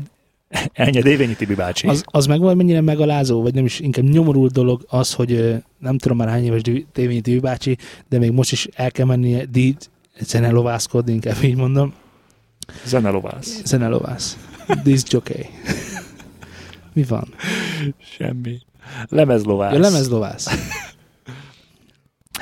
ennyi 0.74 1.02
Dévényi 1.02 1.36
Tibi 1.36 1.56
bácsi. 1.56 1.88
Az, 1.88 2.04
az 2.06 2.26
meg 2.26 2.40
van 2.40 2.58
mennyire 2.58 2.82
megalázó, 2.82 3.42
vagy 3.42 3.54
nem 3.54 3.66
is 3.66 3.80
inkább 3.80 4.06
nyomorult 4.06 4.52
dolog 4.52 4.86
az, 4.88 5.14
hogy 5.14 5.56
nem 5.80 5.98
tudom 5.98 6.18
már 6.18 6.28
hány 6.28 6.46
éves 6.46 6.62
Dévényi 6.94 7.22
TV 7.22 7.42
bácsi, 7.42 7.78
de 8.10 8.18
még 8.18 8.32
most 8.32 8.52
is 8.52 8.68
el 8.76 8.92
kell 8.92 9.06
mennie 9.06 9.46
di- 9.46 9.78
zenelovászkodni, 10.20 11.14
inkább 11.14 11.44
így 11.44 11.56
mondom. 11.56 11.94
Zenelovász. 12.86 13.62
Zenelovász. 13.64 14.38
This 14.84 15.02
jockey. 15.08 15.46
Mi 16.94 17.04
van? 17.04 17.34
Semmi. 18.18 18.58
Lemezlovász. 19.10 19.74
Ja, 19.74 19.80
lemezlovász. 19.80 20.48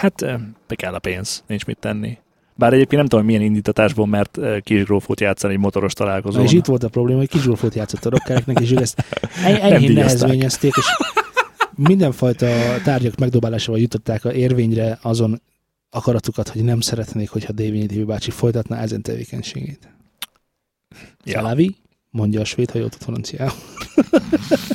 Hát 0.01 0.25
be 0.67 0.75
kell 0.75 0.93
a 0.93 0.99
pénz, 0.99 1.43
nincs 1.47 1.65
mit 1.65 1.77
tenni. 1.77 2.17
Bár 2.55 2.73
egyébként 2.73 3.01
nem 3.01 3.09
tudom, 3.09 3.25
milyen 3.25 3.41
indítatásból, 3.41 4.07
mert 4.07 4.39
kisgrófot 4.61 5.19
játszani 5.19 5.53
egy 5.53 5.59
motoros 5.59 5.93
találkozón. 5.93 6.43
és 6.43 6.53
itt 6.53 6.65
volt 6.65 6.83
a 6.83 6.89
probléma, 6.89 7.19
hogy 7.19 7.29
Kizsulfót 7.29 7.75
játszott 7.75 8.05
a 8.05 8.09
rockereknek, 8.09 8.59
és 8.59 8.71
ők 8.71 8.79
ezt 8.79 9.05
enyhén 9.45 9.91
nehezményezték, 9.91 10.73
és 10.77 10.85
mindenfajta 11.75 12.47
tárgyak 12.83 13.15
megdobálásával 13.15 13.81
jutották 13.81 14.25
a 14.25 14.33
érvényre 14.33 14.99
azon 15.01 15.41
akaratukat, 15.89 16.49
hogy 16.49 16.63
nem 16.63 16.79
szeretnék, 16.79 17.29
hogyha 17.29 17.53
Dévényi 17.53 17.85
TV 17.85 17.99
bácsi 17.99 18.31
folytatná 18.31 18.81
ezen 18.81 19.01
tevékenységét. 19.01 19.89
Ja. 21.23 21.33
Szalavi, 21.33 21.75
mondja 22.09 22.41
a 22.41 22.45
svéd 22.45 22.71
hajót 22.71 22.95
franciául. 22.95 23.51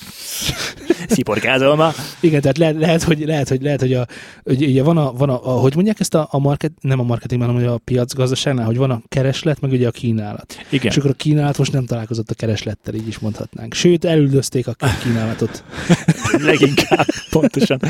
Sziporkázol 1.09 1.77
ma. 1.77 1.93
Igen, 2.21 2.41
tehát 2.41 2.59
lehet, 2.59 2.77
lehet, 2.77 3.03
hogy, 3.03 3.25
lehet, 3.27 3.49
hogy, 3.49 3.63
lehet, 3.63 3.81
hogy, 3.81 3.93
a, 3.93 4.07
hogy 4.45 4.63
ugye 4.63 4.83
van, 4.83 4.97
a, 4.97 5.13
van 5.13 5.31
a, 5.31 5.55
a, 5.55 5.61
hogy 5.61 5.75
mondják 5.75 6.01
ezt 6.01 6.15
a, 6.15 6.29
a 6.31 6.39
market, 6.39 6.73
nem 6.81 7.01
a 7.01 7.03
marketing, 7.03 7.41
hanem 7.41 7.57
hogy 7.57 7.65
a 7.65 7.79
piacgazdaságnál, 7.79 8.67
hogy 8.67 8.77
van 8.77 8.91
a 8.91 9.01
kereslet, 9.09 9.61
meg 9.61 9.71
ugye 9.71 9.89
a 9.89 9.91
kínálat. 9.91 10.57
Igen. 10.71 10.91
És 10.91 10.97
akkor 10.97 11.11
a 11.11 11.15
kínálat 11.15 11.59
most 11.59 11.73
nem 11.73 11.87
találkozott 11.87 12.31
a 12.31 12.35
kereslettel, 12.35 12.95
így 12.95 13.09
is 13.09 13.19
mondhatnánk. 13.19 13.75
Sőt, 13.75 14.05
elüldözték 14.05 14.67
a 14.67 14.75
kínálatot. 15.03 15.65
Leginkább, 16.39 17.07
pontosan. 17.31 17.81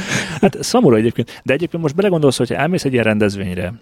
Hát 0.41 0.63
szomorú 0.63 0.97
egyébként. 0.97 1.41
De 1.45 1.53
egyébként 1.53 1.83
most 1.83 1.95
belegondolsz, 1.95 2.37
hogyha 2.37 2.55
elmész 2.55 2.85
egy 2.85 2.93
ilyen 2.93 3.05
rendezvényre, 3.05 3.75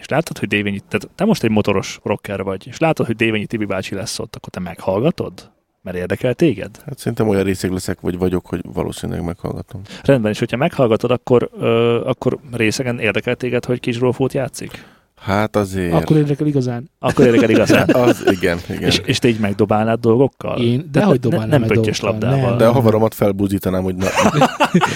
és 0.00 0.08
látod, 0.08 0.38
hogy 0.38 0.48
Dévényi, 0.48 0.80
tehát 0.88 1.08
te 1.14 1.24
most 1.24 1.42
egy 1.42 1.50
motoros 1.50 2.00
rocker 2.02 2.42
vagy, 2.42 2.66
és 2.66 2.78
látod, 2.78 3.06
hogy 3.06 3.16
Dévényi 3.16 3.46
Tibi 3.46 3.64
bácsi 3.64 3.94
lesz 3.94 4.18
ott, 4.18 4.36
akkor 4.36 4.48
te 4.48 4.60
meghallgatod? 4.60 5.50
Mert 5.82 5.96
érdekel 5.96 6.34
téged? 6.34 6.70
Hát 6.86 6.98
szerintem 6.98 7.28
olyan 7.28 7.42
részeg 7.44 7.70
leszek, 7.70 8.00
vagy 8.00 8.18
vagyok, 8.18 8.46
hogy 8.46 8.60
valószínűleg 8.72 9.24
meghallgatom. 9.24 9.80
Rendben, 10.02 10.32
és 10.32 10.38
hogyha 10.38 10.56
meghallgatod, 10.56 11.10
akkor, 11.10 11.50
ö, 11.60 12.00
akkor 12.04 12.38
részegen 12.52 12.98
érdekel 12.98 13.34
téged, 13.34 13.64
hogy 13.64 13.80
kis 13.80 13.98
Rolfót 13.98 14.32
játszik? 14.32 14.84
Hát 15.20 15.56
azért... 15.56 15.92
Akkor 15.92 16.16
érdekel 16.16 16.46
igazán. 16.46 16.90
Akkor 16.98 17.24
érdekel 17.26 17.50
igazán. 17.50 17.88
Az, 18.04 18.24
igen, 18.30 18.58
igen. 18.68 18.82
és, 18.82 19.00
és 19.04 19.18
te 19.18 19.28
így 19.28 19.38
megdobálnád 19.38 20.00
dolgokkal? 20.00 20.58
Én, 20.60 20.88
de 20.92 21.02
hogy 21.04 21.20
dobálnám 21.20 21.48
nem 21.48 21.60
meg 21.60 21.68
pöttyös 21.68 22.00
labdával. 22.00 22.48
nem. 22.48 22.58
De 22.58 22.66
a 22.66 22.72
havaromat 22.72 23.14
felbúzítanám, 23.14 23.82
hogy 23.82 23.94
na, 23.94 24.06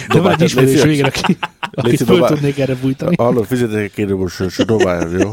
De 0.09 0.21
van 0.21 0.33
egy 0.33 0.43
ismerős 0.43 0.83
végre, 0.83 1.07
aki, 1.07 1.37
akit 1.71 2.03
föl 2.03 2.15
dobál- 2.17 2.33
tudnék 2.33 2.59
erre 2.59 2.75
bújtani. 2.75 3.15
hallod, 3.17 3.45
fizetek 3.47 3.93
sört, 4.29 4.65
dobálj, 4.67 5.13
jó? 5.19 5.31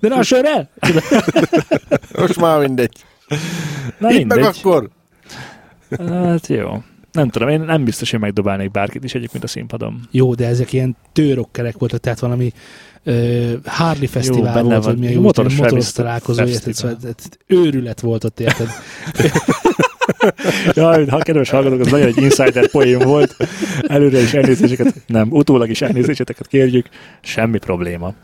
De 0.00 0.08
na, 0.08 0.16
a 0.16 0.22
sörrel? 0.22 0.68
Most 2.18 2.40
már 2.40 2.60
mindegy. 2.60 2.92
Na 3.28 3.36
Itt 3.36 3.98
meg 3.98 4.12
mindegy. 4.38 4.44
akkor. 4.44 4.88
Hát 5.98 6.46
jó. 6.46 6.82
Nem 7.12 7.28
tudom, 7.28 7.48
én 7.48 7.60
nem 7.60 7.84
biztos, 7.84 8.10
hogy 8.10 8.20
megdobálnék 8.20 8.70
bárkit 8.70 9.04
is 9.04 9.14
egyébként 9.14 9.44
a 9.44 9.46
színpadon. 9.46 10.00
Jó, 10.10 10.34
de 10.34 10.46
ezek 10.46 10.72
ilyen 10.72 10.96
tőrokkerek 11.12 11.78
voltak, 11.78 12.00
tehát 12.00 12.18
valami 12.18 12.52
uh, 13.04 13.52
Harley 13.64 14.06
Fesztivál 14.06 14.62
volt, 14.62 14.84
vagy 14.84 14.98
milyen 14.98 15.20
motoros, 15.20 15.56
motoros 15.56 15.92
találkozó, 15.92 16.44
érted? 16.44 16.74
Szóval, 16.74 16.98
őrület 17.46 18.00
volt 18.00 18.24
ott, 18.24 18.40
érted? 18.40 18.68
Jaj, 20.74 21.06
ha 21.06 21.18
kedves 21.18 21.50
hallgatók, 21.50 21.80
az 21.80 21.90
nagyon 21.90 22.06
egy 22.06 22.16
insider 22.16 22.70
poén 22.70 22.98
volt. 22.98 23.36
Előre 23.80 24.20
is 24.20 24.34
elnézéseket, 24.34 24.94
nem, 25.06 25.28
utólag 25.30 25.70
is 25.70 25.82
elnézéseteket 25.82 26.46
kérjük. 26.46 26.88
Semmi 27.20 27.58
probléma. 27.58 28.14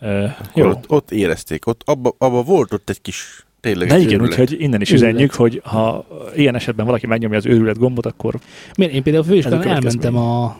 Uh, 0.00 0.30
jó. 0.54 0.68
Ott, 0.68 0.84
ott 0.88 1.10
érezték, 1.10 1.66
ott 1.66 1.82
abba, 1.84 2.14
abba 2.18 2.42
volt 2.42 2.72
ott 2.72 2.90
egy 2.90 3.00
kis 3.00 3.44
tényleg 3.62 3.88
De 3.88 3.98
igen, 3.98 4.22
úgyhogy 4.22 4.60
innen 4.60 4.80
is 4.80 4.90
Őrület. 4.90 5.10
üzenjük, 5.10 5.34
hogy 5.34 5.60
ha 5.64 6.06
ilyen 6.36 6.54
esetben 6.54 6.86
valaki 6.86 7.06
megnyomja 7.06 7.38
az 7.38 7.46
őrület 7.46 7.78
gombot, 7.78 8.06
akkor 8.06 8.34
Miért? 8.76 8.92
Én 8.92 9.02
például 9.02 9.24
főiskolán 9.24 9.66
elmentem 9.66 10.16
a... 10.16 10.58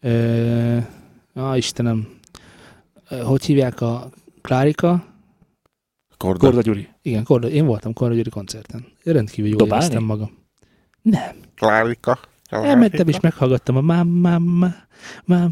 Ö, 0.00 0.76
á, 1.34 1.56
Istenem. 1.56 2.08
Hogy 3.24 3.44
hívják 3.44 3.80
a 3.80 4.08
Klárika? 4.40 5.04
Korda. 6.16 6.38
Korda 6.46 6.60
Gyuri. 6.60 6.88
Igen, 7.02 7.24
Korda, 7.24 7.48
én 7.48 7.66
voltam 7.66 7.92
Korda 7.92 8.14
Gyuri 8.14 8.30
koncerten. 8.30 8.84
Rendkívül 9.04 9.50
jól 9.50 9.58
Dobálni? 9.58 9.84
éreztem 9.84 10.04
magam. 10.06 10.30
Nem. 11.02 11.36
Klárika. 11.54 12.18
Elmentem 12.50 13.08
és 13.08 13.20
meghallgattam 13.20 13.76
a 13.76 13.80
mám, 13.80 14.08
mám, 14.08 14.74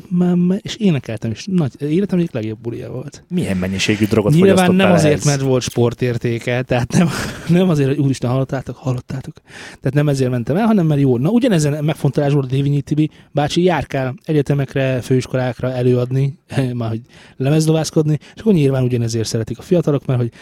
mám, 0.08 0.54
és 0.60 0.76
énekeltem, 0.76 1.30
és 1.30 1.44
nagy, 1.50 1.72
életem 1.82 2.18
egyik 2.18 2.32
legjobb 2.32 2.58
bulia 2.58 2.90
volt. 2.90 3.24
Milyen 3.28 3.56
mennyiségű 3.56 4.06
drogot 4.06 4.32
Nyilván 4.32 4.74
nem 4.74 4.92
azért, 4.92 5.12
ehhez? 5.12 5.24
mert 5.24 5.40
volt 5.40 5.62
sportértéke, 5.62 6.62
tehát 6.62 6.92
nem, 6.92 7.08
nem 7.48 7.68
azért, 7.68 7.88
hogy 7.88 7.98
úristen, 7.98 8.30
hallottátok, 8.30 8.76
hallottátok. 8.76 9.34
Tehát 9.66 9.92
nem 9.92 10.08
ezért 10.08 10.30
mentem 10.30 10.56
el, 10.56 10.66
hanem 10.66 10.86
mert 10.86 11.00
jó. 11.00 11.18
Na 11.18 11.30
ugyanezen 11.30 11.84
megfontolás 11.84 12.32
volt 12.32 12.44
a 12.44 12.48
Dévinyi 12.48 12.80
Tibi 12.80 13.10
bácsi 13.32 13.62
járkál 13.62 14.14
egyetemekre, 14.24 15.00
főiskolákra 15.00 15.72
előadni, 15.72 16.38
már 16.74 16.88
hogy 16.88 17.00
lemezdovászkodni, 17.36 18.18
és 18.34 18.40
akkor 18.40 18.52
nyilván 18.52 18.82
ugyanezért 18.82 19.28
szeretik 19.28 19.58
a 19.58 19.62
fiatalok, 19.62 20.06
mert 20.06 20.20
hogy 20.20 20.32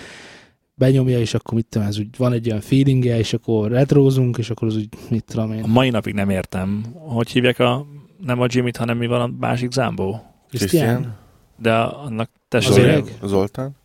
benyomja, 0.75 1.19
és 1.19 1.35
akkor 1.35 1.55
mit 1.55 1.66
tudom, 1.66 1.88
ez 1.88 1.99
úgy 1.99 2.16
van 2.16 2.33
egy 2.33 2.49
olyan 2.49 2.61
feelingje, 2.61 3.19
és 3.19 3.33
akkor 3.33 3.71
retrózunk, 3.71 4.38
és 4.38 4.51
akkor 4.51 4.69
az 4.69 4.77
úgy, 4.77 4.88
mit 5.11 5.25
tudom 5.25 5.51
A 5.51 5.55
én, 5.55 5.64
mai 5.66 5.90
napig 5.90 6.14
nem 6.14 6.31
értem, 6.31 6.85
hogy 6.92 7.31
hívják 7.31 7.59
a 7.59 7.87
nem 8.25 8.41
a 8.41 8.47
Jimmy-t, 8.49 8.77
hanem 8.77 8.97
mi 8.97 9.07
van 9.07 9.21
a 9.21 9.31
másik 9.41 9.71
Zámbó. 9.73 10.35
Krisztián. 10.49 11.17
De 11.59 11.75
annak 11.83 12.31
testvére? 12.49 13.03
Zoltán. 13.23 13.77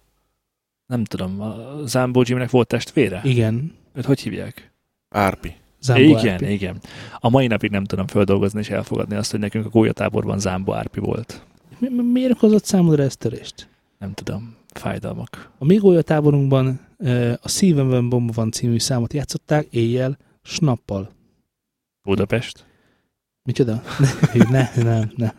nem 0.86 1.04
tudom, 1.04 1.42
a 1.42 1.56
Zámbó 1.86 2.24
Jimmynek 2.26 2.50
volt 2.50 2.68
testvére? 2.68 3.22
Igen. 3.24 3.76
Őt 3.94 4.06
hogy 4.06 4.20
hívják? 4.20 4.72
Árpi. 5.10 5.56
Zámbó 5.82 6.02
igen, 6.04 6.34
Árpi. 6.34 6.52
igen. 6.52 6.82
A 7.20 7.30
mai 7.30 7.48
napig 7.48 7.72
nem 7.72 7.84
tudom 7.84 8.08
földolgozni 8.08 8.60
és 8.60 8.70
elfogadni 8.70 9.16
azt, 9.16 9.32
hogy 9.32 9.40
nekünk 9.40 9.66
a 9.66 9.70
gólyatáborban 9.70 10.40
Zámbó 10.40 10.74
Árpi 10.74 11.00
volt. 11.00 11.46
Mi, 11.80 11.90
mi, 11.90 12.02
miért 12.12 12.32
okozott 12.32 12.66
számodra 12.66 13.04
ezt 13.04 13.18
törést? 13.20 13.68
Nem 13.98 14.14
tudom, 14.14 14.56
fájdalmak. 14.74 15.52
A 15.58 15.66
mi 15.66 15.76
gólyatáborunkban 15.76 16.80
a 17.42 17.48
Szívemben 17.48 18.10
bomba 18.10 18.32
van 18.36 18.52
című 18.52 18.80
számot 18.80 19.14
játszották 19.14 19.68
éjjel, 19.70 20.18
snappal. 20.42 21.10
Budapest. 22.04 22.66
Micsoda? 23.44 23.82
ne, 24.50 24.70
nem, 24.76 25.12
nem, 25.16 25.32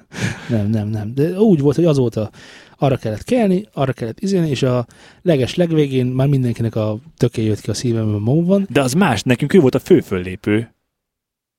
nem, 0.48 0.66
nem, 0.66 0.88
nem. 0.88 1.14
De 1.14 1.38
úgy 1.38 1.60
volt, 1.60 1.76
hogy 1.76 1.84
azóta 1.84 2.30
arra 2.78 2.96
kellett 2.96 3.24
kelni, 3.24 3.68
arra 3.72 3.92
kellett 3.92 4.20
izélni, 4.20 4.48
és 4.48 4.62
a 4.62 4.86
leges 5.22 5.54
legvégén 5.54 6.06
már 6.06 6.28
mindenkinek 6.28 6.74
a 6.76 6.98
töké 7.16 7.44
jött 7.44 7.60
ki 7.60 7.70
a 7.70 7.74
szívemben 7.74 8.24
bomba 8.24 8.46
van. 8.46 8.66
De 8.70 8.80
az 8.80 8.92
más, 8.92 9.22
nekünk 9.22 9.54
ő 9.54 9.60
volt 9.60 9.74
a 9.74 9.78
fő 9.78 10.00
föllépő. 10.00 10.74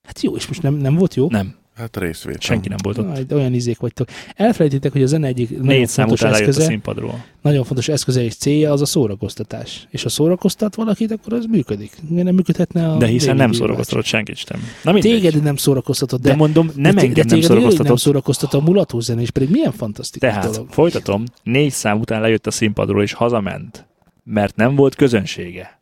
Hát 0.08 0.21
jó, 0.21 0.36
és 0.36 0.47
most 0.47 0.62
nem, 0.62 0.73
nem 0.73 0.95
volt 0.95 1.15
jó? 1.15 1.29
Nem, 1.29 1.56
Hát 1.75 1.97
részvétel. 1.97 2.39
senki 2.39 2.69
nem 2.69 2.77
volt 2.83 2.97
ott. 2.97 3.19
De 3.27 3.36
olyan 3.36 3.53
izék 3.53 3.79
vagytok. 3.79 4.07
Elfelejtitek, 4.36 4.91
hogy 4.91 5.03
a 5.03 5.05
zene 5.05 5.27
egyik 5.27 5.49
nagyon 5.49 5.65
Négy 5.65 5.88
szám 5.88 6.05
fontos 6.07 6.19
után 6.19 6.31
lejött 6.31 6.47
a 6.47 6.49
eszköze, 6.49 6.67
színpadról. 6.69 7.25
nagyon 7.41 7.63
fontos 7.63 7.88
eszköze 7.88 8.23
és 8.23 8.36
célja 8.36 8.71
az 8.71 8.81
a 8.81 8.86
szórakoztatás. 8.86 9.88
És 9.89 10.03
ha 10.03 10.09
szórakoztat 10.09 10.75
valakit, 10.75 11.12
akkor 11.12 11.33
az 11.33 11.45
működik. 11.45 11.91
Miért 12.09 12.25
nem 12.25 12.36
működhetne 12.36 12.89
a 12.91 12.97
De 12.97 13.05
hiszen 13.05 13.36
nem 13.36 13.51
szórakoztatott 13.51 14.05
senkit 14.05 14.36
sem. 14.36 14.59
Na 14.83 14.91
mindegy. 14.91 15.12
Téged 15.12 15.43
nem 15.43 15.55
szórakoztatott, 15.55 16.21
de, 16.21 16.29
de, 16.29 16.36
mondom, 16.36 16.65
nem 16.75 16.95
de, 16.95 17.01
engem 17.01 17.13
de 17.13 17.19
nem 17.23 17.27
végig 17.27 17.49
nem 17.49 17.57
szórakoztatott. 17.57 17.97
szórakoztat 17.97 18.53
a 18.53 18.59
mulató 18.59 18.99
zene, 18.99 19.21
és 19.21 19.31
pedig 19.31 19.49
milyen 19.49 19.71
fantasztikus 19.71 20.29
Tehát 20.29 20.51
dolog. 20.51 20.69
folytatom, 20.69 21.23
négy 21.43 21.71
szám 21.71 21.99
után 21.99 22.21
lejött 22.21 22.47
a 22.47 22.51
színpadról 22.51 23.03
és 23.03 23.13
hazament, 23.13 23.88
mert 24.23 24.55
nem 24.55 24.75
volt 24.75 24.95
közönsége. 24.95 25.81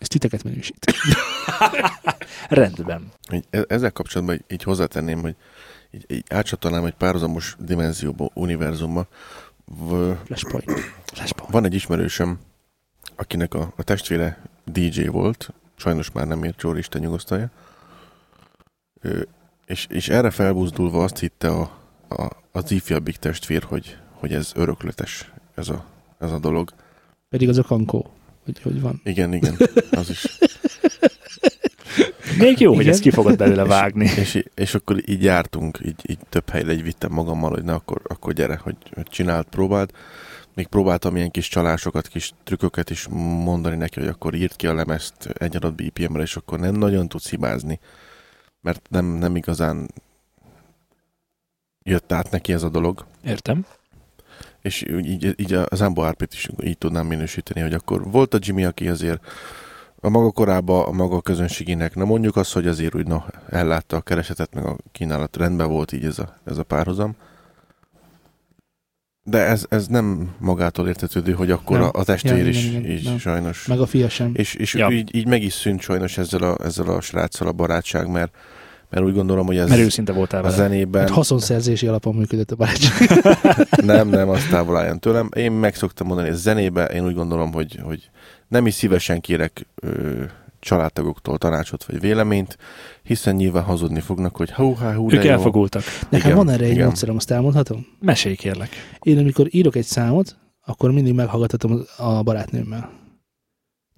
Ez 0.00 0.06
titeket 0.08 0.42
minősít. 0.44 0.86
Rendben. 2.48 3.12
E- 3.50 3.64
ezzel 3.68 3.92
kapcsolatban 3.92 4.34
így, 4.34 4.44
így 4.48 4.62
hozzátenném, 4.62 5.20
hogy 5.20 5.36
így, 5.90 6.04
így 6.08 6.24
átcsatolnám 6.28 6.84
egy 6.84 6.94
párhuzamos 6.94 7.56
dimenzióba, 7.58 8.28
univerzumba. 8.34 9.06
V- 9.64 10.16
Flashpoint. 10.24 10.70
Flashpoint. 11.12 11.52
Van 11.52 11.64
egy 11.64 11.74
ismerősöm, 11.74 12.38
akinek 13.16 13.54
a, 13.54 13.72
a 13.76 13.82
testvére 13.82 14.42
DJ 14.64 15.06
volt, 15.06 15.52
sajnos 15.76 16.10
már 16.12 16.26
nem 16.26 16.44
ért 16.44 16.56
Csóri 16.56 16.78
Isten 16.78 17.00
nyugosztalja, 17.00 17.50
Ő, 19.00 19.28
és, 19.66 19.86
és 19.90 20.08
erre 20.08 20.30
felbuzdulva 20.30 21.02
azt 21.04 21.18
hitte 21.18 21.48
a, 21.48 21.78
a, 22.08 22.28
az 22.52 22.70
ifjabbik 22.70 23.16
testvér, 23.16 23.62
hogy, 23.62 23.96
hogy 24.12 24.32
ez 24.32 24.52
örökletes, 24.54 25.32
ez 25.54 25.68
a, 25.68 25.84
ez 26.18 26.32
a 26.32 26.38
dolog. 26.38 26.72
Pedig 27.28 27.48
az 27.48 27.58
a 27.58 27.62
kankó. 27.62 28.10
Hogy, 28.52 28.72
hogy 28.72 28.80
van. 28.80 29.00
Igen, 29.04 29.32
igen, 29.34 29.56
az 29.90 30.10
is. 30.10 30.38
Még 32.38 32.60
jó, 32.60 32.70
hogy 32.70 32.80
Igen. 32.80 32.92
ezt 32.92 33.02
ki 33.02 33.10
fogod 33.10 33.36
belőle 33.36 33.64
vágni. 33.64 34.04
És, 34.04 34.44
és 34.54 34.74
akkor 34.74 35.10
így 35.10 35.22
jártunk, 35.22 35.78
így, 35.84 36.02
így 36.06 36.18
több 36.28 36.48
helyre 36.48 36.72
így 36.72 36.82
vittem 36.82 37.12
magammal, 37.12 37.50
hogy 37.50 37.64
na 37.64 37.74
akkor, 37.74 38.00
akkor 38.04 38.32
gyere, 38.32 38.60
hogy, 38.62 38.76
hogy 38.94 39.06
csinált, 39.06 39.48
próbált. 39.48 39.94
Még 40.54 40.66
próbáltam 40.66 41.16
ilyen 41.16 41.30
kis 41.30 41.48
csalásokat, 41.48 42.08
kis 42.08 42.32
trükköket 42.44 42.90
is 42.90 43.06
mondani 43.44 43.76
neki, 43.76 43.98
hogy 44.00 44.08
akkor 44.08 44.34
írt 44.34 44.56
ki 44.56 44.66
a 44.66 44.74
lemezt 44.74 45.26
egy 45.26 45.56
adott 45.56 45.74
BPM-re, 45.74 46.22
és 46.22 46.36
akkor 46.36 46.58
nem 46.58 46.74
nagyon 46.74 47.08
tudsz 47.08 47.30
hibázni. 47.30 47.78
Mert 48.60 48.88
nem, 48.90 49.04
nem 49.04 49.36
igazán 49.36 49.90
jött 51.82 52.12
át 52.12 52.30
neki 52.30 52.52
ez 52.52 52.62
a 52.62 52.68
dolog. 52.68 53.06
Értem. 53.24 53.66
És 54.62 54.84
így, 54.88 55.34
így 55.36 55.52
a 55.52 55.66
Zambo 55.74 56.02
Árpét 56.02 56.32
is 56.32 56.48
így 56.62 56.78
tudnám 56.78 57.06
minősíteni, 57.06 57.60
hogy 57.60 57.74
akkor 57.74 58.10
volt 58.10 58.34
a 58.34 58.38
Jimmy, 58.40 58.64
aki 58.64 58.88
azért 58.88 59.26
a 60.00 60.08
maga 60.08 60.30
korában 60.30 60.84
a 60.86 60.90
maga 60.92 61.20
közönségének, 61.20 61.94
na 61.94 62.04
mondjuk 62.04 62.36
azt, 62.36 62.52
hogy 62.52 62.66
azért 62.66 62.94
úgy 62.94 63.06
na, 63.06 63.26
ellátta 63.48 63.96
a 63.96 64.00
keresetet, 64.00 64.54
meg 64.54 64.64
a 64.64 64.76
kínálat 64.92 65.36
rendben 65.36 65.68
volt 65.68 65.92
így 65.92 66.04
ez 66.04 66.18
a, 66.18 66.36
ez 66.44 66.58
a 66.58 66.62
párhuzam. 66.62 67.16
De 69.22 69.38
ez, 69.38 69.64
ez 69.68 69.86
nem 69.86 70.34
magától 70.38 70.88
értetődő, 70.88 71.32
hogy 71.32 71.50
akkor 71.50 71.78
Nem. 71.78 71.88
a, 71.92 71.98
a 71.98 72.04
testvér 72.04 72.36
Ja, 72.36 72.46
is, 72.48 72.64
igen, 72.64 72.80
igen, 72.84 72.96
is 72.96 73.02
nem. 73.02 73.18
sajnos. 73.18 73.66
Meg 73.66 73.80
a 73.80 73.86
fia 73.86 74.08
sem. 74.08 74.30
És, 74.34 74.54
és 74.54 74.74
Ja. 74.74 74.90
így, 74.90 75.14
így 75.14 75.26
meg 75.26 75.42
is 75.42 75.52
szűnt 75.52 75.80
sajnos 75.80 76.18
ezzel 76.18 76.42
a, 76.42 76.64
ezzel 76.64 76.86
a 76.88 77.00
sráccal 77.00 77.48
a 77.48 77.52
barátság, 77.52 78.08
mert, 78.08 78.34
mert 78.90 79.04
úgy 79.04 79.14
gondolom, 79.14 79.46
hogy 79.46 79.56
ez 79.56 79.68
Mert 79.68 79.80
őszinte 79.80 80.12
voltál 80.12 80.40
a 80.40 80.42
vele. 80.42 80.56
zenében... 80.56 81.00
Hát 81.00 81.10
haszonszerzési 81.10 81.86
alapon 81.86 82.14
működött 82.14 82.50
a 82.50 82.56
barátság. 82.56 83.08
Nem, 83.84 84.08
nem, 84.08 84.28
azt 84.28 84.48
távol 84.50 84.76
álljon 84.76 84.98
tőlem. 84.98 85.28
Én 85.36 85.52
meg 85.52 85.74
szoktam 85.74 86.06
mondani, 86.06 86.28
hogy 86.28 86.36
zenébe 86.36 86.84
én 86.84 87.06
úgy 87.06 87.14
gondolom, 87.14 87.52
hogy, 87.52 87.78
hogy 87.82 88.10
nem 88.48 88.66
is 88.66 88.74
szívesen 88.74 89.20
kérek 89.20 89.66
ö, 89.74 90.22
családtagoktól 90.60 91.38
tanácsot 91.38 91.84
vagy 91.84 92.00
véleményt, 92.00 92.56
hiszen 93.02 93.34
nyilván 93.34 93.62
hazudni 93.62 94.00
fognak, 94.00 94.36
hogy 94.36 94.52
hú, 94.52 94.74
há, 94.74 94.94
hú, 94.94 95.10
Ők 95.12 95.24
elfogultak. 95.24 95.82
Nekem 96.08 96.36
van 96.36 96.50
erre 96.50 96.64
egy 96.64 96.70
igen. 96.70 96.86
módszerem, 96.86 97.16
azt 97.16 97.30
elmondhatom? 97.30 97.86
Mesélj 98.00 98.34
kérlek. 98.34 98.68
Én 99.00 99.18
amikor 99.18 99.46
írok 99.50 99.76
egy 99.76 99.84
számot, 99.84 100.36
akkor 100.64 100.90
mindig 100.90 101.14
meghallgatom 101.14 101.82
a 101.96 102.22
barátnőmmel. 102.22 102.99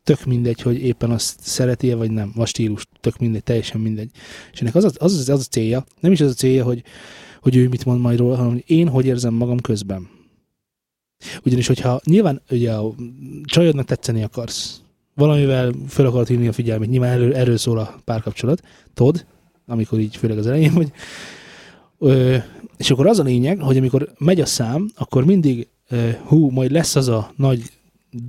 Tök 0.04 0.24
mindegy, 0.24 0.60
hogy 0.60 0.82
éppen 0.82 1.10
azt 1.10 1.40
szereti-e, 1.40 1.94
vagy 1.94 2.10
nem. 2.10 2.32
A 2.36 2.44
stílus, 2.44 2.86
tök 3.00 3.18
mindegy, 3.18 3.42
teljesen 3.42 3.80
mindegy. 3.80 4.10
És 4.52 4.60
ennek 4.60 4.74
az 4.74 4.84
az, 4.84 4.96
az, 4.98 5.28
az 5.28 5.40
a 5.40 5.50
célja, 5.50 5.84
nem 6.00 6.12
is 6.12 6.20
az 6.20 6.30
a 6.30 6.34
célja, 6.34 6.64
hogy, 6.64 6.82
hogy 7.40 7.56
ő 7.56 7.68
mit 7.68 7.84
mond 7.84 8.00
majd 8.00 8.18
róla, 8.18 8.36
hanem 8.36 8.52
hogy 8.52 8.64
én 8.66 8.88
hogy 8.88 9.06
érzem 9.06 9.34
magam 9.34 9.60
közben. 9.60 10.08
Ugyanis, 11.44 11.66
hogyha 11.66 12.00
nyilván 12.04 12.42
ugye 12.50 12.72
a 12.72 12.94
csajodnak 13.44 13.86
tetszeni 13.86 14.22
akarsz, 14.22 14.80
valamivel 15.14 15.72
fel 15.88 16.06
akarod 16.06 16.28
hívni 16.28 16.48
a 16.48 16.52
figyelmét, 16.52 16.90
nyilván 16.90 17.10
erről, 17.10 17.34
erről 17.34 17.56
szól 17.56 17.78
a 17.78 18.00
párkapcsolat, 18.04 18.62
Todd, 18.94 19.24
amikor 19.66 19.98
így 19.98 20.16
főleg 20.16 20.38
az 20.38 20.46
elején, 20.46 20.70
hogy 20.70 20.92
ö, 21.98 22.36
és 22.76 22.90
akkor 22.90 23.06
az 23.06 23.18
a 23.18 23.22
lényeg, 23.22 23.60
hogy 23.60 23.76
amikor 23.76 24.12
megy 24.18 24.40
a 24.40 24.46
szám, 24.46 24.90
akkor 24.96 25.24
mindig 25.24 25.68
ö, 25.88 26.10
hú, 26.24 26.50
majd 26.50 26.70
lesz 26.70 26.96
az 26.96 27.08
a 27.08 27.32
nagy 27.36 27.62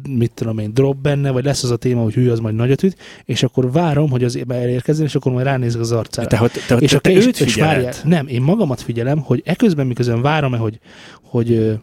mit 0.09 0.31
tudom 0.33 0.57
én, 0.57 0.73
drop 0.73 0.97
benne, 0.97 1.31
vagy 1.31 1.43
lesz 1.43 1.63
az 1.63 1.71
a 1.71 1.77
téma, 1.77 2.01
hogy 2.01 2.13
hű, 2.13 2.29
az 2.29 2.39
majd 2.39 2.55
nagyot 2.55 2.83
üt, 2.83 2.97
és 3.25 3.43
akkor 3.43 3.71
várom, 3.71 4.09
hogy 4.09 4.23
az 4.23 4.39
elérkezzen, 4.47 5.05
és 5.05 5.15
akkor 5.15 5.31
majd 5.31 5.45
ránézek 5.45 5.81
az 5.81 5.91
arcára. 5.91 6.27
Te, 6.27 6.37
hogy, 6.37 6.51
te, 6.67 6.75
és 6.75 6.89
te, 6.89 6.97
akkor 6.97 7.11
te 7.11 7.27
őt 7.27 7.39
és 7.39 7.55
várjál, 7.55 7.93
nem, 8.03 8.27
én 8.27 8.41
magamat 8.41 8.81
figyelem, 8.81 9.19
hogy 9.19 9.41
eközben, 9.45 9.87
miközben 9.87 10.21
várom-e, 10.21 10.57
hogy, 10.57 10.79
hogy, 11.21 11.51
ö, 11.51 11.73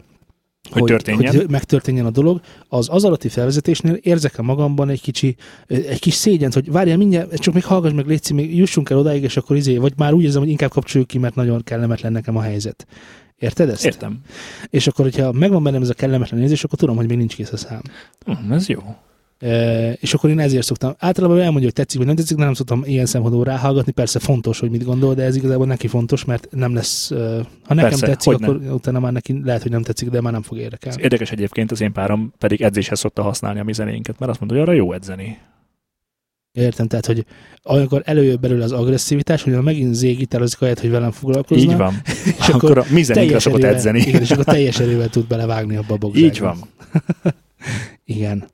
Hogy 0.71 0.83
történjen. 0.83 1.35
hogy 1.35 1.49
megtörténjen 1.49 2.05
a 2.05 2.09
dolog, 2.11 2.41
az 2.67 2.87
az 2.91 3.03
alatti 3.03 3.29
felvezetésnél 3.29 3.93
érzek-e 3.93 4.41
magamban 4.41 4.89
egy 4.89 5.01
kicsi, 5.01 5.35
egy 5.67 5.99
kis 5.99 6.13
szégyent, 6.13 6.53
hogy 6.53 6.71
várjál 6.71 6.97
mindjárt, 6.97 7.35
csak 7.39 7.53
még 7.53 7.63
hallgass 7.63 7.91
meg, 7.93 8.07
Léci, 8.07 8.33
még 8.33 8.57
jussunk 8.57 8.89
el 8.89 8.97
odáig, 8.97 9.23
és 9.23 9.37
akkor 9.37 9.55
izé, 9.55 9.77
vagy 9.77 9.93
már 9.97 10.13
úgy 10.13 10.23
érzem, 10.23 10.41
hogy 10.41 10.49
inkább 10.49 10.69
kapcsoljuk 10.69 11.09
ki, 11.09 11.17
mert 11.17 11.35
nagyon 11.35 11.63
kellemetlen 11.63 12.11
nekem 12.11 12.37
a 12.37 12.41
helyzet. 12.41 12.85
Érted 13.41 13.69
ezt? 13.69 13.85
Értem. 13.85 14.19
És 14.69 14.87
akkor, 14.87 15.05
hogyha 15.05 15.31
megvan 15.31 15.63
bennem 15.63 15.81
ez 15.81 15.89
a 15.89 15.93
kellemetlen 15.93 16.41
érzés, 16.41 16.63
akkor 16.63 16.79
tudom, 16.79 16.95
hogy 16.95 17.07
még 17.07 17.17
nincs 17.17 17.35
kész 17.35 17.51
a 17.51 17.57
szám. 17.57 17.81
Hm, 18.25 18.51
ez 18.51 18.67
jó. 18.67 18.79
E, 19.39 19.91
és 19.91 20.13
akkor 20.13 20.29
én 20.29 20.39
ezért 20.39 20.65
szoktam. 20.65 20.93
Általában 20.99 21.37
elmondja, 21.37 21.63
hogy 21.63 21.73
tetszik, 21.73 21.97
vagy 21.97 22.07
nem 22.07 22.15
tetszik, 22.15 22.37
de 22.37 22.43
nem 22.43 22.53
szoktam 22.53 22.83
ilyen 22.85 23.05
szempontból 23.05 23.43
ráhallgatni. 23.43 23.91
Persze 23.91 24.19
fontos, 24.19 24.59
hogy 24.59 24.69
mit 24.69 24.83
gondol, 24.83 25.13
de 25.13 25.23
ez 25.23 25.35
igazából 25.35 25.65
neki 25.65 25.87
fontos, 25.87 26.25
mert 26.25 26.47
nem 26.51 26.73
lesz, 26.73 27.09
ha 27.63 27.73
nekem 27.73 27.89
Persze, 27.89 28.05
tetszik, 28.05 28.33
akkor 28.33 28.55
utána 28.55 28.99
már 28.99 29.11
neki 29.11 29.41
lehet, 29.43 29.61
hogy 29.61 29.71
nem 29.71 29.81
tetszik, 29.81 30.09
de 30.09 30.21
már 30.21 30.33
nem 30.33 30.41
fog 30.41 30.57
érdekelni. 30.57 31.01
Érdekes 31.01 31.31
egyébként, 31.31 31.71
az 31.71 31.81
én 31.81 31.91
párom 31.91 32.33
pedig 32.37 32.61
edzéshez 32.61 32.99
szokta 32.99 33.21
használni 33.21 33.59
a 33.59 33.63
mi 33.63 33.73
zenénket, 33.73 34.19
mert 34.19 34.31
azt 34.31 34.39
mondja, 34.39 34.59
hogy 34.59 34.67
arra 34.67 34.77
jó 34.77 34.93
edzeni. 34.93 35.37
Értem, 36.51 36.87
tehát, 36.87 37.05
hogy 37.05 37.25
amikor 37.61 38.01
előjön 38.05 38.37
belőle 38.41 38.63
az 38.63 38.71
agresszivitás, 38.71 39.43
hogy 39.43 39.53
megint 39.53 39.93
zégítározik 39.93 40.61
ahelyett, 40.61 40.79
hogy 40.79 40.89
velem 40.89 41.11
foglalkozna. 41.11 41.71
Így 41.71 41.77
van. 41.77 42.01
És 42.39 42.47
akkor, 42.47 42.71
akkor 42.71 42.77
a 42.77 42.85
mi 42.89 43.03
zenénkre 43.03 43.13
teljes 43.13 43.43
szokott 43.43 43.63
edzeni. 43.63 43.99
Igen, 43.99 44.21
és 44.21 44.31
akkor 44.31 44.43
teljes 44.55 44.79
erővel 44.79 45.09
tud 45.09 45.27
belevágni 45.27 45.75
abba 45.75 45.93
a 45.93 45.97
bogzsákba. 45.97 46.27
Így 46.27 46.39
van. 46.39 46.57
Igen. 48.05 48.47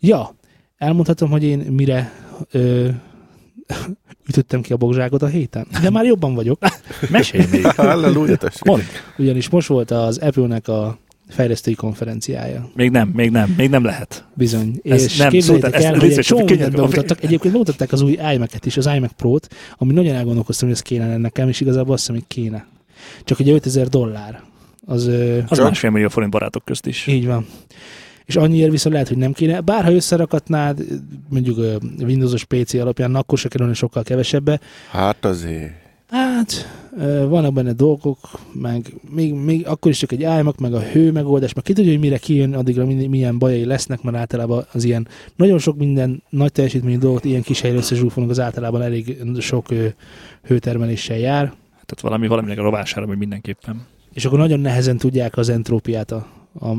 Ja, 0.00 0.34
elmondhatom, 0.76 1.30
hogy 1.30 1.42
én 1.42 1.58
mire 1.58 2.12
ö, 2.50 2.88
ütöttem 4.28 4.60
ki 4.60 4.72
a 4.72 4.76
bogzsákot 4.76 5.22
a 5.22 5.26
héten. 5.26 5.66
De 5.82 5.90
már 5.90 6.04
jobban 6.04 6.34
vagyok, 6.34 6.58
Mesélj 7.10 7.44
még. 7.50 7.66
Halleluja, 7.66 8.38
ugyanis 9.18 9.48
most 9.48 9.68
volt 9.68 9.90
az 9.90 10.18
Apple-nek 10.18 10.68
a 10.68 10.98
fejlesztői 11.28 11.74
konferenciája. 11.74 12.70
Még 12.74 12.90
nem, 12.90 13.08
még 13.08 13.30
nem, 13.30 13.54
még 13.56 13.70
nem 13.70 13.84
lehet. 13.84 14.24
Bizony. 14.34 14.80
Ez 14.84 15.02
és 15.02 15.16
nem, 15.16 15.28
képzeljétek 15.28 15.70
Zoltán, 15.70 15.94
ezt 15.94 16.02
el, 16.02 16.08
hogy 16.08 16.18
egy 16.18 16.24
csomó 16.24 16.44
mindent 16.44 16.76
bemutattak. 16.76 17.22
Egyébként 17.22 17.52
bemutatták 17.52 17.92
az 17.92 18.00
új 18.00 18.18
iMac-et 18.34 18.66
is, 18.66 18.76
az 18.76 18.86
iMac 18.86 19.12
Pro-t, 19.16 19.48
ami 19.76 19.92
nagyon 19.92 20.14
elgondolkoztam, 20.14 20.68
hogy 20.68 20.76
ez 20.76 20.82
kéne 20.82 21.06
lenne 21.06 21.16
nekem, 21.16 21.48
és 21.48 21.60
igazából 21.60 21.92
azt 21.92 22.06
hiszem, 22.06 22.14
hogy 22.16 22.28
kéne. 22.28 22.66
Csak 23.24 23.38
ugye 23.38 23.52
5000 23.52 23.88
dollár. 23.88 24.42
Az, 24.86 25.06
Az 25.48 25.56
Csak? 25.56 25.66
másfél 25.66 25.90
millió 25.90 26.08
forint 26.08 26.32
barátok 26.32 26.64
közt 26.64 26.86
is. 26.86 27.06
Így 27.06 27.26
van. 27.26 27.46
És 28.24 28.36
annyiért 28.36 28.70
viszont 28.70 28.94
lehet, 28.94 29.08
hogy 29.08 29.18
nem 29.18 29.32
kéne. 29.32 29.60
Bár 29.60 29.84
ha 29.84 29.92
összerakatnád, 29.92 30.84
mondjuk 31.28 31.80
Windowsos 32.00 32.44
PC 32.44 32.74
alapján, 32.74 33.14
akkor 33.14 33.38
se 33.38 33.48
kerülne 33.48 33.74
sokkal 33.74 34.02
kevesebbe. 34.02 34.60
Hát 34.90 35.24
azért. 35.24 35.72
Hát, 36.10 36.68
vannak 37.28 37.52
benne 37.52 37.72
dolgok, 37.72 38.18
meg 38.52 38.94
még, 39.10 39.34
még 39.34 39.66
akkor 39.66 39.90
is 39.90 39.98
csak 39.98 40.12
egy 40.12 40.20
iMac, 40.20 40.60
meg 40.60 40.74
a 40.74 40.80
hő 40.80 41.12
megoldás, 41.12 41.52
meg 41.52 41.64
ki 41.64 41.72
tudja, 41.72 41.90
hogy 41.90 42.00
mire 42.00 42.18
kijön, 42.18 42.54
addigra 42.54 42.86
mi- 42.86 43.06
milyen 43.06 43.38
bajai 43.38 43.64
lesznek, 43.64 44.02
mert 44.02 44.16
általában 44.16 44.66
az 44.72 44.84
ilyen 44.84 45.08
nagyon 45.36 45.58
sok 45.58 45.76
minden 45.76 46.22
nagy 46.30 46.52
teljesítményű 46.52 46.98
dolgot 46.98 47.24
ilyen 47.24 47.42
kis 47.42 47.60
helyre 47.60 47.76
összezsúfolunk, 47.76 48.30
az 48.30 48.40
általában 48.40 48.82
elég 48.82 49.22
sok 49.38 49.66
hőtermeléssel 50.42 51.18
jár. 51.18 51.44
Tehát 51.72 52.00
valami, 52.00 52.26
valaminek 52.26 52.58
a 52.58 52.62
rovására, 52.62 53.06
hogy 53.06 53.18
mindenképpen. 53.18 53.86
És 54.12 54.24
akkor 54.24 54.38
nagyon 54.38 54.60
nehezen 54.60 54.96
tudják 54.96 55.36
az 55.36 55.48
entrópiát 55.48 56.12
a, 56.12 56.26
a 56.60 56.74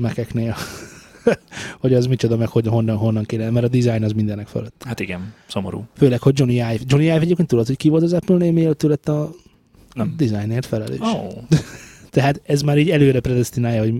mekeknél, 0.00 0.54
hogy 1.80 1.94
az 1.94 2.06
micsoda, 2.06 2.36
meg 2.36 2.48
hogy 2.48 2.66
honnan, 2.66 2.96
honnan 2.96 3.24
kéne, 3.24 3.50
mert 3.50 3.64
a 3.64 3.68
design 3.68 4.02
az 4.02 4.12
mindenek 4.12 4.46
fölött. 4.46 4.82
Hát 4.86 5.00
igen, 5.00 5.34
szomorú. 5.46 5.84
Főleg, 5.96 6.20
hogy 6.22 6.38
Johnny 6.38 6.54
Ive. 6.54 6.78
Johnny 6.86 7.04
Ive 7.06 7.20
egyébként 7.20 7.48
tudod, 7.48 7.66
hogy 7.66 7.76
ki 7.76 7.88
volt 7.88 8.02
az 8.02 8.12
Apple-nél, 8.12 8.52
mielőtt 8.52 8.82
lett 8.82 9.08
a 9.08 9.30
Nem. 9.94 10.14
designért 10.16 10.66
felelős. 10.66 10.98
Oh, 11.00 11.32
Tehát 12.10 12.40
ez 12.44 12.62
már 12.62 12.78
így 12.78 12.90
előre 12.90 13.20
predestinálja, 13.20 13.80
hogy 13.82 13.94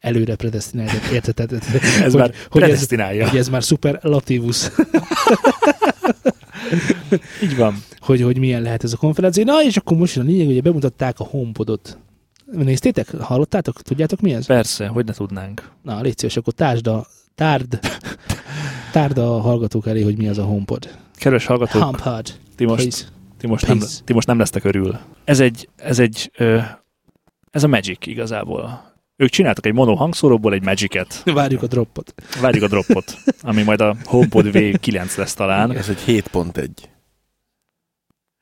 előre 0.00 0.36
predestinálja, 0.36 1.00
érted? 1.12 1.34
Tehát, 1.34 1.52
ez 1.52 1.62
hogy, 2.02 2.14
már 2.14 2.34
hogy, 2.48 2.62
ez, 2.62 2.68
predestinálja. 2.68 3.28
hogy 3.28 3.38
ez 3.38 3.48
már 3.48 3.62
superlativus, 3.62 4.66
Így 7.42 7.56
van. 7.56 7.82
hogy, 7.98 8.22
hogy 8.22 8.38
milyen 8.38 8.62
lehet 8.62 8.84
ez 8.84 8.92
a 8.92 8.96
konferencia. 8.96 9.44
Na, 9.44 9.62
és 9.62 9.76
akkor 9.76 9.96
most 9.96 10.14
jön 10.16 10.24
a 10.24 10.28
lényeg, 10.28 10.46
hogy 10.46 10.62
bemutatták 10.62 11.20
a 11.20 11.24
HomePodot. 11.24 11.98
Néztétek? 12.52 13.10
Hallottátok? 13.16 13.82
Tudjátok 13.82 14.20
mi 14.20 14.34
ez? 14.34 14.46
Persze, 14.46 14.86
hogy 14.86 15.04
ne 15.04 15.12
tudnánk. 15.12 15.70
Na, 15.82 16.00
légy 16.00 16.18
szíves, 16.18 16.36
akkor 16.36 16.52
tárd 16.52 16.86
a, 16.86 17.06
tárd, 17.34 17.78
tárd 18.92 19.18
a 19.18 19.40
hallgatók 19.40 19.86
elé, 19.86 20.02
hogy 20.02 20.16
mi 20.16 20.28
az 20.28 20.38
a 20.38 20.44
HomePod. 20.44 20.88
Kedves 21.14 21.46
hallgatók, 21.46 21.82
HomePod. 21.82 22.38
ti 22.56 22.64
most, 22.64 22.80
Please. 22.82 23.04
ti 23.38 23.46
most, 23.46 23.66
nem, 23.66 23.78
please. 23.78 24.00
ti 24.04 24.12
most 24.12 24.26
nem 24.26 24.38
lesztek 24.38 24.64
örül. 24.64 24.98
Ez 25.24 25.40
egy, 25.40 25.68
ez 25.76 25.98
egy, 25.98 26.30
ez 27.50 27.64
a 27.64 27.68
Magic 27.68 28.06
igazából. 28.06 28.94
Ők 29.16 29.28
csináltak 29.30 29.66
egy 29.66 29.72
mono 29.72 29.94
hangszóróból 29.94 30.52
egy 30.52 30.62
Magicet. 30.62 31.22
Várjuk 31.24 31.62
a 31.62 31.66
droppot. 31.66 32.14
Várjuk 32.40 32.62
a 32.62 32.68
droppot, 32.68 33.16
ami 33.42 33.62
majd 33.62 33.80
a 33.80 33.96
HomePod 34.04 34.46
V9 34.52 35.16
lesz 35.16 35.34
talán. 35.34 35.76
Ez 35.76 35.88
egy 35.88 36.24
7.1. 36.32 36.68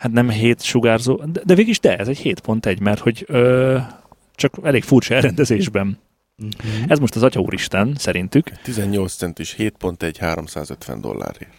Hát 0.05 0.13
nem 0.13 0.31
7 0.31 0.63
sugárzó, 0.63 1.15
de, 1.17 1.41
de 1.45 1.55
végig 1.55 1.69
is 1.71 1.81
de, 1.81 1.97
ez 1.97 2.09
egy 2.09 2.21
7.1, 2.25 2.81
mert 2.81 3.01
hogy 3.01 3.25
ö, 3.29 3.79
csak 4.35 4.55
elég 4.63 4.83
furcsa 4.83 5.15
elrendezésben. 5.15 5.99
Mhm. 6.37 6.91
Ez 6.91 6.99
most 6.99 7.17
az 7.17 7.23
Atya 7.23 7.41
Úristen, 7.41 7.95
szerintük 7.97 8.51
18 8.63 9.13
centis 9.13 9.55
7.1 9.59 10.15
350 10.19 11.01
dollárért. 11.01 11.53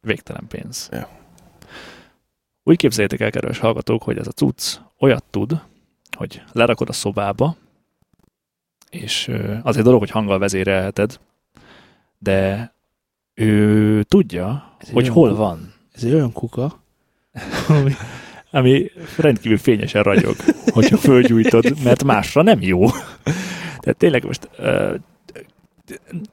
végtelen 0.00 0.46
pénz. 0.48 0.88
Ja. 0.92 1.08
Úgy 2.62 2.76
képzeljétek 2.76 3.20
el, 3.20 3.30
kedves 3.30 3.58
hallgatók, 3.58 4.02
hogy 4.02 4.18
ez 4.18 4.26
a 4.26 4.30
cucc 4.32 4.76
olyat 4.98 5.24
tud, 5.30 5.60
hogy 6.16 6.42
lerakod 6.52 6.88
a 6.88 6.92
szobába, 6.92 7.56
és 8.90 9.30
az 9.62 9.76
egy 9.76 9.82
dolog, 9.82 9.98
hogy 10.00 10.10
hanggal 10.10 10.38
vezérelheted, 10.38 11.20
de 12.18 12.72
ő 13.34 14.02
tudja, 14.02 14.74
Ez 14.78 14.90
hogy 14.90 15.08
hol 15.08 15.28
ku- 15.28 15.36
van, 15.38 15.74
Ez 15.92 16.04
egy 16.04 16.12
olyan 16.14 16.32
kuka, 16.32 16.81
ami 17.68 17.94
ami 18.54 18.90
rendkívül 19.16 19.58
fényesen 19.58 20.02
ragyog, 20.02 20.36
hogyha 20.66 20.96
fölgyújtod, 20.96 21.82
mert 21.84 22.04
másra 22.04 22.42
nem 22.42 22.58
jó. 22.60 22.86
Tehát 23.80 23.96
tényleg 23.96 24.24
most 24.24 24.48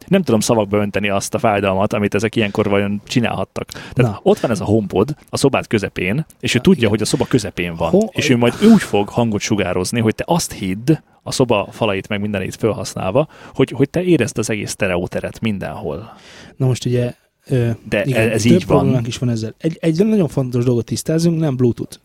nem 0.07 0.21
tudom 0.21 0.39
szavakba 0.39 0.77
önteni 0.77 1.09
azt 1.09 1.33
a 1.33 1.39
fájdalmat, 1.39 1.93
amit 1.93 2.15
ezek 2.15 2.35
ilyenkor 2.35 2.69
vajon 2.69 3.01
csinálhattak. 3.07 3.67
Tehát 3.69 4.11
Na. 4.11 4.19
ott 4.23 4.39
van 4.39 4.51
ez 4.51 4.59
a 4.59 4.65
HomePod 4.65 5.15
a 5.29 5.37
szobád 5.37 5.67
közepén, 5.67 6.25
és 6.39 6.53
ő 6.53 6.57
Na, 6.57 6.63
tudja, 6.63 6.79
igen. 6.79 6.89
hogy 6.89 7.01
a 7.01 7.05
szoba 7.05 7.25
közepén 7.25 7.75
van, 7.75 7.89
Ho- 7.89 8.13
és 8.15 8.29
ő 8.29 8.37
majd 8.37 8.53
úgy 8.73 8.81
fog 8.81 9.09
hangot 9.09 9.41
sugározni, 9.41 9.99
hogy 9.99 10.15
te 10.15 10.23
azt 10.27 10.51
hidd, 10.51 10.91
a 11.23 11.31
szoba 11.31 11.67
falait 11.71 12.07
meg 12.07 12.19
mindenét 12.21 12.55
felhasználva, 12.55 13.27
hogy, 13.53 13.69
hogy 13.69 13.89
te 13.89 14.03
érezd 14.03 14.37
az 14.37 14.49
egész 14.49 14.71
stereóteret 14.71 15.39
mindenhol. 15.39 16.13
Na 16.55 16.65
most 16.65 16.85
ugye, 16.85 17.13
De 17.89 18.03
igen, 18.05 18.29
ez 18.29 18.41
több 18.41 18.51
így 18.51 18.65
van. 18.65 19.05
is 19.05 19.17
van 19.17 19.29
ezzel. 19.29 19.55
Egy, 19.57 19.77
egy 19.81 20.05
nagyon 20.05 20.27
fontos 20.27 20.63
dolgot 20.63 20.85
tisztázunk, 20.85 21.39
nem 21.39 21.55
Bluetooth, 21.55 21.97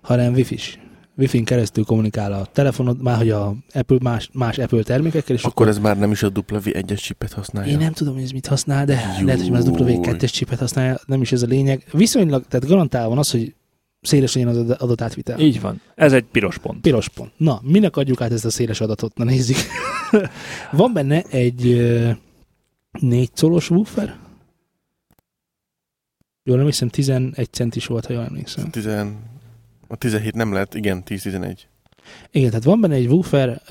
hanem 0.00 0.32
Wi-Fi-s. 0.32 0.78
Wi-Fi-n 1.18 1.44
keresztül 1.44 1.84
kommunikál 1.84 2.32
a 2.32 2.46
telefonod, 2.52 3.02
már 3.02 3.16
hogy 3.16 3.30
a 3.30 3.54
Apple, 3.72 3.98
más, 4.02 4.30
más 4.32 4.58
Apple 4.58 4.82
termékekkel, 4.82 5.36
és 5.36 5.42
Akkor 5.44 5.68
ez 5.68 5.78
már 5.78 5.98
nem 5.98 6.10
is 6.10 6.22
a 6.22 6.30
W1-es 6.32 7.00
chipet 7.02 7.32
használja? 7.32 7.72
Én 7.72 7.78
nem 7.78 7.92
tudom, 7.92 8.14
hogy 8.14 8.22
ez 8.22 8.30
mit 8.30 8.46
használ, 8.46 8.84
de 8.84 9.00
Júj. 9.16 9.24
lehet, 9.26 9.40
hogy 9.40 9.50
már 9.50 9.60
az 9.60 9.68
W2-es 9.70 10.32
chipet 10.32 10.58
használja, 10.58 11.00
nem 11.06 11.20
is 11.20 11.32
ez 11.32 11.42
a 11.42 11.46
lényeg. 11.46 11.84
Viszonylag, 11.92 12.44
tehát 12.48 12.66
garantálva 12.66 13.08
van 13.08 13.18
az, 13.18 13.30
hogy 13.30 13.54
széles 14.00 14.34
legyen 14.34 14.48
az 14.48 14.56
ad- 14.56 14.80
adatátvitel. 14.82 15.38
Így 15.38 15.60
van. 15.60 15.80
Ez 15.94 16.12
egy 16.12 16.24
piros 16.24 16.58
pont. 16.58 16.80
Piros 16.80 17.08
pont. 17.08 17.30
Na, 17.36 17.60
minek 17.62 17.96
adjuk 17.96 18.20
át 18.20 18.32
ezt 18.32 18.44
a 18.44 18.50
széles 18.50 18.80
adatot? 18.80 19.16
Na 19.16 19.24
nézzük. 19.24 19.56
van 20.72 20.92
benne 20.92 21.22
egy 21.22 21.80
négy 23.00 23.30
colos 23.40 23.70
woofer. 23.70 24.16
Jól 26.48 26.58
emlékszem, 26.58 26.88
11 26.88 27.48
centis 27.50 27.86
volt, 27.86 28.06
ha 28.06 28.12
jól 28.12 28.24
emlékszem. 28.24 28.70
10, 28.70 28.86
a 29.88 29.96
17 29.96 30.34
nem 30.34 30.52
lehet, 30.52 30.74
igen, 30.74 31.02
10-11. 31.06 31.56
Igen, 32.30 32.48
tehát 32.48 32.64
van 32.64 32.80
benne 32.80 32.94
egy 32.94 33.06
woofer, 33.06 33.62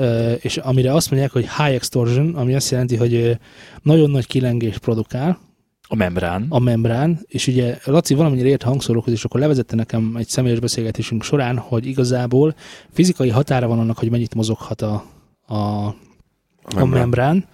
és 0.41 0.57
amire 0.57 0.93
azt 0.93 1.09
mondják, 1.11 1.32
hogy 1.32 1.43
high 1.57 1.73
extortion, 1.73 2.36
ami 2.36 2.55
azt 2.55 2.71
jelenti, 2.71 2.95
hogy 2.95 3.38
nagyon 3.82 4.09
nagy 4.09 4.28
kilengés 4.28 4.78
produkál, 4.78 5.39
A 5.88 5.95
membrán. 5.95 6.45
a 6.49 6.59
membrán, 6.59 7.19
és 7.28 7.47
ugye 7.47 7.78
Laci 7.86 8.13
valamennyire 8.13 8.47
ért 8.47 8.63
hangszórókhoz, 8.63 9.13
és 9.13 9.23
akkor 9.23 9.39
levezette 9.39 9.76
nekem 9.76 10.15
egy 10.15 10.28
személyes 10.28 10.59
beszélgetésünk 10.59 11.23
során, 11.23 11.57
hogy 11.57 11.86
igazából 11.86 12.55
fizikai 12.93 13.30
határa 13.30 13.67
van 13.67 13.80
annak, 13.80 13.97
hogy 13.97 14.09
mennyit 14.11 14.36
mozoghat 14.36 14.82
a, 14.82 15.05
a, 15.45 15.55
a 16.63 16.86
membrán, 16.86 17.45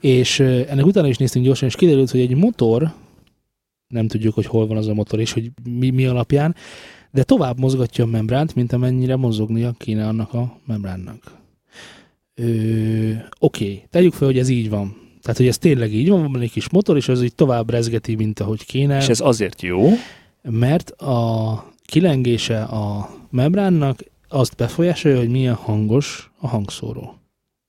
És 0.00 0.38
ö, 0.38 0.60
ennek 0.68 0.86
utána 0.86 1.08
is 1.08 1.16
néztünk 1.16 1.44
gyorsan, 1.44 1.68
és 1.68 1.74
kiderült, 1.74 2.10
hogy 2.10 2.20
egy 2.20 2.34
motor, 2.36 2.92
nem 3.88 4.08
tudjuk, 4.08 4.34
hogy 4.34 4.46
hol 4.46 4.66
van 4.66 4.76
az 4.76 4.88
a 4.88 4.94
motor, 4.94 5.20
és 5.20 5.32
hogy 5.32 5.50
mi, 5.64 5.90
mi 5.90 6.06
alapján, 6.06 6.54
de 7.10 7.22
tovább 7.22 7.58
mozgatja 7.58 8.04
a 8.04 8.06
membránt, 8.06 8.54
mint 8.54 8.72
amennyire 8.72 9.16
mozognia 9.16 9.74
kéne 9.78 10.06
annak 10.06 10.32
a 10.32 10.60
membránnak. 10.66 11.38
Oké, 13.38 13.82
tegyük 13.90 14.12
fel, 14.12 14.26
hogy 14.26 14.38
ez 14.38 14.48
így 14.48 14.68
van. 14.68 14.96
Tehát, 15.22 15.36
hogy 15.36 15.46
ez 15.46 15.58
tényleg 15.58 15.94
így 15.94 16.08
van, 16.08 16.32
van 16.32 16.40
egy 16.40 16.50
kis 16.50 16.70
motor, 16.70 16.96
és 16.96 17.08
az 17.08 17.22
így 17.22 17.34
tovább 17.34 17.70
rezgeti, 17.70 18.14
mint 18.14 18.40
ahogy 18.40 18.66
kéne, 18.66 18.96
És 18.96 19.08
ez 19.08 19.20
azért 19.20 19.62
jó, 19.62 19.88
mert 20.42 20.90
a 20.90 21.72
kilengése 21.84 22.62
a 22.62 23.10
membránnak 23.30 24.04
azt 24.28 24.56
befolyásolja, 24.56 25.18
hogy 25.18 25.28
milyen 25.28 25.54
hangos 25.54 26.30
a 26.38 26.48
hangszóró. 26.48 27.18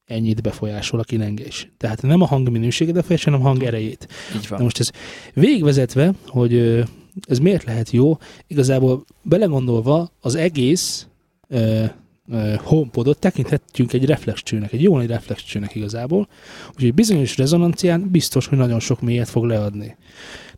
Ennyit 0.08 0.41
befolyásol 0.41 0.99
a 0.99 1.03
kilengés. 1.03 1.72
Tehát 1.78 2.01
nem 2.01 2.22
a 2.22 2.26
hang 2.26 2.49
minőséget 2.49 2.93
befolyásolja, 2.93 3.38
hanem 3.38 3.53
a 3.53 3.58
hang 3.60 3.68
erejét. 3.68 4.08
így 4.36 4.41
Na 4.41 4.47
van. 4.49 4.62
most 4.62 4.80
ez 4.80 4.89
végvezetve, 5.34 6.14
hogy 6.28 6.84
ez 7.28 7.39
miért 7.39 7.64
lehet 7.64 7.91
jó, 7.91 8.18
igazából 8.47 9.05
belegondolva 9.22 10.12
az 10.22 10.36
egész 10.36 11.08
ö, 11.47 11.84
ö, 12.30 12.53
HomePodot 12.64 13.20
tekinthetjünk 13.20 13.93
egy 13.93 14.05
reflexcsőnek, 14.05 14.74
egy 14.74 14.82
jó 14.82 14.95
nagy 14.95 15.08
reflexcsőnek 15.08 15.76
igazából, 15.76 16.28
úgyhogy 16.70 16.93
bizonyos 16.93 17.38
rezonancián 17.38 18.10
biztos, 18.12 18.47
hogy 18.47 18.58
nagyon 18.58 18.80
sok 18.80 19.01
mélyet 19.01 19.30
fog 19.30 19.43
leadni. 19.43 19.95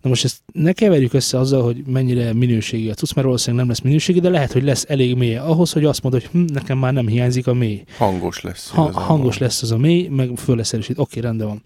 Na 0.02 0.10
most 0.10 0.24
ezt 0.24 0.42
ne 0.54 0.72
keverjük 0.72 1.14
össze 1.14 1.40
azzal, 1.40 1.64
hogy 1.64 1.84
mennyire 1.86 2.34
minőségi 2.34 2.90
a 2.90 2.94
cucc, 2.94 3.14
mert 3.14 3.26
valószínűleg 3.26 3.66
nem 3.66 3.74
lesz 3.74 3.84
minőségi, 3.84 4.20
de 4.20 4.30
lehet, 4.30 4.52
hogy 4.52 4.64
lesz 4.64 4.86
elég 4.88 5.16
mély 5.16 5.36
ahhoz, 5.36 5.72
hogy 5.72 5.86
azt 5.86 6.04
mondod, 6.04 6.22
hogy 6.22 6.30
hm, 6.32 6.54
nekem 6.54 6.78
már 6.78 6.94
nem 6.94 7.08
hiányzik 7.08 7.48
a 7.48 7.54
mély 7.54 7.84
Hangos 7.98 8.42
lesz. 8.42 8.70
ha, 8.70 8.92
hangos 8.92 9.38
lesz 9.38 9.62
az 9.62 9.72
a 9.72 9.78
mély, 9.78 10.08
meg 10.08 10.32
föl 10.36 10.56
lesz 10.56 10.74
erősít. 10.74 11.00
Oké, 11.00 11.20
rendben 11.20 11.48
van. 11.48 11.62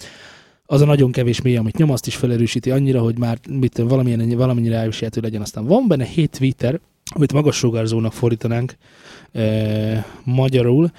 Az 0.66 0.82
a 0.82 0.86
nagyon 0.86 1.12
kevés 1.12 1.42
mély, 1.42 1.58
amit 1.58 1.78
nyom, 1.78 1.90
azt 1.90 2.08
is 2.08 2.16
felerősíti 2.16 2.72
annyira, 2.72 3.02
hogy 3.02 3.18
már 3.18 3.40
mit, 3.50 3.78
valamilyen, 3.78 4.30
valamennyire 4.30 4.78
elviselhető 4.78 5.22
legyen. 5.22 5.42
Aztán 5.42 5.66
van 5.66 5.88
benne 5.88 6.04
7 6.04 6.38
Twitter, 6.38 6.80
amit 7.16 7.34
magas 7.34 7.56
sugárzónak 7.56 8.14
fordítanánk 8.14 8.76
e, 9.32 10.06
magyarul, 10.24 10.92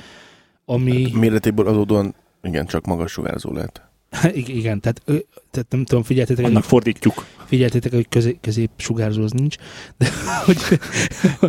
ami... 0.65 1.11
Méretéből 1.13 1.67
adódóan 1.67 2.15
igen, 2.43 2.67
csak 2.67 2.87
magas 2.87 3.13
sugárzó 3.13 3.53
lehet. 3.53 3.83
ig- 4.35 4.49
igen, 4.49 4.81
tehát, 4.81 5.03
tehát 5.51 5.67
nem 5.71 5.85
tudom, 5.85 6.03
figyeltétek, 6.03 6.45
Annak 6.45 6.57
hogy, 6.57 6.67
fordítjuk. 6.71 7.25
figyeltétek 7.45 7.93
hogy 7.93 8.09
közé, 8.09 8.39
közép 8.41 8.71
sugárzó 8.77 9.23
az 9.23 9.33
nincs, 9.33 9.57
de 9.97 10.09
hogy 10.47 10.59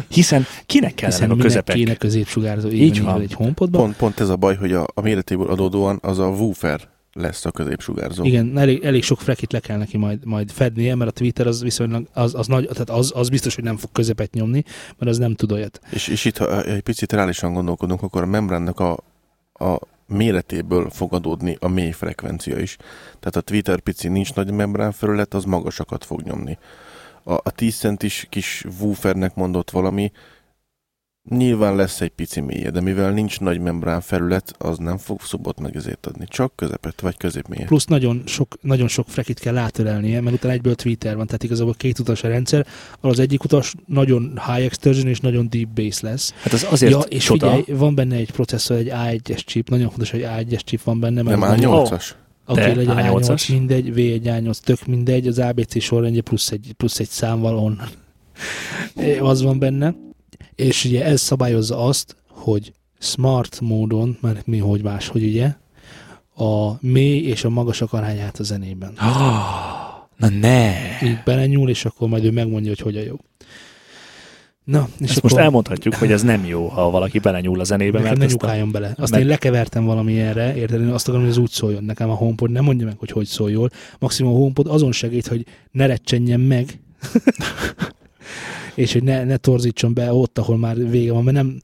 Hiszen 0.07 0.45
kinek 0.66 0.93
kellene 0.93 1.18
hiszen 1.18 1.32
a 1.32 1.41
közepek? 1.41 1.76
kéne 1.76 1.95
középsugárzó, 1.95 2.68
így, 2.68 2.82
Így 2.82 3.01
van 3.01 3.22
egy 3.22 3.34
honpodban. 3.34 3.82
Pont, 3.82 3.95
pont 3.95 4.20
ez 4.20 4.30
a 4.30 4.36
baj, 4.36 4.55
hogy 4.55 4.74
a, 4.74 4.88
a 4.93 5.01
méretéből 5.01 5.47
adódóan 5.47 5.99
az 6.01 6.20
a 6.20 6.28
woofer 6.28 6.93
lesz 7.13 7.45
a 7.45 7.51
középsugárzó. 7.51 8.24
Igen, 8.24 8.57
elég, 8.57 8.84
elég 8.84 9.03
sok 9.03 9.22
frekit 9.22 9.51
le 9.51 9.59
kell 9.59 9.78
neki 9.78 9.97
majd, 9.97 10.26
majd 10.26 10.51
fednie, 10.51 10.95
mert 10.95 11.09
a 11.09 11.13
Twitter 11.13 11.47
az 11.47 11.61
viszonylag, 11.61 12.07
az, 12.13 12.36
az, 12.36 12.47
nagy, 12.47 12.68
tehát 12.68 12.89
az, 12.89 13.11
az 13.16 13.30
biztos, 13.30 13.55
hogy 13.55 13.63
nem 13.63 13.78
fog 13.78 13.91
közepet 13.91 14.34
nyomni, 14.34 14.63
mert 14.97 15.11
az 15.11 15.18
nem 15.18 15.36
tud 15.36 15.51
olyat. 15.51 15.80
És, 15.89 16.07
és 16.07 16.26
itt, 16.26 16.38
ha 16.38 16.63
egy 16.63 16.82
picit 16.82 17.11
reálisan 17.11 17.53
gondolkodunk, 17.53 18.01
akkor 18.01 18.22
a 18.22 18.26
membránnak 18.26 18.80
a, 18.80 18.91
a 19.53 19.80
méretéből 20.08 20.89
fog 20.89 21.14
adódni 21.14 21.58
a 21.60 21.68
mély 21.68 21.91
frekvencia 21.91 22.58
is. 22.58 22.78
Tehát 23.20 23.36
a 23.36 23.41
Twitter 23.41 23.80
pici 23.80 24.08
nincs 24.08 24.34
nagy 24.34 24.51
membrán 24.51 24.91
felület, 24.91 25.34
az 25.34 25.43
magasakat 25.43 26.06
fog 26.06 26.22
nyomni. 26.22 26.58
A, 27.24 27.34
a 27.34 27.51
10 27.56 27.78
centis 27.78 28.28
kis 28.30 28.66
woofernek 28.80 29.36
mondott 29.36 29.72
valami, 29.72 30.12
nyilván 31.30 31.76
lesz 31.76 32.01
egy 32.01 32.09
pici 32.09 32.41
mélye, 32.41 32.71
de 32.71 32.82
mivel 32.82 33.11
nincs 33.11 33.39
nagy 33.39 33.59
membrán 33.59 34.01
felület, 34.01 34.53
az 34.57 34.78
nem 34.78 34.97
fog 34.97 35.21
szubot 35.21 35.59
meg 35.59 35.76
ezért 35.76 36.05
adni. 36.05 36.26
Csak 36.30 36.55
közepet 36.55 37.01
vagy 37.01 37.17
középmélyet. 37.17 37.67
Plusz 37.67 37.86
nagyon 37.86 38.21
sok, 38.26 38.57
nagyon 38.61 38.88
sok 38.88 39.07
frekit 39.09 39.39
kell 39.39 39.57
átölelnie, 39.57 40.21
mert 40.21 40.36
utána 40.36 40.53
egyből 40.53 40.76
Twitter 40.76 41.15
van, 41.15 41.26
tehát 41.26 41.43
igazából 41.43 41.73
két 41.73 41.99
utas 41.99 42.23
a 42.23 42.28
rendszer, 42.28 42.65
ahol 42.99 43.11
az 43.11 43.19
egyik 43.19 43.43
utas 43.43 43.73
nagyon 43.86 44.39
high 44.45 44.65
extortion 44.65 45.07
és 45.07 45.19
nagyon 45.19 45.47
deep 45.49 45.67
bass 45.67 45.99
lesz. 45.99 46.34
Hát 46.41 46.53
az 46.53 46.67
azért 46.69 46.91
ja, 46.91 46.99
és 46.99 47.23
csoda. 47.23 47.49
figyelj, 47.51 47.80
van 47.80 47.95
benne 47.95 48.15
egy 48.15 48.32
processzor, 48.32 48.78
egy 48.78 48.91
A1-es 48.93 49.45
chip, 49.45 49.69
nagyon 49.69 49.88
fontos, 49.89 50.11
hogy 50.11 50.26
A1-es 50.38 50.63
chip 50.63 50.84
van 50.84 50.99
benne. 50.99 51.21
mert 51.21 51.39
Nem 51.39 51.41
az 51.41 51.49
áll 51.49 51.55
nagyon- 51.55 51.86
8-as. 51.86 52.05
Oké, 52.47 52.61
De, 52.61 52.76
legyen 52.76 52.97
A8, 52.97 53.26
A8-as. 53.26 53.51
mindegy, 53.51 53.91
V1, 53.95 54.21
A8, 54.23 54.57
tök 54.63 54.86
mindegy, 54.86 55.28
az 55.28 55.39
ABC 55.39 55.82
sorrendje 55.82 56.21
plusz 56.21 56.51
egy, 56.51 56.73
plusz 56.78 56.99
egy 56.99 57.09
számval 57.09 57.57
onnan. 57.57 57.88
az 59.32 59.41
van 59.41 59.59
benne. 59.59 59.95
És 60.56 60.86
ugye 60.86 61.03
ez 61.06 61.22
szabályozza 61.22 61.78
azt, 61.86 62.16
hogy 62.28 62.74
smart 62.99 63.60
módon, 63.62 64.18
mert 64.22 64.45
mi 64.47 64.58
hogy 64.58 64.82
más, 64.84 65.08
hogy 65.08 65.24
ugye, 65.24 65.53
a 66.36 66.78
mély 66.80 67.22
és 67.22 67.43
a 67.43 67.49
magasak 67.49 67.93
arányát 67.93 68.39
a 68.39 68.43
zenében. 68.43 68.93
Ah, 68.97 69.66
Na 70.18 70.30
ne! 70.30 70.72
Így 71.03 71.20
belenyúl, 71.26 71.70
és 71.70 71.86
akkor 71.86 72.08
majd 72.10 72.24
ő 72.24 72.32
megmondja, 72.32 72.70
hogy 72.70 72.80
hogyan 72.80 73.03
jó. 73.03 73.16
Na, 74.64 74.88
és 74.99 75.08
Ezt 75.10 75.18
akkor 75.18 75.32
most 75.32 75.43
elmondhatjuk, 75.43 75.95
hogy 75.95 76.12
ez 76.12 76.22
nem 76.24 76.45
jó, 76.45 76.68
ha 76.68 76.89
valaki 76.89 77.20
belenyúl 77.20 77.60
a 77.60 77.64
zenébe, 77.64 77.99
nekem 77.99 78.18
mert 78.18 78.39
ne 78.39 78.47
ezt 78.47 78.62
a... 78.62 78.66
bele. 78.72 78.93
Azt 78.97 79.12
meg- 79.12 79.22
én 79.22 79.28
lekevertem 79.28 79.86
valamilyenre, 79.86 80.56
érted? 80.56 80.82
Én 80.82 80.88
azt 80.88 81.08
akarom, 81.08 81.24
hogy 81.26 81.34
ez 81.36 81.39
úgy 81.41 81.49
szóljon. 81.49 81.84
Nekem 81.84 82.10
a 82.10 82.14
HomePod 82.14 82.51
nem 82.51 82.64
mondja 82.64 82.86
meg, 82.86 82.97
hogy 82.97 83.12
hogy 83.12 83.26
szóljon. 83.26 83.72
Maximum 83.99 84.34
a 84.34 84.38
HomePod 84.38 84.68
azon 84.68 84.91
segít, 84.91 85.28
hogy 85.28 85.45
ne 85.72 85.86
recsenjen 85.86 86.39
meg, 86.39 86.80
és 88.76 88.93
hogy 88.93 89.03
ne, 89.03 89.23
ne 89.23 89.38
torzítson 89.38 89.93
be 89.93 90.13
ott, 90.13 90.38
ahol 90.38 90.57
már 90.57 90.89
vége 90.89 91.11
van, 91.11 91.23
mert 91.23 91.36
nem, 91.38 91.59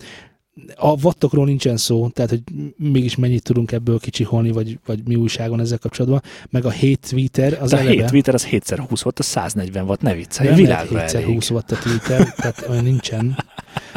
a 0.75 0.87
wattokról 1.03 1.45
nincsen 1.45 1.77
szó, 1.77 2.09
tehát 2.09 2.29
hogy 2.29 2.41
mégis 2.77 3.15
mennyit 3.15 3.43
tudunk 3.43 3.71
ebből 3.71 3.99
kicsiholni, 3.99 4.51
vagy, 4.51 4.79
vagy 4.85 4.99
mi 5.07 5.15
újságon 5.15 5.59
ezzel 5.59 5.77
kapcsolatban, 5.77 6.21
meg 6.49 6.65
a 6.65 6.69
7 6.69 7.07
Twitter 7.09 7.53
az 7.53 7.59
Az 7.61 7.73
a 7.73 7.77
eleve... 7.77 7.91
7 7.95 8.05
Twitter 8.05 8.33
az 8.33 8.47
7x20 8.51 8.99
volt, 9.03 9.19
a 9.19 9.23
140 9.23 9.85
watt, 9.85 10.01
ne 10.01 10.13
viccelj, 10.13 10.47
nem 10.49 10.57
világra 10.57 10.99
7 10.99 11.13
elég. 11.13 11.25
20 11.27 11.49
watt 11.49 11.71
a 11.71 11.75
Twitter, 11.77 12.33
tehát 12.33 12.65
olyan 12.69 12.83
nincsen. 12.83 13.37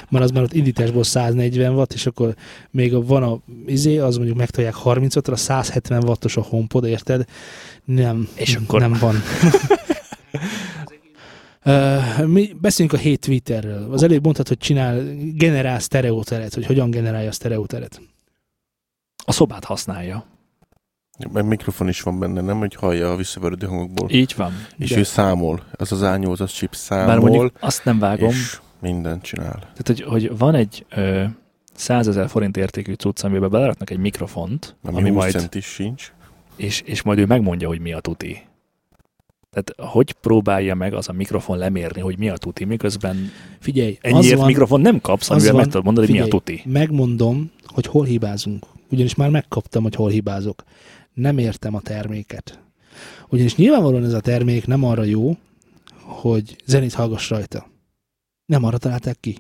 Mert 0.09 0.25
az 0.25 0.31
már 0.31 0.43
ott 0.43 0.53
indításból 0.55 1.05
140 1.05 1.75
watt, 1.75 1.93
és 1.93 2.07
akkor 2.07 2.35
még 2.71 2.95
a- 2.95 3.05
van 3.05 3.23
a 3.23 3.39
izé, 3.67 3.99
az 3.99 4.17
mondjuk 4.17 4.37
megtolják 4.37 4.75
35 4.75 5.29
ra 5.29 5.37
170 5.37 6.03
wattos 6.05 6.37
a 6.37 6.41
HomePod, 6.43 6.85
érted? 6.85 7.25
Nem, 7.85 8.29
És 8.35 8.55
akkor- 8.55 8.81
nem 8.81 8.97
van. 9.01 9.15
Uh, 11.65 12.27
mi 12.27 12.53
beszéljünk 12.61 12.99
a 12.99 13.03
7 13.03 13.21
Twitterről. 13.21 13.93
Az 13.93 14.03
előbb 14.03 14.23
mondtad, 14.23 14.49
hogy 14.49 14.59
csinál, 14.59 15.03
generál 15.35 15.79
sztereóteret, 15.79 16.55
hogy 16.55 16.67
hogyan 16.67 16.91
generálja 16.91 17.29
a 17.29 17.33
sztereóteret. 17.33 18.01
A 19.25 19.33
szobát 19.33 19.65
használja. 19.65 20.25
Meg 21.33 21.45
mikrofon 21.47 21.89
is 21.89 22.01
van 22.03 22.19
benne, 22.19 22.41
nem? 22.41 22.59
Hogy 22.59 22.75
hallja 22.75 23.13
a 23.13 23.17
visszaverődő 23.17 23.67
hangokból. 23.67 24.11
Így 24.11 24.35
van. 24.37 24.53
És 24.79 24.91
De- 24.91 24.99
ő 24.99 25.03
számol. 25.03 25.63
Ez 25.77 25.93
az 25.93 26.01
A8-as 26.03 26.53
chip 26.55 26.71
Bár 26.71 26.79
számol, 26.79 27.17
mondjuk 27.19 27.53
azt 27.61 27.85
nem 27.85 27.99
vágom, 27.99 28.29
és 28.29 28.59
mindent 28.81 29.23
csinál. 29.23 29.59
tehát 29.59 29.87
hogy, 29.87 30.01
hogy 30.03 30.39
van 30.39 30.55
egy 30.55 30.87
ö, 30.91 31.25
100 31.75 32.09
ezer 32.09 32.29
forint 32.29 32.57
értékű 32.57 32.93
cucc, 32.93 33.25
amiben 33.25 33.51
beleraknak 33.51 33.91
egy 33.91 33.99
mikrofont, 33.99 34.77
Ami, 34.83 34.97
ami, 34.97 35.01
ami 35.03 35.15
20 35.15 35.23
majd, 35.23 35.35
centis 35.35 35.65
sincs. 35.65 36.13
és, 36.57 36.81
és 36.81 37.03
majd 37.03 37.19
ő 37.19 37.27
megmondja, 37.27 37.69
hogy 37.69 37.81
mi 37.81 37.93
a 37.93 38.01
tuti. 38.01 38.43
Tehát 39.55 39.93
hogy 39.93 40.13
próbálja 40.13 40.75
meg 40.75 40.95
az 40.95 41.09
a 41.09 41.13
mikrofon 41.13 41.59
lemérni, 41.59 42.01
hogy 42.01 42.19
mi 42.19 42.29
a 42.29 42.37
tuti, 42.37 42.65
miközben 42.65 43.31
Figyelj, 43.59 43.99
ennyiért 44.01 44.37
van, 44.37 44.47
mikrofon 44.47 44.81
nem 44.81 45.01
kapsz, 45.01 45.31
amivel 45.31 45.53
van, 45.53 45.61
meg 45.61 45.71
tudod 45.71 45.85
mondani, 45.85 46.07
hogy 46.07 46.17
mi 46.17 46.21
a 46.21 46.25
figyelj, 46.25 46.45
tuti. 46.45 46.71
megmondom, 46.71 47.51
hogy 47.67 47.87
hol 47.87 48.05
hibázunk. 48.05 48.67
Ugyanis 48.91 49.15
már 49.15 49.31
megkaptam, 49.31 49.83
hogy 49.83 49.95
hol 49.95 50.11
hibázok. 50.11 50.65
Nem 51.13 51.39
értem 51.39 51.75
a 51.75 51.81
terméket. 51.81 52.63
Ugyanis 53.29 53.57
nyilvánvalóan 53.57 54.05
ez 54.05 54.13
a 54.13 54.21
termék 54.21 54.67
nem 54.67 54.85
arra 54.85 55.03
jó, 55.03 55.37
hogy 56.01 56.57
zenét 56.65 56.93
hallgass 56.93 57.31
rajta. 57.31 57.67
Nem 58.47 58.65
arra 58.65 58.79
találták 58.79 59.17
ki. 59.21 59.39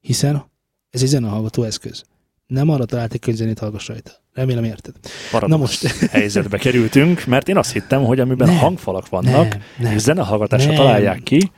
Hiszen 0.00 0.44
ez 0.90 1.02
egy 1.02 1.08
zenehallgató 1.08 1.62
eszköz. 1.62 2.04
Nem 2.46 2.68
arra 2.68 2.84
találták 2.84 3.18
ki, 3.20 3.30
hogy 3.30 3.38
zenét 3.38 3.58
hallgass 3.58 3.88
rajta. 3.88 4.10
Remélem 4.32 4.64
érted. 4.64 4.94
Paradox 5.30 5.52
Na 5.52 5.56
most- 5.58 5.86
helyzetbe 6.10 6.58
kerültünk, 6.58 7.24
mert 7.24 7.48
én 7.48 7.56
azt 7.56 7.72
hittem, 7.72 8.04
hogy 8.04 8.20
amiben 8.20 8.48
Nem. 8.48 8.56
hangfalak 8.56 9.08
vannak, 9.08 9.48
nem, 9.48 9.60
nem. 9.78 9.92
és 9.92 10.00
zenehallgatásra 10.00 10.66
Nem. 10.68 10.76
találják 10.76 11.22
ki, 11.22 11.50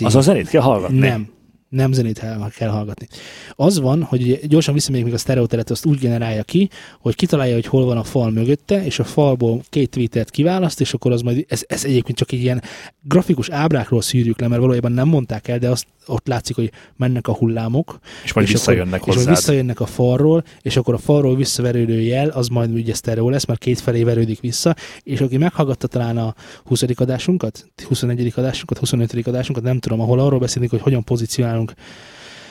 az 0.00 0.14
a 0.16 0.20
zenét 0.20 0.48
kell 0.48 0.60
hallgatni. 0.62 0.98
Nem. 0.98 1.28
Nem 1.72 1.92
zenét 1.92 2.22
kell, 2.56 2.68
hallgatni. 2.68 3.06
Az 3.50 3.80
van, 3.80 4.02
hogy 4.02 4.40
gyorsan 4.46 4.74
visszamegyek 4.74 5.04
még 5.06 5.14
a 5.14 5.18
sztereoteret, 5.18 5.70
azt 5.70 5.86
úgy 5.86 5.98
generálja 5.98 6.42
ki, 6.42 6.68
hogy 7.00 7.14
kitalálja, 7.14 7.54
hogy 7.54 7.66
hol 7.66 7.84
van 7.84 7.96
a 7.96 8.02
fal 8.04 8.30
mögötte, 8.30 8.84
és 8.84 8.98
a 8.98 9.04
falból 9.04 9.62
két 9.68 9.90
tweetet 9.90 10.30
kiválaszt, 10.30 10.80
és 10.80 10.94
akkor 10.94 11.12
az 11.12 11.20
majd, 11.20 11.44
ez, 11.48 11.62
ez 11.66 11.84
egyébként 11.84 12.18
csak 12.18 12.32
egy 12.32 12.40
ilyen 12.40 12.62
grafikus 13.02 13.50
ábrákról 13.50 14.02
szűrjük 14.02 14.40
le, 14.40 14.48
mert 14.48 14.60
valójában 14.60 14.92
nem 14.92 15.08
mondták 15.08 15.48
el, 15.48 15.58
de 15.58 15.70
azt 15.70 15.86
ott 16.06 16.26
látszik, 16.26 16.56
hogy 16.56 16.72
mennek 16.96 17.28
a 17.28 17.32
hullámok, 17.34 17.98
És 18.24 18.32
majd 18.32 18.46
és 18.46 18.52
visszajönnek 18.52 19.00
akkor, 19.00 19.08
és 19.08 19.14
hozzád. 19.14 19.24
majd 19.26 19.36
visszajönnek 19.38 19.80
a 19.80 19.86
falról, 19.86 20.44
és 20.62 20.76
akkor 20.76 20.94
a 20.94 20.98
falról 20.98 21.36
visszaverődő 21.36 22.00
jel, 22.00 22.28
az 22.28 22.48
majd 22.48 22.72
ugye 22.72 22.94
sztereó 22.94 23.30
lesz, 23.30 23.44
mert 23.44 23.60
két 23.60 23.80
felé 23.80 24.02
verődik 24.02 24.40
vissza, 24.40 24.76
és 25.02 25.20
aki 25.20 25.36
meghallgatta 25.36 25.86
talán 25.86 26.18
a 26.18 26.34
20. 26.64 26.82
adásunkat, 26.94 27.66
21. 27.88 28.32
adásunkat, 28.36 28.78
25. 28.78 29.26
adásunkat, 29.26 29.64
nem 29.64 29.78
tudom, 29.78 30.00
ahol 30.00 30.20
arról 30.20 30.38
beszélünk, 30.38 30.70
hogy 30.70 30.80
hogyan 30.80 31.04
pozícionálunk 31.04 31.61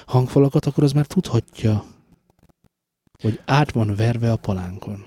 hangfalakat, 0.05 0.65
akkor 0.65 0.83
az 0.83 0.91
már 0.91 1.05
tudhatja, 1.05 1.83
hogy 3.21 3.39
át 3.45 3.71
van 3.71 3.95
verve 3.95 4.31
a 4.31 4.35
palánkon. 4.35 5.05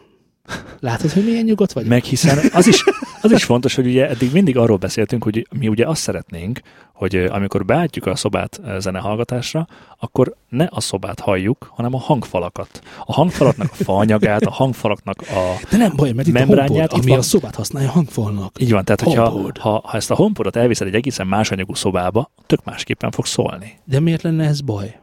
Látod, 0.80 1.10
hogy 1.10 1.24
milyen 1.24 1.44
nyugodt 1.44 1.72
vagy? 1.72 1.86
Meg 1.86 2.04
hiszen 2.04 2.38
az 2.52 2.66
is, 2.66 2.84
az 3.24 3.32
is 3.32 3.44
fontos, 3.44 3.74
hogy 3.74 3.86
ugye 3.86 4.08
eddig 4.08 4.32
mindig 4.32 4.56
arról 4.56 4.76
beszéltünk, 4.76 5.24
hogy 5.24 5.46
mi 5.58 5.68
ugye 5.68 5.86
azt 5.86 6.02
szeretnénk, 6.02 6.60
hogy 6.92 7.16
amikor 7.16 7.64
beállítjuk 7.64 8.06
a 8.06 8.16
szobát 8.16 8.60
zenehallgatásra, 8.78 9.66
akkor 9.98 10.36
ne 10.48 10.66
a 10.70 10.80
szobát 10.80 11.20
halljuk, 11.20 11.70
hanem 11.74 11.94
a 11.94 11.98
hangfalakat. 11.98 12.80
A 13.04 13.12
hangfalaknak 13.12 13.70
a 13.70 13.84
faanyagát, 13.84 14.42
a 14.42 14.50
hangfalaknak 14.50 15.20
a... 15.20 15.66
De 15.70 15.76
nem 15.76 15.92
baj, 15.96 16.12
mert 16.12 16.28
itt 16.28 16.34
a 16.34 16.38
Membránját 16.38 16.70
HomePod, 16.70 16.96
itt 16.96 17.02
ami 17.02 17.10
van. 17.10 17.18
a 17.18 17.22
szobát 17.22 17.54
használja 17.54 17.90
hangfalnak. 17.90 18.60
Így 18.60 18.70
van, 18.70 18.84
tehát 18.84 19.00
hogyha 19.00 19.52
ha, 19.60 19.82
ha 19.84 19.96
ezt 19.96 20.10
a 20.10 20.14
HomePodot 20.14 20.56
elviszed 20.56 20.86
egy 20.86 20.94
egészen 20.94 21.26
más 21.26 21.50
anyagú 21.50 21.74
szobába, 21.74 22.30
tök 22.46 22.64
másképpen 22.64 23.10
fog 23.10 23.26
szólni. 23.26 23.78
De 23.84 24.00
miért 24.00 24.22
lenne 24.22 24.46
ez 24.46 24.60
baj? 24.60 24.98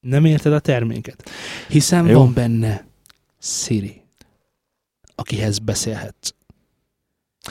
Nem 0.00 0.24
érted 0.24 0.52
a 0.52 0.60
terméket? 0.60 1.30
Hiszen 1.68 2.06
Jó. 2.06 2.18
van 2.18 2.32
benne 2.32 2.84
Siri, 3.38 4.02
akihez 5.14 5.58
beszélhetsz. 5.58 6.30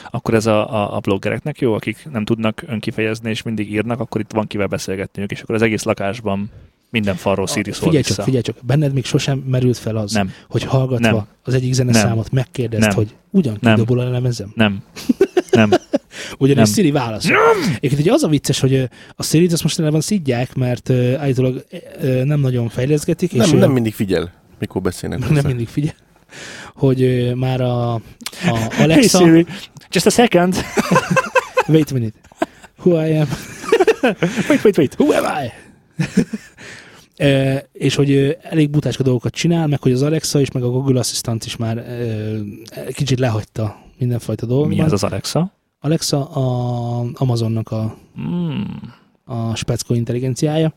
Akkor 0.09 0.33
ez 0.33 0.45
a, 0.45 0.73
a, 0.73 0.95
a 0.95 0.99
bloggereknek 0.99 1.59
jó, 1.59 1.73
akik 1.73 2.07
nem 2.11 2.25
tudnak 2.25 2.63
önkifejezni 2.67 3.29
és 3.29 3.41
mindig 3.41 3.71
írnak, 3.71 3.99
akkor 3.99 4.21
itt 4.21 4.31
van 4.31 4.47
kivel 4.47 4.67
beszélgetniük, 4.67 5.31
és 5.31 5.41
akkor 5.41 5.55
az 5.55 5.61
egész 5.61 5.83
lakásban 5.83 6.49
minden 6.89 7.15
falról 7.15 7.47
Siri 7.47 7.71
szól 7.71 7.81
Figyelj 7.83 8.01
vissza. 8.01 8.15
csak, 8.15 8.25
figyelj 8.25 8.43
csak, 8.43 8.55
benned 8.61 8.93
még 8.93 9.05
sosem 9.05 9.37
merült 9.37 9.77
fel 9.77 9.95
az, 9.95 10.11
Nem, 10.11 10.31
hogy 10.49 10.63
hallgatva 10.63 11.11
Nem. 11.11 11.25
az 11.43 11.53
egyik 11.53 11.73
zeneszámot 11.73 12.31
megkérdezd, 12.31 12.81
Nem. 12.81 12.95
hogy 12.95 13.15
ugyan 13.29 13.57
Nem. 13.61 13.73
kidobol 13.75 13.99
a 13.99 14.09
lemezem? 14.09 14.51
nem, 14.55 14.83
nem. 15.51 15.69
Ugyanis 16.37 16.63
Nem. 16.63 16.73
Siri 16.73 16.91
válaszol. 16.91 17.35
Egyébként 17.75 18.01
ugye 18.01 18.11
az 18.11 18.23
a 18.23 18.27
vicces, 18.27 18.59
hogy 18.59 18.89
a 19.15 19.23
Siri-t 19.23 19.51
azt 19.51 19.63
mostanában 19.63 20.01
szidják, 20.01 20.55
mert 20.55 20.89
állítólag 21.17 21.65
nem 22.23 22.39
nagyon 22.39 22.69
fejleszgetik, 22.69 23.33
és 23.33 23.39
Nem, 23.39 23.55
ö, 23.55 23.59
nem 23.59 23.71
mindig 23.71 23.93
figyel, 23.93 24.31
mikor 24.59 24.81
beszélnek. 24.81 25.19
nem 25.19 25.27
hozzá. 25.29 25.47
mindig 25.47 25.67
figyel, 25.67 25.93
hogy 26.75 27.31
már 27.35 27.61
a, 27.61 27.93
a 27.93 27.99
Hey 28.71 28.83
Alexa... 28.83 29.17
Siri, 29.17 29.45
just 29.91 30.05
a 30.05 30.09
second. 30.09 30.55
Wait 31.67 31.91
a 31.91 31.93
minute. 31.93 32.15
Who 32.83 32.95
I 33.05 33.17
am? 33.17 33.27
Wait, 34.49 34.63
wait, 34.63 34.77
wait. 34.77 34.95
Who 34.99 35.13
am 35.13 35.43
I? 35.43 35.51
E, 37.15 37.65
és 37.71 37.95
hogy 37.95 38.37
elég 38.41 38.69
butácska 38.69 39.03
dolgokat 39.03 39.33
csinál, 39.33 39.67
meg 39.67 39.81
hogy 39.81 39.91
az 39.91 40.01
Alexa 40.01 40.39
is, 40.41 40.51
meg 40.51 40.63
a 40.63 40.69
Google 40.69 40.99
Assistant 40.99 41.45
is 41.45 41.55
már 41.55 41.77
ö, 41.77 42.37
kicsit 42.91 43.19
lehagyta 43.19 43.79
mindenfajta 43.97 44.45
dolgokat. 44.45 44.77
Mi 44.77 44.83
ez 44.83 44.91
az 44.91 45.03
Alexa? 45.03 45.53
Alexa 45.79 46.25
a 46.29 47.05
Amazonnak 47.13 47.71
a, 47.71 47.97
Mm. 48.21 48.61
a 49.25 49.55
speckó 49.55 49.93
intelligenciája, 49.93 50.73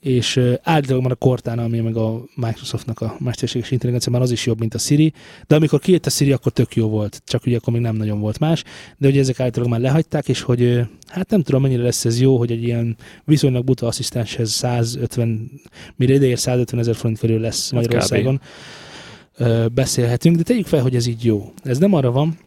és 0.00 0.40
állítólag 0.62 1.02
már 1.02 1.10
a 1.10 1.14
Cortana, 1.14 1.62
ami 1.62 1.80
meg 1.80 1.96
a 1.96 2.22
Microsoftnak 2.34 3.00
a 3.00 3.16
mesterséges 3.18 3.70
intelligencia, 3.70 4.12
már 4.12 4.22
az 4.22 4.30
is 4.30 4.46
jobb, 4.46 4.58
mint 4.58 4.74
a 4.74 4.78
Siri, 4.78 5.12
de 5.46 5.54
amikor 5.54 5.80
kijött 5.80 6.06
a 6.06 6.10
Siri, 6.10 6.32
akkor 6.32 6.52
tök 6.52 6.76
jó 6.76 6.88
volt, 6.88 7.22
csak 7.24 7.46
ugye 7.46 7.56
akkor 7.56 7.72
még 7.72 7.82
nem 7.82 7.96
nagyon 7.96 8.20
volt 8.20 8.38
más, 8.38 8.64
de 8.98 9.08
ugye 9.08 9.20
ezek 9.20 9.40
állítólag 9.40 9.70
már 9.70 9.80
lehagyták, 9.80 10.28
és 10.28 10.40
hogy 10.40 10.80
hát 11.06 11.30
nem 11.30 11.42
tudom, 11.42 11.62
mennyire 11.62 11.82
lesz 11.82 12.04
ez 12.04 12.20
jó, 12.20 12.36
hogy 12.36 12.50
egy 12.50 12.62
ilyen 12.62 12.96
viszonylag 13.24 13.64
buta 13.64 13.86
asszisztenshez 13.86 14.50
150, 14.50 15.50
mire 15.96 16.14
ideér 16.14 16.38
150 16.38 16.80
ezer 16.80 16.94
forint 16.94 17.18
körül 17.18 17.40
lesz 17.40 17.64
Hát 17.64 17.72
Magyarországon, 17.72 18.40
ö, 19.36 19.66
beszélhetünk, 19.74 20.36
de 20.36 20.42
tegyük 20.42 20.66
fel, 20.66 20.82
hogy 20.82 20.94
ez 20.94 21.06
így 21.06 21.24
jó. 21.24 21.52
Ez 21.62 21.78
nem 21.78 21.94
arra 21.94 22.10
van, 22.10 22.38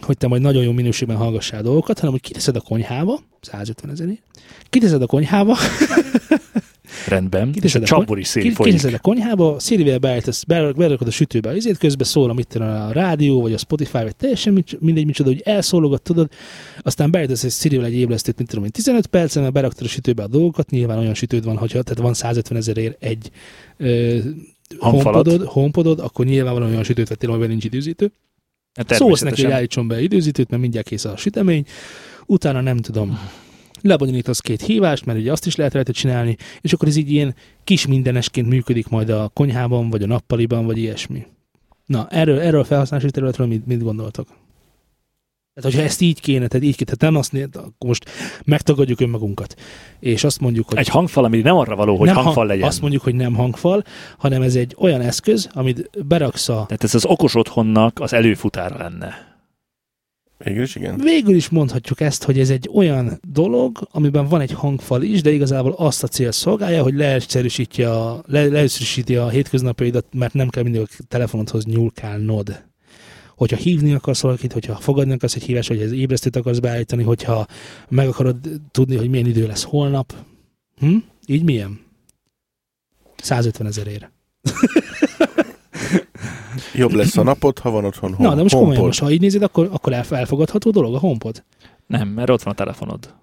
hogy 0.00 0.16
te 0.16 0.26
majd 0.26 0.42
nagyon 0.42 0.62
jó 0.62 0.72
minőségben 0.72 1.16
hallgassál 1.16 1.62
dolgokat, 1.62 1.98
hanem 1.98 2.12
hogy 2.12 2.22
kiteszed 2.22 2.56
a 2.56 2.60
konyhába, 2.60 3.20
150 3.40 3.90
ezerért, 3.90 4.22
kiteszed 4.70 5.02
a 5.02 5.06
konyhába, 5.06 5.56
Rendben. 7.08 7.54
És 7.62 7.74
a 7.74 7.80
csapból 7.80 8.18
is 8.18 8.32
Ki- 8.32 8.50
folyik. 8.50 8.84
A 8.84 8.98
konyhába, 8.98 9.58
Szilvivel 9.58 9.98
beállítasz, 9.98 10.44
be- 10.44 10.72
berakod 10.72 11.06
a 11.06 11.10
sütőbe, 11.10 11.50
azért 11.50 11.78
közben 11.78 12.06
szól, 12.06 12.30
amit 12.30 12.54
a 12.54 12.92
rádió, 12.92 13.40
vagy 13.40 13.52
a 13.52 13.58
Spotify, 13.58 14.02
vagy 14.02 14.16
teljesen 14.16 14.64
mindegy, 14.78 15.06
micsoda, 15.06 15.28
hogy 15.28 15.40
elszólogat, 15.44 16.02
tudod, 16.02 16.30
aztán 16.82 17.10
beállítasz 17.10 17.44
egy 17.44 17.50
Szirivel 17.50 17.86
egy 17.86 17.94
ébresztőt, 17.94 18.36
mint 18.36 18.48
tudom 18.48 18.64
én, 18.64 18.70
15 18.70 19.06
percen, 19.06 19.42
mert 19.42 19.54
beraktad 19.54 19.86
a 19.86 19.88
sütőbe 19.88 20.22
a 20.22 20.26
dolgokat, 20.26 20.70
nyilván 20.70 20.98
olyan 20.98 21.14
sütőd 21.14 21.44
van, 21.44 21.56
hogyha 21.56 21.82
tehát 21.82 22.02
van 22.02 22.14
150 22.14 22.58
ezerért 22.58 23.02
egy 23.02 23.30
ö, 23.76 24.18
homepodod, 24.78 25.44
homepodod, 25.44 25.98
akkor 26.00 26.24
nyilván 26.24 26.62
olyan 26.62 26.82
sütőt 26.82 27.08
vettél, 27.08 27.30
amiben 27.30 27.48
nincs 27.48 27.64
időzítő. 27.64 28.12
Hát 28.74 28.94
Szólsz 28.94 29.20
neki, 29.20 29.42
hogy 29.42 29.52
állítson 29.52 29.88
be 29.88 30.02
időzítőt, 30.02 30.50
mert 30.50 30.62
mindjárt 30.62 30.88
kész 30.88 31.04
a 31.04 31.16
sütemény, 31.16 31.64
utána 32.26 32.60
nem 32.60 32.76
tudom, 32.76 33.18
lebonyolítasz 33.82 34.40
két 34.40 34.62
hívást, 34.62 35.04
mert 35.04 35.18
ugye 35.18 35.32
azt 35.32 35.46
is 35.46 35.56
lehet 35.56 35.74
rajta 35.74 35.92
csinálni, 35.92 36.36
és 36.60 36.72
akkor 36.72 36.88
ez 36.88 36.96
így 36.96 37.10
ilyen 37.10 37.34
kis 37.64 37.86
mindenesként 37.86 38.48
működik 38.48 38.88
majd 38.88 39.10
a 39.10 39.30
konyhában, 39.34 39.90
vagy 39.90 40.02
a 40.02 40.06
nappaliban, 40.06 40.66
vagy 40.66 40.78
ilyesmi. 40.78 41.26
Na, 41.86 42.06
erről, 42.10 42.40
erről 42.40 42.60
a 42.60 42.64
felhasználási 42.64 43.10
területről 43.10 43.46
mit, 43.46 43.66
mit 43.66 43.82
gondoltok? 43.82 44.26
Tehát, 45.54 45.70
hogyha 45.70 45.82
ezt 45.82 46.00
így 46.00 46.20
kéne, 46.20 46.46
tehát 46.46 46.66
így 46.66 46.76
kéne, 46.76 46.90
tehát 46.90 47.12
nem 47.12 47.20
azt, 47.20 47.32
né- 47.32 47.56
akkor 47.56 47.88
most 47.88 48.10
megtagadjuk 48.44 49.00
önmagunkat, 49.00 49.54
és 50.00 50.24
azt 50.24 50.40
mondjuk, 50.40 50.68
hogy 50.68 50.78
Egy 50.78 50.88
hangfal, 50.88 51.24
ami 51.24 51.40
nem 51.40 51.56
arra 51.56 51.76
való, 51.76 51.96
hogy 51.96 52.06
nem 52.06 52.14
hangfal 52.14 52.34
hang- 52.34 52.48
legyen. 52.48 52.66
Azt 52.68 52.80
mondjuk, 52.80 53.02
hogy 53.02 53.14
nem 53.14 53.34
hangfal, 53.34 53.84
hanem 54.18 54.42
ez 54.42 54.54
egy 54.54 54.76
olyan 54.78 55.00
eszköz, 55.00 55.48
amit 55.52 56.06
beraksz 56.06 56.48
a 56.48 56.64
Tehát 56.66 56.84
ez 56.84 56.94
az 56.94 57.04
okos 57.04 57.34
otthonnak 57.34 58.00
az 58.00 58.12
előfutára 58.12 58.76
lenne. 58.76 59.29
Végül 60.44 60.62
is 60.62 60.76
igen. 60.76 60.98
Végül 60.98 61.34
is 61.34 61.48
mondhatjuk 61.48 62.00
ezt, 62.00 62.24
hogy 62.24 62.38
ez 62.38 62.50
egy 62.50 62.70
olyan 62.72 63.20
dolog, 63.22 63.88
amiben 63.90 64.28
van 64.28 64.40
egy 64.40 64.52
hangfal 64.52 65.02
is, 65.02 65.22
de 65.22 65.30
igazából 65.30 65.72
azt 65.72 66.02
a 66.02 66.06
cél 66.06 66.32
szolgálja, 66.32 66.82
hogy 66.82 66.94
leegyszerűsíti 66.94 67.82
a, 67.82 68.22
le, 68.26 68.44
leegyszerűsíti 68.44 69.16
a 69.16 69.28
hétköznapjaidat, 69.28 70.06
mert 70.12 70.34
nem 70.34 70.48
kell 70.48 70.62
mindig 70.62 70.80
a 70.80 71.02
telefonodhoz 71.08 71.64
nyúlkálnod. 71.64 72.64
Hogyha 73.36 73.56
hívni 73.56 73.92
akarsz 73.92 74.20
valakit, 74.20 74.52
hogyha 74.52 74.74
fogadni 74.74 75.12
akarsz 75.12 75.34
egy 75.34 75.42
hívás, 75.42 75.68
hogy 75.68 75.80
ez 75.80 75.92
ébresztőt 75.92 76.36
akarsz 76.36 76.58
beállítani, 76.58 77.02
hogyha 77.02 77.46
meg 77.88 78.08
akarod 78.08 78.36
tudni, 78.70 78.96
hogy 78.96 79.08
milyen 79.08 79.26
idő 79.26 79.46
lesz 79.46 79.62
holnap. 79.62 80.14
Hm? 80.78 80.96
Így 81.26 81.44
milyen? 81.44 81.80
150 83.16 83.66
ezerére. 83.66 84.12
Jobb 86.74 86.92
lesz 86.92 87.16
a 87.16 87.22
napot, 87.22 87.58
ha 87.58 87.70
van 87.70 87.84
otthon 87.84 88.14
home, 88.14 88.28
Na, 88.28 88.34
de 88.34 88.42
most 88.42 88.54
komolyan, 88.54 88.76
HomePod. 88.76 88.86
most 88.86 89.00
ha 89.00 89.10
így 89.10 89.20
nézed, 89.20 89.42
akkor, 89.42 89.68
akkor 89.72 89.92
elf- 89.92 90.12
elfogadható 90.12 90.70
dolog 90.70 90.94
a 90.94 90.98
HomePod. 90.98 91.44
Nem, 91.86 92.08
mert 92.08 92.30
ott 92.30 92.42
van 92.42 92.52
a 92.52 92.56
telefonod. 92.56 93.14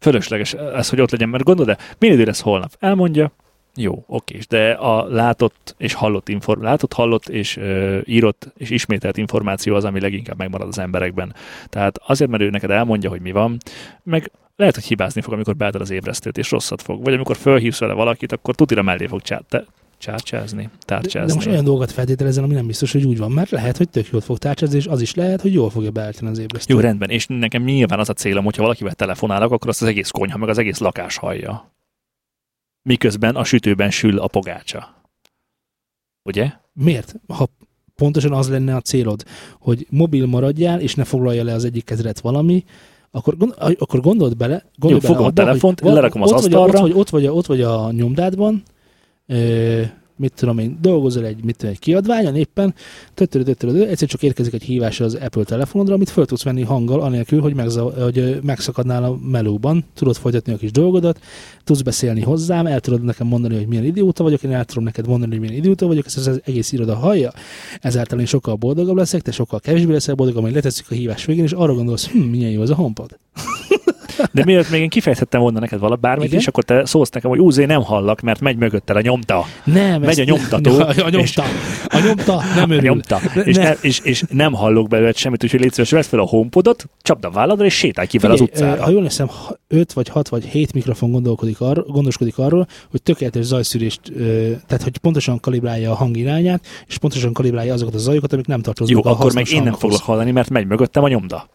Fölösleges 0.00 0.52
ez, 0.52 0.88
hogy 0.88 1.00
ott 1.00 1.10
legyen, 1.10 1.28
mert 1.28 1.44
gondolod, 1.44 1.76
de 1.76 1.82
milyen 1.98 2.14
idő 2.14 2.24
lesz 2.24 2.40
holnap? 2.40 2.76
Elmondja, 2.78 3.32
jó, 3.76 4.04
oké, 4.06 4.38
de 4.48 4.70
a 4.70 5.04
látott 5.08 5.74
és 5.78 5.94
hallott, 5.94 6.28
inform- 6.28 6.62
látott, 6.62 6.92
hallott 6.92 7.28
és 7.28 7.56
ö, 7.56 7.98
írott 8.04 8.52
és 8.56 8.70
ismételt 8.70 9.16
információ 9.16 9.74
az, 9.74 9.84
ami 9.84 10.00
leginkább 10.00 10.38
megmarad 10.38 10.68
az 10.68 10.78
emberekben. 10.78 11.34
Tehát 11.68 11.98
azért, 12.06 12.30
mert 12.30 12.42
ő 12.42 12.50
neked 12.50 12.70
elmondja, 12.70 13.10
hogy 13.10 13.20
mi 13.20 13.32
van, 13.32 13.56
meg 14.02 14.30
lehet, 14.56 14.74
hogy 14.74 14.84
hibázni 14.84 15.20
fog, 15.20 15.32
amikor 15.32 15.56
beálltad 15.56 15.80
az 15.80 15.90
ébresztőt, 15.90 16.38
és 16.38 16.50
rosszat 16.50 16.82
fog. 16.82 17.04
Vagy 17.04 17.14
amikor 17.14 17.36
fölhívsz 17.36 17.78
vele 17.78 17.92
valakit, 17.92 18.32
akkor 18.32 18.54
tutira 18.54 18.82
mellé 18.82 19.06
fog 19.06 19.22
csá- 19.22 19.44
te- 19.48 19.64
csárcsázni, 20.04 20.62
De, 20.62 20.70
tárcsázni. 20.84 21.28
de 21.28 21.34
most 21.34 21.46
olyan 21.46 21.64
dolgokat 21.64 21.92
feltételezel, 21.92 22.44
ami 22.44 22.54
nem 22.54 22.66
biztos, 22.66 22.92
hogy 22.92 23.04
úgy 23.04 23.18
van, 23.18 23.30
mert 23.30 23.50
lehet, 23.50 23.76
hogy 23.76 23.88
tök 23.88 24.06
jól 24.06 24.20
fog 24.20 24.38
tárcsázni, 24.38 24.76
és 24.76 24.86
az 24.86 25.00
is 25.00 25.14
lehet, 25.14 25.40
hogy 25.40 25.52
jól 25.52 25.70
fogja 25.70 25.90
beállítani 25.90 26.30
az 26.30 26.38
ébresztőt. 26.38 26.76
Jó, 26.76 26.82
rendben, 26.82 27.10
és 27.10 27.26
nekem 27.26 27.62
nyilván 27.62 27.98
az 27.98 28.08
a 28.08 28.12
célom, 28.12 28.44
hogyha 28.44 28.62
valakivel 28.62 28.94
telefonálok, 28.94 29.52
akkor 29.52 29.68
azt 29.68 29.82
az 29.82 29.88
egész 29.88 30.10
konyha, 30.10 30.38
meg 30.38 30.48
az 30.48 30.58
egész 30.58 30.78
lakás 30.78 31.16
hallja. 31.16 31.72
Miközben 32.82 33.36
a 33.36 33.44
sütőben 33.44 33.90
sül 33.90 34.18
a 34.18 34.26
pogácsa. 34.26 35.02
Ugye? 36.22 36.52
Miért? 36.72 37.14
Ha 37.28 37.48
pontosan 37.94 38.32
az 38.32 38.48
lenne 38.48 38.74
a 38.76 38.80
célod, 38.80 39.24
hogy 39.58 39.86
mobil 39.90 40.26
maradjál, 40.26 40.80
és 40.80 40.94
ne 40.94 41.04
foglalja 41.04 41.44
le 41.44 41.52
az 41.52 41.64
egyik 41.64 41.84
kezedet 41.84 42.20
valami, 42.20 42.64
akkor, 43.10 43.36
gond, 43.36 43.54
akkor 43.78 44.00
gondold 44.00 44.36
bele, 44.36 44.64
gondold 44.76 45.02
Jó, 45.02 45.08
bele 45.08 45.12
fogom 45.12 45.24
a 45.24 45.28
abba, 45.28 45.42
telefont, 45.42 45.80
hogy 45.80 45.92
lerakom 45.92 46.22
az 46.22 46.32
ott 46.32 46.40
vagy, 46.40 46.52
asztalra. 46.52 46.72
Ott 46.72 46.80
vagy, 46.80 46.92
ott, 46.92 47.08
vagy, 47.08 47.26
ott 47.26 47.46
vagy 47.46 47.60
a 47.60 47.92
nyomdádban, 47.92 48.62
mit 50.16 50.32
tudom 50.34 50.58
én, 50.58 50.78
dolgozol 50.80 51.24
egy, 51.24 51.44
mit 51.44 51.56
tudom, 51.56 51.74
egy 51.74 51.80
kiadványon 51.80 52.36
éppen, 52.36 52.74
egyszer 53.14 54.08
csak 54.08 54.22
érkezik 54.22 54.52
egy 54.52 54.62
hívás 54.62 55.00
az 55.00 55.14
Apple 55.14 55.44
telefonodra, 55.44 55.94
amit 55.94 56.10
föl 56.10 56.26
tudsz 56.26 56.42
venni 56.42 56.62
hanggal, 56.62 57.00
anélkül, 57.00 57.40
hogy, 57.40 57.54
megza, 57.54 58.02
hogy 58.02 58.38
megszakadnál 58.42 59.04
a 59.04 59.18
melóban, 59.30 59.84
tudod 59.94 60.16
folytatni 60.16 60.52
a 60.52 60.56
kis 60.56 60.70
dolgodat, 60.70 61.20
tudsz 61.64 61.80
beszélni 61.80 62.20
hozzám, 62.20 62.66
el 62.66 62.80
tudod 62.80 63.02
nekem 63.02 63.26
mondani, 63.26 63.56
hogy 63.56 63.66
milyen 63.66 63.84
idióta 63.84 64.22
vagyok, 64.22 64.42
én 64.42 64.52
el 64.52 64.64
tudom 64.64 64.84
neked 64.84 65.06
mondani, 65.06 65.30
hogy 65.30 65.40
milyen 65.40 65.56
idióta 65.56 65.86
vagyok, 65.86 66.06
ezt 66.06 66.26
az 66.26 66.40
egész 66.44 66.72
iroda 66.72 66.94
hallja, 66.94 67.32
ezáltal 67.80 68.20
én 68.20 68.26
sokkal 68.26 68.54
boldogabb 68.54 68.96
leszek, 68.96 69.22
te 69.22 69.32
sokkal 69.32 69.60
kevésbé 69.60 69.92
leszel 69.92 70.14
boldog, 70.14 70.36
amely 70.36 70.52
letesszük 70.52 70.86
a 70.90 70.94
hívás 70.94 71.24
végén, 71.24 71.44
és 71.44 71.52
arra 71.52 71.74
gondolsz, 71.74 72.08
hm, 72.08 72.18
milyen 72.18 72.50
jó 72.50 72.62
ez 72.62 72.70
a 72.70 72.74
HomePod. 72.74 73.18
De 74.32 74.44
miért 74.44 74.70
még 74.70 74.80
én 74.80 74.88
kifejthettem 74.88 75.40
volna 75.40 75.58
neked 75.60 75.78
vala 75.78 75.96
bármit, 75.96 76.26
Igen? 76.26 76.38
és 76.38 76.46
akkor 76.46 76.64
te 76.64 76.84
szólsz 76.86 77.10
nekem, 77.10 77.30
hogy 77.30 77.38
úzé 77.38 77.64
nem 77.64 77.82
hallak, 77.82 78.20
mert 78.20 78.40
megy 78.40 78.56
mögöttel 78.56 78.96
a 78.96 79.00
nyomta. 79.00 79.44
Nem, 79.64 80.00
Megy 80.00 80.20
a 80.20 80.24
nyomtató, 80.24 80.78
A, 80.78 80.88
a 81.06 81.08
nyomta. 81.10 81.42
A 81.88 81.98
nyomta 82.06 82.42
nem 82.54 82.70
A 82.70 82.72
örül. 82.72 82.80
nyomta. 82.88 83.20
Ne- 83.34 83.42
És, 83.42 83.56
ne. 83.56 83.62
ne, 83.62 83.72
és, 83.80 83.98
és, 83.98 84.22
nem 84.28 84.52
hallok 84.52 84.88
belőle 84.88 85.12
semmit, 85.12 85.44
úgyhogy 85.44 85.60
légy 85.60 85.72
szíves, 85.72 85.90
vedd 85.90 86.02
fel 86.02 86.18
a 86.20 86.26
homepodot, 86.26 86.84
csapd 87.02 87.24
a 87.24 87.30
válladra, 87.30 87.64
és 87.64 87.74
sétálj 87.74 88.06
ki 88.06 88.18
vele 88.18 88.32
az 88.34 88.40
utcára. 88.40 88.82
Ha 88.82 88.90
jól 88.90 89.02
hiszem, 89.02 89.30
5 89.68 89.92
vagy 89.92 90.08
6 90.08 90.28
vagy 90.28 90.44
7 90.44 90.72
mikrofon 90.72 91.10
gondolkodik 91.10 91.60
arról, 91.60 91.84
gondoskodik 91.88 92.38
arról, 92.38 92.66
hogy 92.90 93.02
tökéletes 93.02 93.44
zajszűrést, 93.44 94.00
tehát 94.66 94.82
hogy 94.82 94.98
pontosan 94.98 95.40
kalibrálja 95.40 95.90
a 95.90 95.94
hang 95.94 96.16
irányát, 96.16 96.64
és 96.86 96.98
pontosan 96.98 97.32
kalibrálja 97.32 97.72
azokat 97.72 97.94
a 97.94 97.98
zajokat, 97.98 98.32
amik 98.32 98.46
nem 98.46 98.60
tartoznak 98.60 99.04
Jó, 99.04 99.10
a 99.10 99.14
akkor 99.14 99.32
meg 99.32 99.46
én 99.48 99.54
nem 99.54 99.62
hanghoz. 99.62 99.80
foglak 99.80 100.02
hallani, 100.02 100.30
mert 100.30 100.50
megy 100.50 100.66
mögöttem 100.66 101.02
a 101.04 101.08
nyomda. 101.08 101.48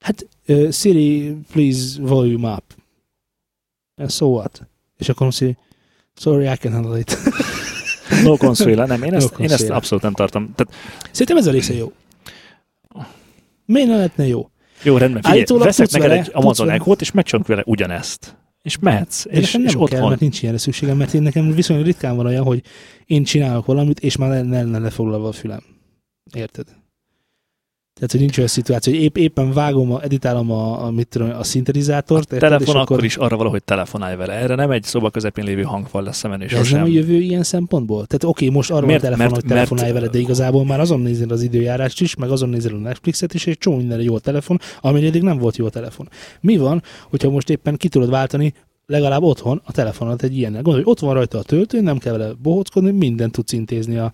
Hát, 0.00 0.26
uh, 0.50 0.70
Siri, 0.70 1.36
please 1.52 2.02
volume 2.02 2.52
up. 2.52 2.64
And 3.96 4.10
so 4.10 4.26
what? 4.26 4.68
És 4.98 5.08
akkor 5.08 5.26
azt 5.26 5.40
mondja, 5.40 5.58
sorry, 6.14 6.44
I 6.44 6.56
can 6.56 6.72
handle 6.72 6.98
it. 6.98 7.16
No 8.24 8.36
consuela, 8.36 8.86
nem, 8.86 9.02
én 9.02 9.10
No 9.10 9.16
ezt, 9.16 9.38
én 9.38 9.50
ezt 9.50 9.70
abszolút 9.70 10.04
nem 10.04 10.12
tartom. 10.12 10.54
Tehát, 10.54 10.74
Szerintem 11.10 11.36
ez 11.36 11.46
a 11.46 11.50
része 11.50 11.74
jó. 11.74 11.92
Miért 13.64 13.88
ne 13.88 13.96
lehetne 13.96 14.26
jó? 14.26 14.50
jó, 14.82 14.96
rendben, 14.96 15.22
figyelj, 15.22 15.38
Állítólag 15.38 15.64
veszek 15.64 15.90
neked 15.90 16.08
vele, 16.08 16.20
egy 16.20 16.30
Amazon. 16.32 16.70
Echo-t, 16.70 17.00
és 17.00 17.10
megcsinálunk 17.10 17.48
vele 17.50 17.62
ugyanezt. 17.66 18.36
És 18.62 18.78
mehetsz, 18.78 19.24
És, 19.24 19.38
és, 19.38 19.42
és 19.42 19.52
nem 19.52 19.64
kell, 19.64 19.80
otthon. 19.80 20.08
mert 20.08 20.20
nincs 20.20 20.42
ilyenre 20.42 20.58
szükségem, 20.58 20.96
mert 20.96 21.14
én 21.14 21.22
nekem 21.22 21.50
viszonylag 21.50 21.86
ritkán 21.86 22.16
van 22.16 22.26
olyan, 22.26 22.44
hogy 22.44 22.62
én 23.06 23.24
csinálok 23.24 23.66
valamit, 23.66 24.00
és 24.00 24.16
már 24.16 24.28
ne 24.44 24.56
lenne 24.62 24.78
lefoglalva 24.78 25.28
a 25.28 25.32
fülem. 25.32 25.62
Érted? 26.34 26.66
Tehát, 28.00 28.14
hogy 28.14 28.20
nincs 28.20 28.36
olyan 28.36 28.48
szituáció, 28.48 28.92
hogy 28.92 29.02
épp, 29.02 29.16
éppen 29.16 29.52
vágom, 29.52 29.92
a, 29.92 30.02
editálom 30.02 30.50
a, 30.50 30.84
a, 30.84 30.90
mit 30.90 31.08
tudom, 31.08 31.30
a 31.38 31.42
szintetizátort, 31.44 32.30
A 32.30 32.34
érted? 32.34 32.48
telefon 32.50 32.74
és 32.76 32.80
akkor 32.82 33.04
is 33.04 33.16
arra 33.16 33.36
valahogy 33.36 33.64
telefonálj 33.64 34.16
vele. 34.16 34.32
Erre 34.32 34.54
nem 34.54 34.70
egy 34.70 34.82
szoba 34.82 35.10
közepén 35.10 35.44
lévő 35.44 35.62
hangfal 35.62 36.02
lesz 36.02 36.22
és 36.24 36.28
De 36.30 36.36
ez 36.36 36.50
nem 36.50 36.60
a 36.60 36.64
sosem. 36.64 36.86
jövő 36.86 37.14
ilyen 37.20 37.42
szempontból? 37.42 38.06
Tehát 38.06 38.24
oké, 38.24 38.48
most 38.48 38.70
arról 38.70 38.86
Miért? 38.86 39.00
a 39.00 39.04
telefon, 39.04 39.24
Mert- 39.26 39.40
hogy 39.40 39.50
telefonálj 39.50 39.92
mert- 39.92 40.00
vele, 40.04 40.12
de 40.12 40.18
igazából 40.18 40.64
már 40.64 40.80
azon 40.80 41.00
nézel 41.00 41.28
az 41.30 41.42
időjárást 41.42 42.00
is, 42.00 42.14
meg 42.14 42.30
azon 42.30 42.48
nézel 42.48 42.74
a 42.74 42.78
Netflixet 42.78 43.34
is, 43.34 43.46
és 43.46 43.52
egy 43.52 43.58
csomó 43.58 43.76
mindenre 43.76 44.02
jó 44.02 44.18
telefon, 44.18 44.58
ami 44.80 45.06
eddig 45.06 45.22
nem 45.22 45.38
volt 45.38 45.56
jó 45.56 45.68
telefon. 45.68 46.08
Mi 46.40 46.56
van, 46.56 46.82
hogyha 47.10 47.30
most 47.30 47.50
éppen 47.50 47.76
ki 47.76 47.88
tudod 47.88 48.10
váltani 48.10 48.54
legalább 48.86 49.22
otthon 49.22 49.62
a 49.64 49.72
telefonat 49.72 50.22
egy 50.22 50.36
ilyennel? 50.36 50.62
Gondolj, 50.62 50.84
hogy 50.84 50.92
ott 50.92 51.00
van 51.00 51.14
rajta 51.14 51.38
a 51.38 51.42
töltő, 51.42 51.80
nem 51.80 51.98
kell 51.98 52.16
vele 52.16 52.32
bohóckodni, 52.42 52.90
mindent 52.90 53.32
tudsz 53.32 53.52
intézni 53.52 53.96
a 53.96 54.12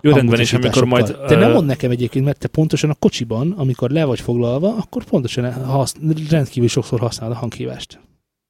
Jó, 0.00 0.12
rendben, 0.12 0.40
és 0.40 0.52
amikor 0.52 0.84
majd... 0.84 1.16
Te 1.26 1.36
nem 1.36 1.52
mond 1.52 1.66
nekem 1.66 1.90
egyébként, 1.90 2.24
mert 2.24 2.38
te 2.38 2.48
pontosan 2.48 2.90
a 2.90 2.94
kocsiban, 2.94 3.54
amikor 3.56 3.90
le 3.90 4.04
vagy 4.04 4.20
foglalva, 4.20 4.74
akkor 4.76 5.04
pontosan 5.04 5.64
hasz, 5.64 5.94
rendkívül 6.30 6.68
sokszor 6.68 7.00
használod 7.00 7.36
a 7.36 7.38
hanghívást. 7.38 8.00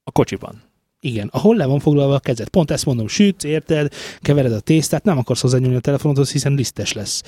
A 0.05 0.11
kocsiban. 0.11 0.62
Igen, 1.01 1.28
ahol 1.32 1.57
le 1.57 1.66
van 1.66 1.78
foglalva 1.78 2.14
a 2.14 2.18
kezed. 2.18 2.49
Pont 2.49 2.70
ezt 2.70 2.86
mondom, 2.86 3.09
sütsz, 3.09 3.44
érted, 3.44 3.92
kevered 4.20 4.53
a 4.53 4.61
tésztát, 4.61 5.05
nem 5.05 5.18
akarsz 5.18 5.40
hozzányúlni 5.40 5.76
a 5.76 5.80
telefonodhoz, 5.80 6.32
hiszen 6.32 6.55
lisztes 6.55 6.92
lesz. 6.92 7.22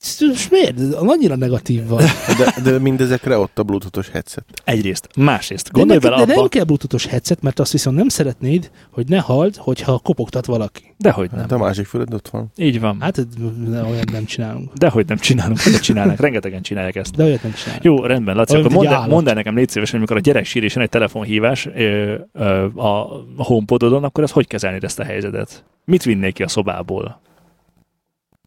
Ez 0.00 0.16
Most 0.20 0.50
miért? 0.50 0.94
Annyira 0.94 1.36
negatív 1.36 1.86
van. 1.86 2.02
De, 2.38 2.70
de 2.70 2.78
mindezekre 2.78 3.38
ott 3.38 3.58
a 3.58 3.62
bluetoothos 3.62 4.08
headset. 4.08 4.44
Egyrészt. 4.64 5.08
Másrészt. 5.16 5.64
De, 5.64 5.70
Gondolj 5.72 5.98
neked, 5.98 6.10
bele 6.10 6.24
de 6.24 6.32
abba... 6.32 6.40
nem 6.40 6.50
kell 6.50 6.64
bluetoothos 6.64 7.06
headset, 7.06 7.42
mert 7.42 7.58
azt 7.58 7.72
viszont 7.72 7.96
nem 7.96 8.08
szeretnéd, 8.08 8.70
hogy 8.90 9.08
ne 9.08 9.18
halld, 9.18 9.56
hogyha 9.56 9.98
kopogtat 9.98 10.46
valaki. 10.46 10.94
Dehogy 10.98 11.30
nem. 11.30 11.40
Hát 11.40 11.52
a 11.52 11.58
másik 11.58 11.86
füled 11.86 12.14
ott 12.14 12.28
van. 12.28 12.50
Így 12.56 12.80
van. 12.80 13.00
Hát 13.00 13.26
ne, 13.66 13.82
olyat 13.82 14.10
nem 14.10 14.24
csinálunk. 14.24 14.72
Dehogy 14.72 15.06
nem 15.06 15.16
csinálunk, 15.16 15.60
hogy 15.60 15.80
csinálnak. 15.80 16.20
Rengetegen 16.20 16.62
csinálják 16.62 16.96
ezt. 16.96 17.16
De 17.16 17.24
olyat 17.24 17.42
nem 17.42 17.52
csinálunk. 17.52 17.84
Jó, 17.84 18.04
rendben, 18.04 18.36
Laci, 18.36 18.52
Olyan, 18.52 18.64
akkor 18.64 18.84
mondd, 18.84 19.08
mondd 19.08 19.28
el 19.28 19.34
nekem 19.34 19.54
légy 19.54 19.68
szíves, 19.68 19.90
hogy 19.90 19.98
amikor 19.98 20.16
a 20.16 20.20
gyerek 20.20 20.44
sír 20.44 20.64
és 20.64 20.76
egy 20.76 20.88
telefonhívás 20.88 21.66
ö, 21.66 22.14
ö, 22.32 22.64
a 22.74 23.22
homepododon, 23.36 24.04
akkor 24.04 24.24
ezt 24.24 24.32
hogy 24.32 24.46
kezelnéd 24.46 24.84
ezt 24.84 24.98
a 24.98 25.04
helyzetet? 25.04 25.64
Mit 25.84 26.02
vinnék 26.02 26.34
ki 26.34 26.42
a 26.42 26.48
szobából? 26.48 27.20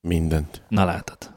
Mindent. 0.02 0.62
Na 0.70 0.86
látod. 0.86 1.33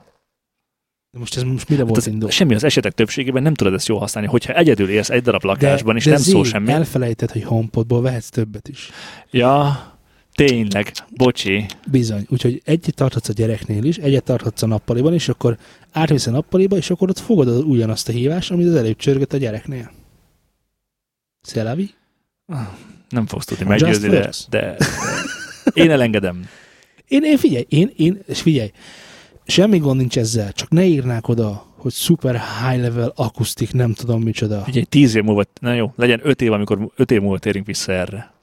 De 1.16 1.22
most 1.22 1.36
ez 1.36 1.42
most 1.42 1.68
mire 1.68 1.82
volt 1.84 1.96
Hát 2.04 2.06
indul? 2.12 2.28
az, 2.28 2.34
semmi 2.34 2.54
az 2.54 2.64
esetek 2.64 2.92
többségében 2.92 3.42
nem 3.42 3.54
tudod 3.54 3.74
ezt 3.74 3.86
jól 3.86 3.98
használni. 3.98 4.28
Hogyha 4.28 4.52
egyedül 4.52 4.88
élsz 4.88 5.10
egy 5.10 5.22
darab 5.22 5.44
lakásban, 5.44 5.96
és 5.96 6.04
nem 6.04 6.16
szól 6.16 6.44
semmi. 6.44 6.72
elfelejtett, 6.72 7.32
hogy 7.32 7.44
HomePodból 7.44 8.02
vehetsz 8.02 8.28
többet 8.28 8.68
is. 8.68 8.90
Ja, 9.30 9.80
tényleg, 10.34 10.92
bocsi. 11.10 11.66
Bizony. 11.90 12.26
Úgyhogy 12.28 12.62
egyet 12.64 12.94
tarthatsz 12.94 13.28
a 13.28 13.32
gyereknél 13.32 13.84
is, 13.84 13.96
egyet 13.96 14.24
tarthatsz 14.24 14.62
a 14.62 14.66
nappaliban, 14.66 15.12
és 15.12 15.28
akkor 15.28 15.56
átmész 15.92 16.26
a 16.26 16.30
nappaliba, 16.30 16.76
és 16.76 16.90
akkor 16.90 17.08
ott 17.08 17.18
fogod 17.18 17.48
az- 17.48 17.62
ugyanazt 17.62 18.08
a 18.08 18.12
hívást, 18.12 18.50
amit 18.50 18.66
az 18.66 18.74
előbb 18.74 18.96
csörgött 18.96 19.32
a 19.32 19.36
gyereknél. 19.36 19.90
Szelavi? 21.40 21.90
Nem 23.08 23.26
fogsz 23.26 23.44
tudni 23.44 23.64
meggyőzni, 23.64 24.08
de, 24.08 24.30
de, 24.50 24.76
de 24.76 24.76
én 25.82 25.90
elengedem. 25.90 26.48
Én, 27.08 27.22
én 27.24 27.36
figyelj, 27.36 27.64
én, 27.68 27.90
én, 27.96 28.18
és 28.26 28.40
figyelj, 28.40 28.70
semmi 29.46 29.78
gond 29.78 29.98
nincs 29.98 30.18
ezzel, 30.18 30.52
csak 30.52 30.70
ne 30.70 30.84
írnák 30.84 31.28
oda, 31.28 31.64
hogy 31.76 31.92
super 31.92 32.34
high 32.34 32.80
level 32.80 33.12
akusztik, 33.16 33.72
nem 33.72 33.92
tudom 33.92 34.22
micsoda. 34.22 34.64
Ugye 34.68 34.84
tíz 34.84 35.14
év 35.14 35.22
múlva, 35.22 35.42
na 35.60 35.72
jó, 35.72 35.92
legyen 35.96 36.20
öt 36.22 36.42
év, 36.42 36.52
amikor 36.52 36.92
öt 36.96 37.10
év 37.10 37.20
múlva 37.20 37.38
térünk 37.38 37.66
vissza 37.66 37.92
erre. 37.92 38.34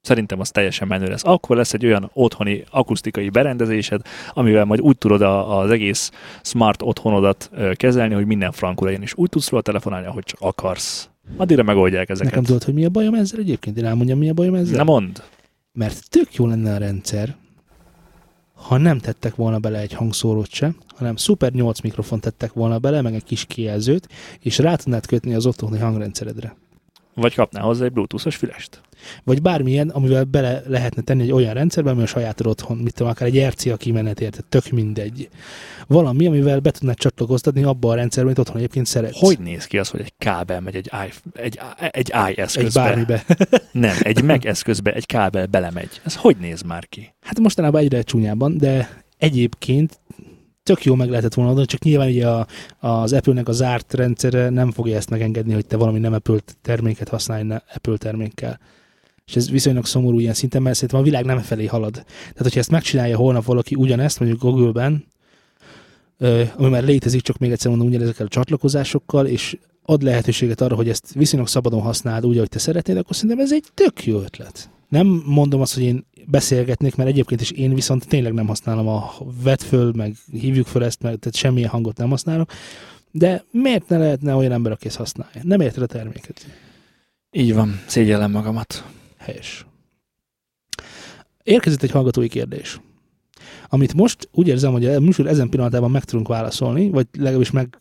Szerintem 0.00 0.40
az 0.40 0.50
teljesen 0.50 0.88
menő 0.88 1.06
lesz. 1.06 1.24
Akkor 1.24 1.56
lesz 1.56 1.72
egy 1.72 1.86
olyan 1.86 2.10
otthoni 2.12 2.64
akusztikai 2.70 3.28
berendezésed, 3.28 4.00
amivel 4.32 4.64
majd 4.64 4.80
úgy 4.80 4.98
tudod 4.98 5.22
a, 5.22 5.58
az 5.58 5.70
egész 5.70 6.10
smart 6.42 6.82
otthonodat 6.82 7.50
kezelni, 7.74 8.14
hogy 8.14 8.26
minden 8.26 8.52
frankul 8.52 8.86
legyen, 8.86 9.02
és 9.02 9.12
úgy 9.16 9.28
tudsz 9.28 9.50
róla 9.50 9.62
telefonálni, 9.62 10.06
ahogy 10.06 10.24
csak 10.24 10.40
akarsz. 10.40 11.08
Addigra 11.36 11.62
megoldják 11.62 12.08
ezeket. 12.08 12.30
Nekem 12.30 12.44
tudod, 12.44 12.64
hogy 12.64 12.74
mi 12.74 12.84
a 12.84 12.88
bajom 12.88 13.14
ezzel 13.14 13.40
egyébként? 13.40 13.76
Én 13.76 13.84
elmondjam, 13.84 14.18
mi 14.18 14.28
a 14.28 14.32
bajom 14.32 14.54
ezzel? 14.54 14.76
Nem 14.76 14.86
mond. 14.86 15.22
Mert 15.72 16.10
tök 16.10 16.34
jó 16.34 16.46
lenne 16.46 16.74
a 16.74 16.78
rendszer, 16.78 17.36
ha 18.58 18.76
nem 18.76 18.98
tettek 18.98 19.34
volna 19.34 19.58
bele 19.58 19.78
egy 19.78 19.92
hangszórót 19.92 20.50
se, 20.50 20.74
hanem 20.96 21.16
szuper 21.16 21.52
8 21.52 21.80
mikrofon 21.80 22.20
tettek 22.20 22.52
volna 22.52 22.78
bele, 22.78 23.00
meg 23.02 23.14
egy 23.14 23.24
kis 23.24 23.44
kijelzőt, 23.44 24.08
és 24.40 24.58
rá 24.58 24.74
tudnád 24.74 25.06
kötni 25.06 25.34
az 25.34 25.46
otthoni 25.46 25.78
hangrendszeredre. 25.78 26.56
Vagy 27.20 27.34
kapnál 27.34 27.62
hozzá 27.62 27.84
egy 27.84 27.92
bluetoothos 27.92 28.36
fülest. 28.36 28.80
Vagy 29.24 29.42
bármilyen, 29.42 29.88
amivel 29.88 30.24
bele 30.24 30.62
lehetne 30.66 31.02
tenni 31.02 31.22
egy 31.22 31.32
olyan 31.32 31.54
rendszerbe, 31.54 31.90
ami 31.90 32.02
a 32.02 32.06
saját 32.06 32.46
otthon, 32.46 32.76
mit 32.76 32.94
tudom, 32.94 33.12
akár 33.12 33.28
egy 33.28 33.46
RCA 33.46 33.76
kimenet 33.76 34.20
érted, 34.20 34.44
tök 34.44 34.70
mindegy. 34.70 35.28
Valami, 35.86 36.26
amivel 36.26 36.60
be 36.60 36.70
tudnád 36.70 36.96
csatlakoztatni 36.96 37.62
abba 37.62 37.90
a 37.90 37.94
rendszerbe, 37.94 38.26
amit 38.26 38.38
otthon 38.38 38.56
egyébként 38.56 38.86
szeretsz. 38.86 39.18
Hogy 39.18 39.38
néz 39.38 39.66
ki 39.66 39.78
az, 39.78 39.88
hogy 39.88 40.00
egy 40.00 40.12
kábel 40.18 40.60
megy 40.60 40.76
egy 40.76 40.90
i, 40.92 41.38
egy, 41.40 41.60
egy 41.90 42.08
i 42.08 42.28
egy 42.28 42.38
eszközbe? 42.38 42.82
bármibe. 42.82 43.24
Nem, 43.72 43.96
egy 44.02 44.22
Mac 44.22 44.44
eszközbe 44.54 44.92
egy 44.92 45.06
kábel 45.06 45.46
belemegy. 45.46 46.00
Ez 46.04 46.16
hogy 46.16 46.36
néz 46.36 46.62
már 46.62 46.88
ki? 46.88 47.14
Hát 47.20 47.38
mostanában 47.40 47.80
egyre 47.80 48.02
csúnyában, 48.02 48.58
de 48.58 49.02
egyébként 49.18 50.00
tök 50.68 50.84
jó 50.84 50.94
meg 50.94 51.08
lehetett 51.08 51.34
volna 51.34 51.50
adni, 51.50 51.64
csak 51.64 51.82
nyilván 51.82 52.08
ugye 52.08 52.28
a, 52.28 52.46
az 52.78 53.12
Apple-nek 53.12 53.48
a 53.48 53.52
zárt 53.52 53.94
rendszere 53.94 54.48
nem 54.48 54.70
fogja 54.70 54.96
ezt 54.96 55.10
megengedni, 55.10 55.52
hogy 55.52 55.66
te 55.66 55.76
valami 55.76 55.98
nem 55.98 56.12
Apple 56.12 56.38
terméket 56.62 57.08
használj 57.08 57.42
ne 57.42 57.60
Apple 57.74 57.96
termékkel. 57.96 58.60
És 59.26 59.36
ez 59.36 59.50
viszonylag 59.50 59.86
szomorú 59.86 60.18
ilyen 60.18 60.34
szinten, 60.34 60.62
mert 60.62 60.74
szerintem 60.74 61.00
a 61.00 61.02
világ 61.02 61.24
nem 61.24 61.38
felé 61.38 61.66
halad. 61.66 61.92
Tehát, 61.92 62.42
hogyha 62.42 62.58
ezt 62.58 62.70
megcsinálja 62.70 63.16
holnap 63.16 63.44
valaki 63.44 63.74
ugyanezt, 63.74 64.20
mondjuk 64.20 64.40
Google-ben, 64.40 65.04
ami 66.56 66.68
már 66.68 66.84
létezik, 66.84 67.22
csak 67.22 67.38
még 67.38 67.50
egyszer 67.50 67.70
mondom, 67.70 67.88
ugyanezekkel 67.88 68.26
a 68.26 68.28
csatlakozásokkal, 68.28 69.26
és 69.26 69.58
ad 69.82 70.02
lehetőséget 70.02 70.60
arra, 70.60 70.74
hogy 70.74 70.88
ezt 70.88 71.12
viszonylag 71.12 71.48
szabadon 71.48 71.80
használd 71.80 72.26
úgy, 72.26 72.36
ahogy 72.36 72.48
te 72.48 72.58
szeretnéd, 72.58 72.96
akkor 72.96 73.16
szerintem 73.16 73.44
ez 73.44 73.52
egy 73.52 73.64
tök 73.74 74.06
jó 74.06 74.20
ötlet. 74.20 74.70
Nem 74.88 75.22
mondom 75.26 75.60
azt, 75.60 75.74
hogy 75.74 75.82
én 75.82 76.06
beszélgetnék, 76.26 76.96
mert 76.96 77.08
egyébként 77.08 77.40
is 77.40 77.50
én 77.50 77.74
viszont 77.74 78.08
tényleg 78.08 78.32
nem 78.32 78.46
használom 78.46 78.88
a 78.88 79.12
vett 79.42 79.62
föl, 79.62 79.92
meg 79.96 80.16
hívjuk 80.32 80.66
föl 80.66 80.84
ezt, 80.84 81.02
meg 81.02 81.16
tehát 81.18 81.36
semmilyen 81.36 81.68
hangot 81.70 81.96
nem 81.96 82.08
használok, 82.08 82.50
de 83.10 83.44
miért 83.50 83.88
ne 83.88 83.98
lehetne 83.98 84.34
olyan 84.34 84.52
ember, 84.52 84.72
aki 84.72 84.86
ezt 84.86 84.96
használja? 84.96 85.40
Nem 85.42 85.60
érted 85.60 85.82
a 85.82 85.86
terméket. 85.86 86.46
Így 87.30 87.54
van, 87.54 87.80
szégyellem 87.86 88.30
magamat. 88.30 88.84
Helyes. 89.18 89.66
Érkezett 91.42 91.82
egy 91.82 91.90
hallgatói 91.90 92.28
kérdés, 92.28 92.80
amit 93.68 93.94
most 93.94 94.28
úgy 94.32 94.48
érzem, 94.48 94.72
hogy 94.72 94.86
a 94.86 95.00
műsor 95.00 95.26
ezen 95.26 95.48
pillanatában 95.48 95.90
meg 95.90 96.04
tudunk 96.04 96.28
válaszolni, 96.28 96.90
vagy 96.90 97.06
legalábbis 97.18 97.50
meg, 97.50 97.78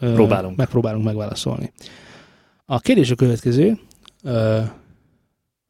ö, 0.00 0.12
Próbálunk. 0.12 0.56
megpróbálunk 0.56 1.04
megválaszolni. 1.04 1.72
A 2.64 2.78
kérdés 2.78 3.10
a 3.10 3.14
következő. 3.14 3.78
Ö, 4.22 4.60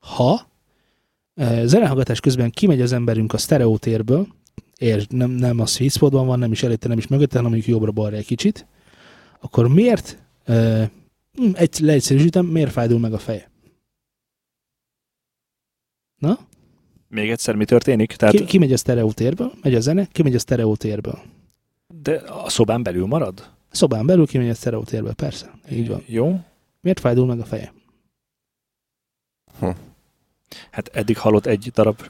ha 0.03 0.33
ö, 0.33 0.57
zenehallgatás 1.65 2.21
közben 2.21 2.51
kimegy 2.51 2.81
az 2.81 2.93
emberünk 2.93 3.33
a 3.33 3.39
sztereótérből, 3.39 4.27
és 4.77 5.07
nem, 5.09 5.31
nem 5.31 5.61
a 5.61 5.67
sweet 5.67 5.93
spotban 5.93 6.27
van, 6.27 6.39
nem 6.39 6.53
is 6.53 6.63
előtte, 6.63 6.89
nem 6.89 6.99
is 6.99 7.07
mögötte, 7.07 7.37
hanem 7.37 7.51
mondjuk 7.51 7.75
jobbra-balra 7.75 8.17
egy 8.17 8.27
kicsit, 8.27 8.67
akkor 9.41 9.69
miért, 9.69 10.19
hm, 10.45 11.51
egy, 11.53 11.79
leegyszerűsítem, 11.81 12.47
miért 12.47 12.73
fájdul 12.73 12.99
meg 12.99 13.13
a 13.13 13.19
feje? 13.19 13.51
Na? 16.17 16.39
Még 17.09 17.31
egyszer 17.31 17.55
mi 17.55 17.65
történik? 17.65 18.13
Tehát, 18.13 18.35
Ki, 18.35 18.45
ki 18.45 18.59
megy 18.59 18.73
a 18.73 18.77
sztereótérből, 18.77 19.53
megy 19.63 19.75
a 19.75 19.81
zene, 19.81 20.07
ki 20.07 20.23
megy 20.23 20.35
a 20.35 20.39
sztereótérből. 20.39 21.19
de 22.03 22.15
a 22.17 22.49
szobán 22.49 22.83
belül 22.83 23.07
marad? 23.07 23.51
Szobán 23.71 24.07
belül 24.07 24.27
kimegy 24.27 24.49
a 24.49 24.55
sztereótérből, 24.55 25.15
persze. 25.15 25.59
Így 25.71 25.89
van. 25.89 26.03
Jó. 26.07 26.41
Miért 26.81 27.01
fájdul 27.01 27.27
meg 27.27 27.41
a 27.41 27.45
feje? 27.45 27.73
Hát 30.71 30.91
eddig 30.93 31.19
hallott 31.19 31.47
egy 31.47 31.71
darab 31.75 32.01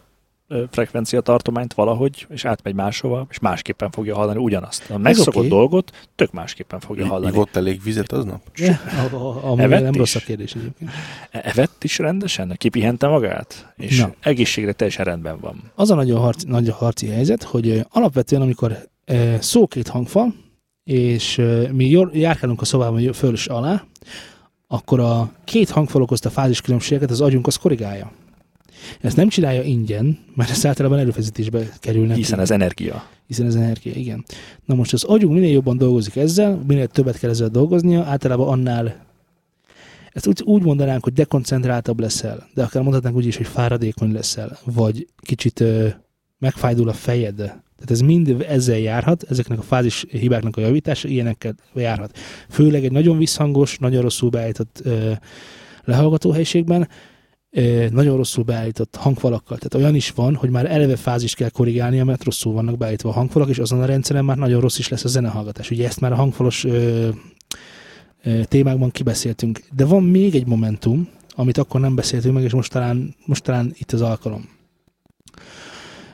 frekvencia 0.71 1.21
tartományt 1.21 1.75
valahogy, 1.75 2.27
és 2.29 2.45
átmegy 2.45 2.75
máshova, 2.75 3.27
és 3.31 3.39
másképpen 3.39 3.91
fogja 3.91 4.15
hallani 4.15 4.39
ugyanazt. 4.39 4.91
A 4.91 4.99
megszokott 4.99 5.37
oké. 5.37 5.49
dolgot 5.49 6.09
tök 6.15 6.33
másképpen 6.33 6.81
fogja 6.81 7.07
hallani. 7.07 7.33
Ivott 7.33 7.57
elég 7.57 7.83
vizet 7.83 8.13
aznap? 8.13 8.41
Ja, 8.55 8.81
a, 9.13 9.15
a, 9.15 9.53
a, 9.53 9.59
Evett 9.59 9.83
nem 9.83 9.93
is? 9.93 9.99
rossz 9.99 10.15
a 10.15 10.21
kérdés 10.21 10.55
egyébként. 10.55 10.91
E- 11.31 11.41
Evett 11.45 11.85
is 11.85 11.99
rendesen? 11.99 12.55
Kipihente 12.57 13.07
magát? 13.07 13.73
És 13.77 14.01
Na. 14.01 14.13
egészségre 14.21 14.73
teljesen 14.73 15.05
rendben 15.05 15.41
van. 15.41 15.63
Az 15.75 15.91
a 15.91 15.95
nagyon 15.95 16.21
harci, 16.21 16.47
nagy 16.47 16.69
a 16.69 16.75
harci 16.75 17.07
helyzet, 17.07 17.43
hogy 17.43 17.85
alapvetően, 17.91 18.43
amikor 18.43 18.89
szó 19.39 19.67
két 19.67 19.89
hangfal, 19.89 20.35
és 20.85 21.43
mi 21.73 22.07
járkálunk 22.13 22.61
a 22.61 22.65
szobában 22.65 23.13
föl 23.13 23.33
és 23.33 23.47
alá, 23.47 23.85
akkor 24.67 25.01
a 25.01 25.31
két 25.45 25.71
hangfal 25.71 26.03
okozta 26.03 26.31
fáziskülönbségeket 26.31 27.11
az 27.11 27.21
agyunk 27.21 27.47
az 27.47 27.57
korrigálja. 27.57 28.13
Ezt 29.01 29.17
nem 29.17 29.29
csinálja 29.29 29.63
ingyen, 29.63 30.19
mert 30.35 30.51
ez 30.51 30.67
általában 30.67 30.99
előfizetésbe 30.99 31.73
kerül 31.81 32.07
neki. 32.07 32.19
Hiszen 32.19 32.41
ez 32.41 32.51
energia. 32.51 33.05
hiszen 33.27 33.47
ez 33.47 33.55
energia, 33.55 33.93
igen. 33.95 34.25
Na 34.65 34.75
most 34.75 34.93
az 34.93 35.05
agyunk 35.05 35.33
minél 35.33 35.53
jobban 35.53 35.77
dolgozik 35.77 36.17
ezzel, 36.17 36.63
minél 36.67 36.87
többet 36.87 37.19
kell 37.19 37.31
ezzel 37.31 37.49
dolgoznia, 37.49 38.05
általában 38.05 38.49
annál 38.49 39.07
ezt 40.13 40.27
úgy, 40.27 40.43
úgy 40.45 40.63
mondanánk, 40.63 41.05
hogy 41.05 41.13
dekoncentráltabb 41.13 42.01
leszel, 42.01 42.49
de 42.55 42.63
akár 42.63 42.83
mondhatnánk 42.83 43.17
úgy 43.17 43.27
is, 43.27 43.37
hogy 43.37 43.47
fáradékony 43.47 44.13
leszel, 44.13 44.59
vagy 44.65 45.07
kicsit 45.21 45.61
ö, 45.61 45.89
megfájdul 46.39 46.89
a 46.89 46.93
fejed. 46.93 47.37
Tehát 47.37 47.91
ez 47.91 48.01
mind 48.01 48.45
ezzel 48.49 48.79
járhat, 48.79 49.23
ezeknek 49.23 49.59
a 49.59 49.63
fázis 49.63 50.07
hibáknak 50.11 50.57
a 50.57 50.61
javítása 50.61 51.09
ilyenekkel 51.09 51.55
járhat. 51.75 52.19
Főleg 52.49 52.85
egy 52.85 52.93
nagyon 52.93 53.19
visszhangos, 53.19 53.79
nagyon 53.79 54.03
rosszul 54.03 54.31
beállított 54.31 54.81
ö, 54.83 55.13
lehallgató 55.85 56.31
helyiségben, 56.31 56.89
nagyon 57.91 58.17
rosszul 58.17 58.45
beállított 58.45 58.97
hangfalakkal. 58.97 59.57
Tehát 59.57 59.75
olyan 59.75 59.95
is 59.95 60.11
van, 60.11 60.35
hogy 60.35 60.51
már 60.51 60.71
eleve 60.71 60.97
fázist 60.97 61.37
kell 61.37 61.49
korrigálnia, 61.49 62.05
mert 62.05 62.25
rosszul 62.25 62.53
vannak 62.53 62.79
beállítva 62.79 63.09
a 63.09 63.13
hangfalak, 63.13 63.49
és 63.49 63.59
azon 63.59 63.83
a 63.83 63.85
rendszeren 63.85 64.25
már 64.25 64.37
nagyon 64.37 64.61
rossz 64.61 64.79
is 64.79 64.89
lesz 64.89 65.05
a 65.05 65.09
zenehallgatás. 65.09 65.71
Ugye 65.71 65.87
ezt 65.87 66.01
már 66.01 66.13
a 66.13 66.17
hangfalos 66.17 66.65
ö, 66.65 67.09
ö, 68.23 68.45
témákban 68.45 68.91
kibeszéltünk. 68.91 69.61
De 69.77 69.85
van 69.85 70.03
még 70.03 70.35
egy 70.35 70.47
momentum, 70.47 71.09
amit 71.35 71.59
akkor 71.59 71.81
nem 71.81 71.95
beszéltünk 71.95 72.35
meg, 72.35 72.45
és 72.45 72.53
most 72.53 72.73
talán, 72.73 73.15
most 73.27 73.45
talán 73.45 73.73
itt 73.79 73.93
az 73.93 74.01
alkalom. 74.01 74.49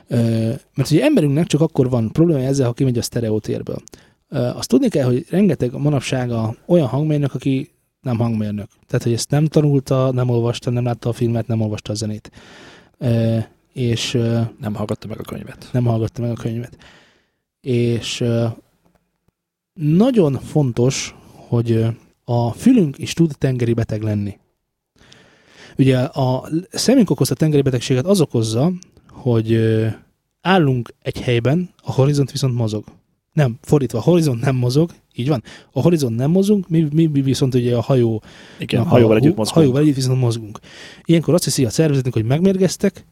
Ö, 0.07 0.17
mert 0.75 0.91
ugye 0.91 1.03
emberünknek 1.03 1.47
csak 1.47 1.61
akkor 1.61 1.89
van 1.89 2.11
probléma 2.11 2.39
ezzel, 2.39 2.67
ha 2.67 2.73
kimegy 2.73 2.97
a 2.97 3.01
sztereótérből. 3.01 3.81
Ö, 4.29 4.37
azt 4.37 4.69
tudni 4.69 4.89
kell, 4.89 5.05
hogy 5.05 5.25
rengeteg 5.29 5.77
manapság 5.77 6.31
a, 6.31 6.55
olyan 6.67 6.87
hangmérnök, 6.87 7.33
aki 7.33 7.74
nem 8.05 8.17
hangmérnök. 8.17 8.67
Tehát, 8.87 9.03
hogy 9.03 9.13
ezt 9.13 9.29
nem 9.29 9.45
tanulta, 9.45 10.11
nem 10.11 10.29
olvasta, 10.29 10.69
nem 10.69 10.83
látta 10.83 11.09
a 11.09 11.13
filmet, 11.13 11.47
nem 11.47 11.61
olvasta 11.61 11.91
a 11.91 11.95
zenét. 11.95 12.31
Ö, 12.97 13.37
és 13.73 14.11
Nem 14.59 14.73
hallgatta 14.73 15.07
meg 15.07 15.19
a 15.19 15.23
könyvet. 15.23 15.69
nem 15.71 15.85
hallgatta 15.85 16.21
meg 16.21 16.31
a 16.31 16.33
könyvet. 16.33 16.77
És 17.61 18.23
nagyon 19.73 20.33
fontos, 20.33 21.15
hogy 21.31 21.85
a 22.23 22.51
fülünk 22.51 22.97
is 22.97 23.13
tud 23.13 23.37
tengeri 23.37 23.73
beteg 23.73 24.01
lenni. 24.01 24.37
Ugye 25.77 25.97
a 25.99 26.49
szemünk 26.71 27.09
okozta 27.09 27.35
tengeri 27.35 27.61
betegséget 27.61 28.05
az 28.05 28.21
okozza, 28.21 28.71
hogy 29.09 29.59
állunk 30.41 30.93
egy 31.01 31.21
helyben, 31.21 31.69
a 31.83 31.91
horizont 31.91 32.31
viszont 32.31 32.55
mozog. 32.55 32.83
Nem, 33.35 33.57
fordítva, 33.61 33.97
a 33.97 34.01
horizont 34.01 34.41
nem 34.41 34.55
mozog, 34.55 34.91
így 35.15 35.27
van. 35.27 35.43
A 35.71 35.81
horizont 35.81 36.15
nem 36.15 36.31
mozog, 36.31 36.65
mi, 36.67 36.87
mi, 36.93 37.05
mi 37.05 37.21
viszont 37.21 37.53
ugye 37.55 37.75
a 37.75 37.81
hajó 37.81 38.23
Igen, 38.59 38.81
Na, 38.81 38.87
hajóval 38.87 39.15
a- 39.15 39.19
együtt 39.19 39.35
mozgunk. 39.35 39.57
Hajóval 39.57 39.81
együtt 39.81 39.95
viszont 39.95 40.19
mozgunk. 40.19 40.59
Ilyenkor 41.05 41.33
azt 41.33 41.43
hiszi 41.43 41.65
a 41.65 41.69
szervezetünk, 41.69 42.13
hogy 42.13 42.25
megmérgeztek, 42.25 43.05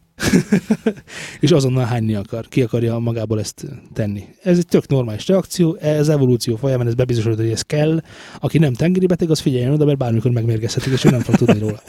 és 1.40 1.52
azonnal 1.52 1.86
hányni 1.86 2.14
akar, 2.16 2.48
ki 2.48 2.62
akarja 2.62 2.98
magából 3.00 3.40
ezt 3.40 3.66
tenni. 3.94 4.24
Ez 4.44 4.58
egy 4.58 4.66
tök 4.68 4.88
normális 4.88 5.28
reakció, 5.28 5.76
ez 5.76 6.10
evolúció 6.10 6.56
folyamán 6.56 6.88
ez 6.88 6.94
bebizonyosodott, 6.94 7.44
hogy 7.46 7.54
ez 7.54 7.62
kell. 7.62 8.02
Aki 8.40 8.58
nem 8.58 8.74
tengeri 8.74 9.06
beteg, 9.06 9.30
az 9.30 9.40
figyeljen 9.40 9.72
oda, 9.74 9.86
mert 9.86 9.98
bármikor 9.98 10.32
megmérgezhetik, 10.32 10.94
és 10.94 11.04
ő 11.04 11.10
nem 11.10 11.20
fog 11.22 11.36
tudni 11.36 11.60
róla. 11.60 11.82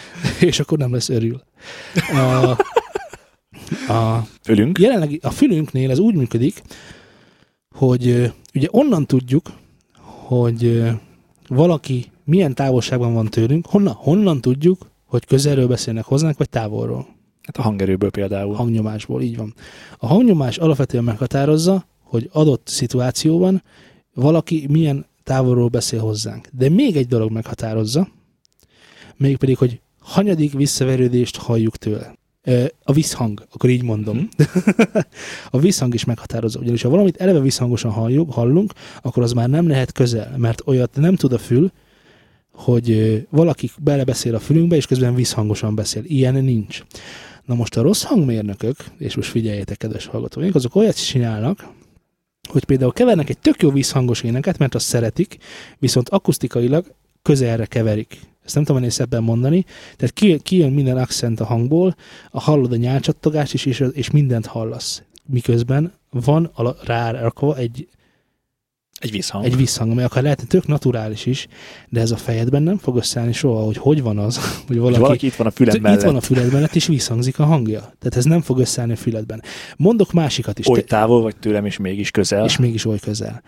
és 0.40 0.60
akkor 0.60 0.78
nem 0.78 0.92
lesz 0.92 1.08
örül. 1.08 1.42
A, 2.12 2.50
a, 3.92 4.26
Fülünk. 4.42 4.78
jelenleg 4.78 5.18
a 5.22 5.30
fülünknél 5.30 5.90
ez 5.90 5.98
úgy 5.98 6.14
működik, 6.14 6.62
hogy 7.74 8.32
ugye 8.54 8.68
onnan 8.70 9.06
tudjuk, 9.06 9.52
hogy 10.26 10.82
valaki 11.48 12.10
milyen 12.24 12.54
távolságban 12.54 13.14
van 13.14 13.26
tőlünk, 13.26 13.66
honnan, 13.66 13.92
honnan 13.92 14.40
tudjuk, 14.40 14.90
hogy 15.06 15.24
közelről 15.24 15.66
beszélnek 15.66 16.04
hozzánk, 16.04 16.38
vagy 16.38 16.48
távolról, 16.48 17.06
Hát 17.42 17.56
a 17.56 17.62
hangerőből 17.62 18.10
például. 18.10 18.54
hangnyomásból, 18.54 19.22
így 19.22 19.36
van. 19.36 19.54
A 19.98 20.06
hangnyomás 20.06 20.58
alapvetően 20.58 21.04
meghatározza, 21.04 21.86
hogy 22.02 22.28
adott 22.32 22.66
szituációban 22.68 23.62
valaki 24.14 24.66
milyen 24.70 25.06
távolról 25.22 25.68
beszél 25.68 26.00
hozzánk. 26.00 26.48
De 26.52 26.68
még 26.68 26.96
egy 26.96 27.06
dolog 27.06 27.30
meghatározza, 27.30 28.08
mégpedig, 29.16 29.56
hogy 29.56 29.80
hanyadik 30.00 30.52
visszaverődést 30.52 31.36
halljuk 31.36 31.76
tőle. 31.76 32.14
A 32.82 32.92
visszhang, 32.92 33.46
akkor 33.52 33.70
így 33.70 33.82
mondom. 33.82 34.28
a 35.50 35.58
visszhang 35.58 35.94
is 35.94 36.04
meghatározza. 36.04 36.58
Ugyanis 36.58 36.82
ha 36.82 36.88
valamit 36.88 37.16
eleve 37.16 37.40
visszhangosan 37.40 37.90
halljuk, 37.90 38.32
hallunk, 38.32 38.72
akkor 39.02 39.22
az 39.22 39.32
már 39.32 39.48
nem 39.48 39.68
lehet 39.68 39.92
közel, 39.92 40.34
mert 40.36 40.62
olyat 40.66 40.96
nem 40.96 41.16
tud 41.16 41.32
a 41.32 41.38
fül, 41.38 41.72
hogy 42.52 43.26
valaki 43.30 43.70
belebeszél 43.80 44.34
a 44.34 44.38
fülünkbe, 44.38 44.76
és 44.76 44.86
közben 44.86 45.14
visszhangosan 45.14 45.74
beszél. 45.74 46.02
Ilyen 46.06 46.44
nincs. 46.44 46.82
Na 47.44 47.54
most 47.54 47.76
a 47.76 47.82
rossz 47.82 48.02
hangmérnökök, 48.02 48.76
és 48.98 49.16
most 49.16 49.30
figyeljetek, 49.30 49.76
kedves 49.76 50.06
hallgatóink, 50.06 50.54
azok 50.54 50.74
olyat 50.74 51.06
csinálnak, 51.06 51.68
hogy 52.48 52.64
például 52.64 52.92
kevernek 52.92 53.28
egy 53.28 53.38
tök 53.38 53.62
jó 53.62 53.70
visszhangos 53.70 54.22
éneket, 54.22 54.58
mert 54.58 54.74
azt 54.74 54.86
szeretik, 54.86 55.36
viszont 55.78 56.08
akusztikailag 56.08 56.94
közelre 57.22 57.66
keverik. 57.66 58.18
Ezt 58.44 58.54
nem 58.54 58.64
tudom 58.64 58.88
szebben 58.88 59.22
mondani. 59.22 59.64
Tehát 59.96 60.12
ki- 60.14 60.38
kijön 60.42 60.72
minden 60.72 60.96
accent 60.96 61.40
a 61.40 61.44
hangból, 61.44 61.96
a 62.30 62.40
hallod 62.40 62.72
a 62.72 62.76
nyálcsattogást 62.76 63.54
is, 63.54 63.66
és, 63.66 63.84
és 63.92 64.10
mindent 64.10 64.46
hallasz. 64.46 65.02
Miközben 65.26 65.92
van 66.10 66.50
ala, 66.54 66.76
rárakva 66.84 67.56
egy, 67.56 67.88
Egy 68.98 69.10
visszhang. 69.10 69.44
egy 69.44 69.56
visszhang, 69.56 69.90
ami 69.90 70.02
akár 70.02 70.22
lehetne 70.22 70.44
tök 70.46 70.66
naturális 70.66 71.26
is, 71.26 71.46
de 71.88 72.00
ez 72.00 72.10
a 72.10 72.16
fejedben 72.16 72.62
nem 72.62 72.78
fog 72.78 72.96
összeállni 72.96 73.32
soha, 73.32 73.64
hogy 73.64 73.76
hogy 73.76 74.02
van 74.02 74.18
az, 74.18 74.36
hogy 74.66 74.76
Valaki, 74.78 74.78
valaki, 74.78 75.00
valaki 75.00 75.26
itt 75.26 75.34
van 75.34 75.46
a 75.46 75.50
fülem 75.50 75.74
itt 75.74 75.80
mellett. 75.82 76.02
van 76.02 76.16
a 76.16 76.20
füled 76.20 76.52
mellett, 76.52 76.74
és 76.74 76.86
visszhangzik 76.86 77.38
a 77.38 77.44
hangja. 77.44 77.80
Tehát 77.80 78.16
ez 78.16 78.24
nem 78.24 78.40
fog 78.40 78.58
összeállni 78.58 78.92
a 78.92 78.96
füledben. 78.96 79.42
Mondok 79.76 80.12
másikat 80.12 80.58
is. 80.58 80.68
Oly 80.68 80.84
távol 80.84 81.22
vagy 81.22 81.36
tőlem, 81.36 81.66
és 81.66 81.76
mégis 81.76 82.10
közel. 82.10 82.44
és 82.44 82.56
mégis 82.58 82.84
oly 82.84 82.98
közel. 82.98 83.42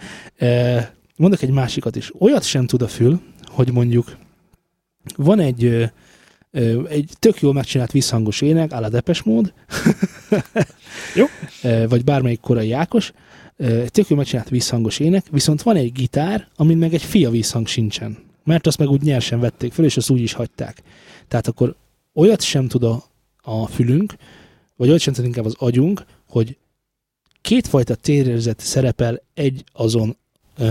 Mondok 1.17 1.43
egy 1.43 1.51
másikat 1.51 1.97
is. 1.97 2.11
Olyat 2.19 2.43
sem 2.45 2.67
tud 2.67 2.83
a 2.83 2.89
fül, 2.89 3.21
hogy 3.47 3.73
mondjuk 3.73 4.17
van 5.17 5.41
egy, 5.41 5.91
egy 6.89 7.11
tök 7.19 7.41
jól 7.41 7.53
megcsinált 7.53 7.93
visszhangos 7.93 8.41
ének, 8.41 8.73
áll 8.73 8.83
a 8.83 8.89
Depes 8.89 9.23
mód, 9.29 9.53
Jó. 11.15 11.25
Vagy 11.89 12.05
bármelyik 12.05 12.41
korai 12.41 12.73
Ákos, 12.73 13.13
egy 13.57 13.91
tök 13.91 14.09
jól 14.09 14.19
megcsinált 14.19 14.49
visszhangos 14.49 14.99
ének, 14.99 15.27
viszont 15.31 15.63
van 15.63 15.77
egy 15.77 15.93
gitár, 15.93 16.49
amin 16.57 16.79
meg 16.79 16.95
egy 16.95 17.03
fia 17.03 17.31
visszhang 17.31 17.67
sincsen. 17.67 18.19
Mert 18.45 18.67
azt 18.67 18.79
meg 18.79 18.89
úgy 18.89 19.03
nyersen 19.03 19.41
vették 19.41 19.73
föl, 19.73 19.85
és 19.85 19.97
azt 19.97 20.11
úgy 20.11 20.21
is 20.21 20.33
hagyták. 20.33 20.83
Tehát 21.29 21.47
akkor 21.47 21.77
olyat 22.15 22.43
sem 22.43 22.69
tud 22.69 22.85
a, 22.85 23.05
a 23.43 23.67
fülünk, 23.67 24.15
vagy 24.77 24.89
olyat 24.89 25.01
sem 25.01 25.13
tud 25.15 25.25
inkább 25.25 25.45
az 25.45 25.55
agyunk, 25.59 26.05
kétfajta 27.41 27.95
térérzet 27.95 28.61
szerepel 28.61 29.23
egy 29.35 29.65
azon 29.73 30.17
ö, 30.59 30.65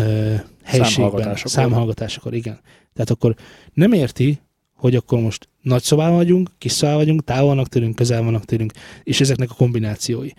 helységben, 0.64 0.92
Számhallgatásokor. 0.92 1.52
számhallgatásokor, 1.52 2.34
igen. 2.34 2.60
Tehát 2.94 3.10
akkor 3.10 3.36
nem 3.74 3.92
érti, 3.92 4.40
hogy 4.84 4.96
akkor 4.96 5.20
most 5.20 5.48
nagy 5.62 5.82
szobában 5.84 6.16
vagyunk, 6.16 6.50
kis 6.58 6.72
szobában 6.72 7.00
vagyunk, 7.00 7.24
távol 7.24 7.48
vannak 7.48 7.68
tőlünk, 7.68 7.96
közel 7.96 8.24
vannak 8.24 8.46
tőlünk, 8.46 8.74
és 9.04 9.22
ezeknek 9.22 9.52
a 9.52 9.54
kombinációi. 9.54 10.30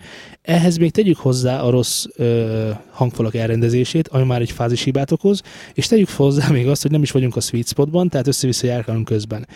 Ehhez 0.41 0.77
még 0.77 0.91
tegyük 0.91 1.17
hozzá 1.17 1.61
a 1.61 1.69
rossz 1.69 2.05
ö, 2.15 2.71
hangfalak 2.91 3.35
elrendezését, 3.35 4.07
ami 4.07 4.23
már 4.25 4.41
egy 4.41 4.51
fázishibát 4.51 5.11
okoz, 5.11 5.41
és 5.73 5.87
tegyük 5.87 6.09
hozzá 6.09 6.47
még 6.47 6.67
azt, 6.67 6.81
hogy 6.81 6.91
nem 6.91 7.01
is 7.01 7.11
vagyunk 7.11 7.35
a 7.35 7.39
sweet 7.41 7.67
spotban, 7.67 8.09
tehát 8.09 8.27
össze-vissza 8.27 8.67
járkálunk 8.67 9.05
közben. 9.05 9.47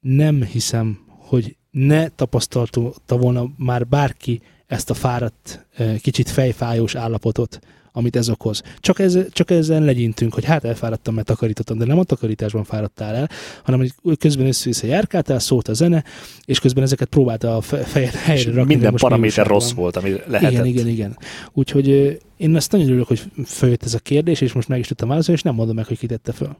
Nem 0.00 0.42
hiszem, 0.42 0.98
hogy 1.06 1.56
ne 1.70 2.08
tapasztalta 2.08 3.16
volna 3.16 3.46
már 3.56 3.86
bárki 3.86 4.40
ezt 4.66 4.90
a 4.90 4.94
fáradt, 4.94 5.66
kicsit 6.00 6.28
fejfájós 6.30 6.94
állapotot, 6.94 7.58
amit 7.92 8.16
ez 8.16 8.28
okoz. 8.28 8.62
Csak, 8.80 8.98
ez, 8.98 9.18
csak 9.30 9.50
ezen 9.50 9.84
legyintünk, 9.84 10.34
hogy 10.34 10.44
hát 10.44 10.64
elfáradtam, 10.64 11.14
mert 11.14 11.26
takarítottam, 11.26 11.78
de 11.78 11.84
nem 11.84 11.98
a 11.98 12.04
takarításban 12.04 12.64
fáradtál 12.64 13.14
el, 13.14 13.28
hanem 13.62 13.86
hogy 14.02 14.18
közben 14.18 14.46
össze-vissza 14.46 14.86
járkáltál, 14.86 15.38
szólt 15.38 15.68
a 15.68 15.74
zene, 15.74 16.04
és 16.44 16.60
közben 16.60 16.84
ezeket 16.84 17.08
próbálta 17.08 17.56
a 17.56 17.60
fe- 17.60 17.86
fejed 17.86 18.14
helyre 18.14 18.44
rakni. 18.44 18.60
de 18.60 18.64
minden 18.64 18.94
paraméter 18.94 19.46
rossz 19.46 19.72
volt, 19.72 19.96
ami 19.96 20.10
lehetett. 20.26 20.52
Igen, 20.52 20.66
igen, 20.66 20.88
igen. 20.88 21.18
Úgyhogy 21.52 22.18
én 22.36 22.56
ezt 22.56 22.72
nagyon 22.72 22.86
örülök, 22.86 23.06
hogy 23.06 23.22
följött 23.46 23.84
ez 23.84 23.94
a 23.94 23.98
kérdés, 23.98 24.40
és 24.40 24.52
most 24.52 24.68
meg 24.68 24.78
is 24.78 24.86
tudtam 24.86 25.08
válaszolni, 25.08 25.40
és 25.40 25.46
nem 25.46 25.54
mondom 25.54 25.74
meg, 25.74 25.86
hogy 25.86 25.98
kitette 25.98 26.32
föl. 26.32 26.56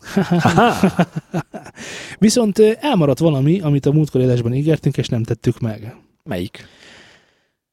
Viszont 2.18 2.58
elmaradt 2.80 3.18
valami, 3.18 3.60
amit 3.60 3.86
a 3.86 3.92
múltkor 3.92 4.38
ígértünk, 4.52 4.96
és 4.96 5.08
nem 5.08 5.22
tettük 5.22 5.60
meg. 5.60 5.96
Melyik? 6.24 6.64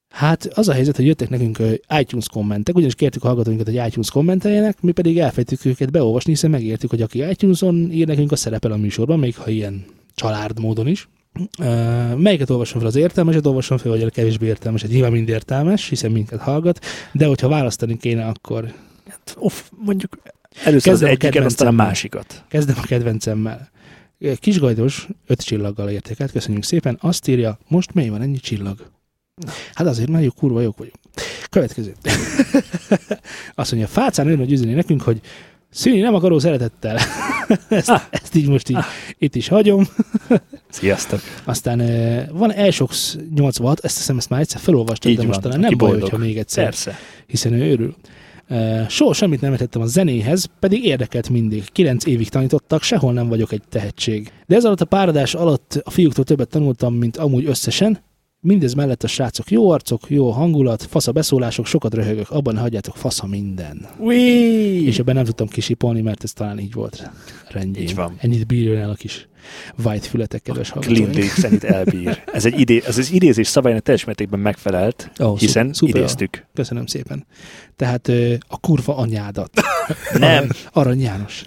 Hát 0.10 0.46
az 0.46 0.68
a 0.68 0.74
helyzet, 0.74 0.96
hogy 0.96 1.06
jöttek 1.06 1.30
nekünk 1.30 1.58
iTunes 2.00 2.30
kommentek, 2.30 2.76
ugyanis 2.76 2.96
kértük 2.96 3.24
a 3.24 3.28
hallgatóinkat, 3.28 3.66
hogy 3.66 3.88
iTunes 3.88 4.10
kommenteljenek, 4.10 4.82
mi 4.82 4.92
pedig 4.92 5.20
elfejtük 5.20 5.66
őket 5.66 5.92
beolvasni, 5.92 6.32
hiszen 6.32 6.50
megértük, 6.50 6.90
hogy 6.90 7.02
aki 7.02 7.30
iTunes-on 7.30 7.92
ír 7.92 8.08
nekünk, 8.08 8.32
az 8.32 8.40
szerepel 8.40 8.72
a 8.72 8.78
műsorban, 8.78 9.20
még 9.20 9.38
ha 9.38 9.50
ilyen 9.50 9.86
család 10.16 10.60
módon 10.60 10.88
is. 10.88 11.08
Uh, 11.60 12.16
melyiket 12.16 12.50
olvasom 12.50 12.80
fel 12.80 12.88
az 12.88 12.96
értelmeset, 12.96 13.46
olvasom 13.46 13.78
fel, 13.78 13.92
vagy 13.92 14.04
a 14.04 14.10
kevésbé 14.10 14.46
értelmeset. 14.46 14.90
Nyilván 14.90 15.12
mind 15.12 15.30
értelmes, 15.30 15.90
hiszen 15.90 16.12
minket 16.12 16.40
hallgat, 16.40 16.80
de 17.12 17.26
hogyha 17.26 17.48
választani 17.48 17.98
kéne, 17.98 18.26
akkor 18.26 18.74
Uff, 19.36 19.62
mondjuk 19.86 20.18
először 20.64 20.94
az 20.94 21.00
Kezdem 21.00 21.10
a 21.10 21.12
egyiket, 21.12 21.46
aztán 21.46 21.68
a 21.68 21.72
másikat. 21.72 22.44
Kezdem 22.48 22.76
a 22.82 22.86
kedvencemmel. 22.86 23.70
Kisgajdos, 24.36 25.08
öt 25.28 25.42
csillaggal 25.44 25.90
értékelt, 25.90 26.32
köszönjük 26.32 26.64
szépen. 26.64 26.98
Azt 27.02 27.28
írja, 27.28 27.60
most 27.68 27.94
miért 27.94 28.12
van 28.12 28.22
ennyi 28.22 28.38
csillag? 28.38 28.92
Hát 29.74 29.88
azért, 29.88 30.10
mert 30.10 30.24
jó 30.24 30.30
kurva 30.30 30.62
jók 30.62 30.78
vagyunk. 30.78 30.96
Következő. 31.50 31.94
Azt 33.56 33.72
mondja, 33.72 33.90
fácán 33.90 34.28
ön, 34.28 34.38
hogy 34.38 34.52
üzeni 34.52 34.74
nekünk, 34.74 35.02
hogy 35.02 35.22
szűni 35.70 36.00
nem 36.00 36.14
akaró 36.16 36.40
szeretettel. 36.40 36.98
ezt, 37.70 37.90
Ah. 37.90 38.02
ezt 38.10 38.36
így 38.36 38.48
most 38.48 38.70
így 38.70 38.78
itt 39.18 39.36
is 39.36 39.48
hagyom. 39.48 39.88
Sziasztok. 40.70 41.20
Aztán 41.44 41.80
eh, 41.80 42.28
van 42.32 42.54
Elsox 42.54 43.18
86, 43.36 43.80
ezt 43.80 43.98
hiszem, 43.98 44.18
ezt 44.18 44.30
már 44.30 44.40
egyszer 44.40 44.60
felolvastam, 44.60 45.12
Így 45.12 45.18
de 45.18 45.26
most 45.26 45.40
talán 45.42 45.58
aki 45.64 45.68
nem 45.70 45.78
baj, 45.78 45.88
boldog. 45.90 46.10
hogyha 46.10 46.26
még 46.26 46.38
egyszer 46.38 46.64
Persze. 46.64 46.98
hiszen 47.28 47.54
ő 47.54 47.72
örül. 47.72 47.96
Uh, 48.50 48.88
soha 48.90 49.14
semmit 49.14 49.42
nem 49.42 49.52
értettem 49.52 49.82
a 49.82 49.86
zenéhez, 49.86 50.46
pedig 50.60 50.86
érdekelt 50.86 51.30
mindig. 51.30 51.64
Kilenc 51.72 52.06
évig 52.06 52.30
tanítottak, 52.30 52.82
sehol 52.84 53.14
nem 53.14 53.28
vagyok 53.28 53.52
egy 53.52 53.62
tehetség. 53.70 54.32
De 54.46 54.56
ez 54.56 54.66
alatt 54.66 54.82
a 54.82 54.86
páradás 54.86 55.36
alatt 55.36 55.82
a 55.84 55.90
fiúktól 55.90 56.24
többet 56.24 56.48
tanultam, 56.50 56.94
mint 56.94 57.18
amúgy 57.18 57.46
összesen. 57.46 58.00
Mindez 58.48 58.74
mellett 58.74 59.04
a 59.04 59.08
srácok 59.08 59.52
jó 59.52 59.70
arcok, 59.70 60.10
jó 60.10 60.30
hangulat, 60.30 60.84
fasz 60.90 61.08
a 61.08 61.12
beszólások, 61.12 61.66
sokat 61.66 61.94
röhögök, 61.94 62.30
abban 62.30 62.54
ne 62.54 62.60
hagyjátok, 62.60 62.96
fasz 62.98 63.24
a 63.24 63.28
minden. 63.28 63.88
Ui! 64.00 64.86
És 64.88 65.00
ebben 65.00 65.16
nem 65.16 65.24
tudtam 65.24 65.48
kisipolni, 65.48 66.02
mert 66.02 66.24
ez 66.24 66.34
talán 66.34 66.60
így 66.60 66.74
volt. 66.74 67.10
Rendjén. 67.50 67.84
Így 67.88 67.96
van. 67.96 68.16
Ennyit 68.20 68.48
bírjon 68.48 68.78
el 68.78 68.90
a 68.90 68.94
kis 68.94 69.28
white 69.84 70.08
fületek, 70.08 70.42
kedves 70.42 70.70
hallgatóink. 70.70 71.10
Clint 71.12 71.24
Eastwood 71.24 71.64
elbír. 71.64 72.24
Ez 72.34 72.46
egy 72.46 72.60
idé, 72.60 72.82
ez 72.86 72.98
az 72.98 73.12
idézés 73.12 73.48
szabálynak 73.48 73.84
teljes 73.84 74.04
mértékben 74.04 74.40
megfelelt, 74.40 75.12
Ó, 75.20 75.36
hiszen 75.36 75.74
szuper. 75.74 75.96
idéztük. 75.96 76.46
Köszönöm 76.54 76.86
szépen. 76.86 77.26
Tehát 77.76 78.08
ö, 78.08 78.34
a 78.48 78.60
kurva 78.60 78.98
anyádat. 78.98 79.52
Nem, 80.14 80.50
Arany 80.72 81.02
János. 81.02 81.44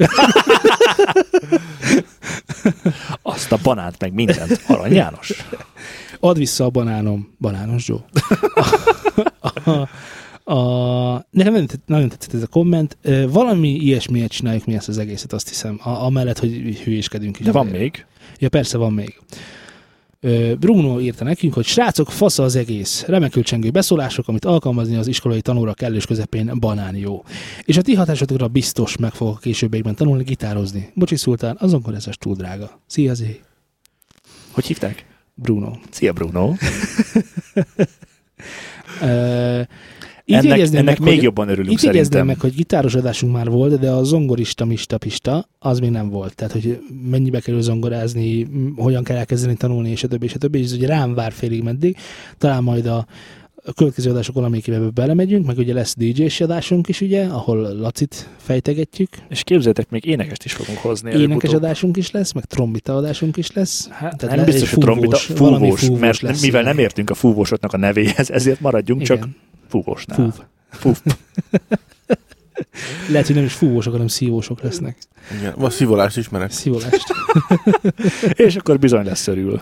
azt 3.23 3.53
a 3.53 3.59
banánt 3.63 4.01
meg 4.01 4.13
mindent. 4.13 4.63
Arany 4.67 4.93
János. 4.93 5.33
Add 6.21 6.37
vissza 6.37 6.65
a 6.65 6.71
banánom, 6.71 7.35
banános 7.39 7.89
Joe. 7.89 8.05
a, 9.65 9.89
a, 10.53 11.27
nekem 11.31 11.53
nagyon, 11.53 11.67
tett- 11.67 11.87
nagyon 11.87 12.09
tetszett 12.09 12.35
ez 12.35 12.43
a 12.43 12.47
komment. 12.47 12.99
Valami 13.29 13.69
ilyesmiért 13.69 14.33
csináljuk 14.33 14.67
mi 14.67 14.75
ezt 14.75 14.89
az 14.89 14.99
egészet, 14.99 15.33
azt 15.33 15.49
hiszem. 15.49 15.81
A, 15.83 15.89
amellett, 15.89 16.39
hogy 16.39 16.81
hülyéskedünk 16.85 17.39
is. 17.39 17.45
De 17.47 17.53
van 17.53 17.67
még. 17.67 18.07
Ja, 18.39 18.49
persze 18.49 18.79
van 18.79 18.93
még. 18.93 19.21
Bruno 20.59 21.01
írta 21.01 21.25
nekünk, 21.25 21.55
hogy 21.55 21.65
srácok, 21.65 22.11
fasz 22.11 22.39
az 22.39 22.57
egész. 22.57 23.05
Remekül 23.07 23.43
csengő 23.43 23.71
beszólások, 23.71 24.29
amit 24.29 24.45
alkalmazni 24.45 24.97
az 24.97 25.07
iskolai 25.07 25.41
tanóra 25.41 25.75
kellős 25.75 26.07
közepén 26.07 26.53
banán 26.59 26.97
jó. 26.97 27.25
És 27.65 27.77
a 27.77 27.83
ti 27.83 27.95
hatásotokra 27.95 28.49
biztos 28.49 28.97
meg 28.97 29.13
fogok 29.13 29.37
a 29.37 29.39
későbbiekben 29.39 29.95
tanulni 29.95 30.23
gitározni. 30.23 30.91
Bocsi 30.95 31.17
Szultán, 31.17 31.57
azonban 31.61 31.95
ez 31.95 32.07
túl 32.19 32.35
drága. 32.35 32.81
Szia, 32.87 33.15
Zé. 33.15 33.41
Hogy 34.51 34.67
hívták? 34.67 35.10
Bruno. 35.43 35.71
Szia 35.91 36.13
Bruno. 36.13 36.53
Ö, 39.03 39.61
így 40.25 40.37
Ennek, 40.37 40.73
meg, 40.85 41.01
még 41.01 41.15
hogy- 41.15 41.23
jobban 41.23 41.49
örülünk 41.49 41.69
jegyezném 41.69 41.93
szerintem. 41.93 42.27
meg, 42.27 42.41
hogy 42.41 42.55
gitáros 42.55 42.95
adásunk 42.95 43.33
már 43.33 43.49
volt, 43.51 43.79
de 43.81 43.91
a 43.91 44.03
zongorista 44.05 44.65
mista 44.65 44.99
pista 44.99 45.49
az 45.59 45.79
még 45.79 45.91
nem 45.91 46.09
volt. 46.09 46.35
Tehát, 46.35 46.53
hogy 46.53 46.79
mennyibe 47.11 47.41
kerül 47.41 47.61
zongorázni, 47.61 48.47
hogyan 48.77 49.05
kell 49.05 49.17
elkezdeni 49.17 49.55
tanulni, 49.57 49.91
és 49.91 50.03
a 50.05 50.09
többi, 50.09 50.25
és 50.25 50.35
a 50.35 50.39
többi, 50.39 50.59
és 50.59 50.65
ez 50.65 50.73
ugye 50.73 50.87
rám 50.87 51.15
vár 51.15 51.33
félig 51.33 51.63
meddig. 51.63 51.97
Talán 52.39 52.63
majd 52.63 52.87
a 52.87 53.07
a 53.71 53.73
következő 53.73 54.11
adások 54.11 54.35
valamelyikébe 54.35 54.79
belemegyünk, 54.79 55.47
meg 55.47 55.59
ugye 55.59 55.75
lesz 55.75 55.95
DJ-s 55.97 56.41
adásunk 56.41 56.89
is, 56.89 57.01
ugye, 57.01 57.25
ahol 57.25 57.57
Lacit 57.77 58.29
fejtegetjük. 58.37 59.09
És 59.29 59.43
képzeljétek, 59.43 59.91
még 59.91 60.05
énekest 60.05 60.45
is 60.45 60.53
fogunk 60.53 60.79
hozni. 60.79 61.13
Énekes 61.21 61.53
adásunk 61.53 61.97
is 61.97 62.11
lesz, 62.11 62.33
meg 62.33 62.45
trombita 62.45 62.97
adásunk 62.97 63.37
is 63.37 63.53
lesz. 63.53 63.89
Hát, 63.89 64.17
Tehát 64.17 64.37
nem 64.37 64.45
le- 64.45 64.53
biztos, 64.53 64.71
hogy 64.71 64.83
trombita, 64.83 65.17
fúvós, 65.17 65.81
fúvós, 65.81 66.01
mert 66.01 66.21
lesz, 66.21 66.43
mivel 66.43 66.63
nem 66.63 66.79
értünk 66.79 67.11
a 67.11 67.15
fúvósoknak 67.15 67.73
a 67.73 67.77
nevéhez, 67.77 68.31
ezért 68.31 68.61
maradjunk 68.61 69.03
csak 69.03 69.17
Igen. 69.17 69.37
fúvósnál. 69.69 70.19
Fúv. 70.19 70.45
Fúv. 70.71 71.01
Lehet, 73.11 73.27
hogy 73.27 73.37
nem 73.37 73.45
is 73.45 73.53
fúvósok, 73.53 73.93
hanem 73.93 74.09
szívósok 74.09 74.63
lesznek. 74.63 74.99
Igen. 75.39 75.55
Ma 75.57 75.71
szivolást 75.71 76.17
ismerek. 76.17 76.51
Szívolást. 76.51 77.07
És 78.47 78.57
akkor 78.57 78.79
bizony 78.79 79.05
lesz 79.05 79.27
örül. 79.27 79.61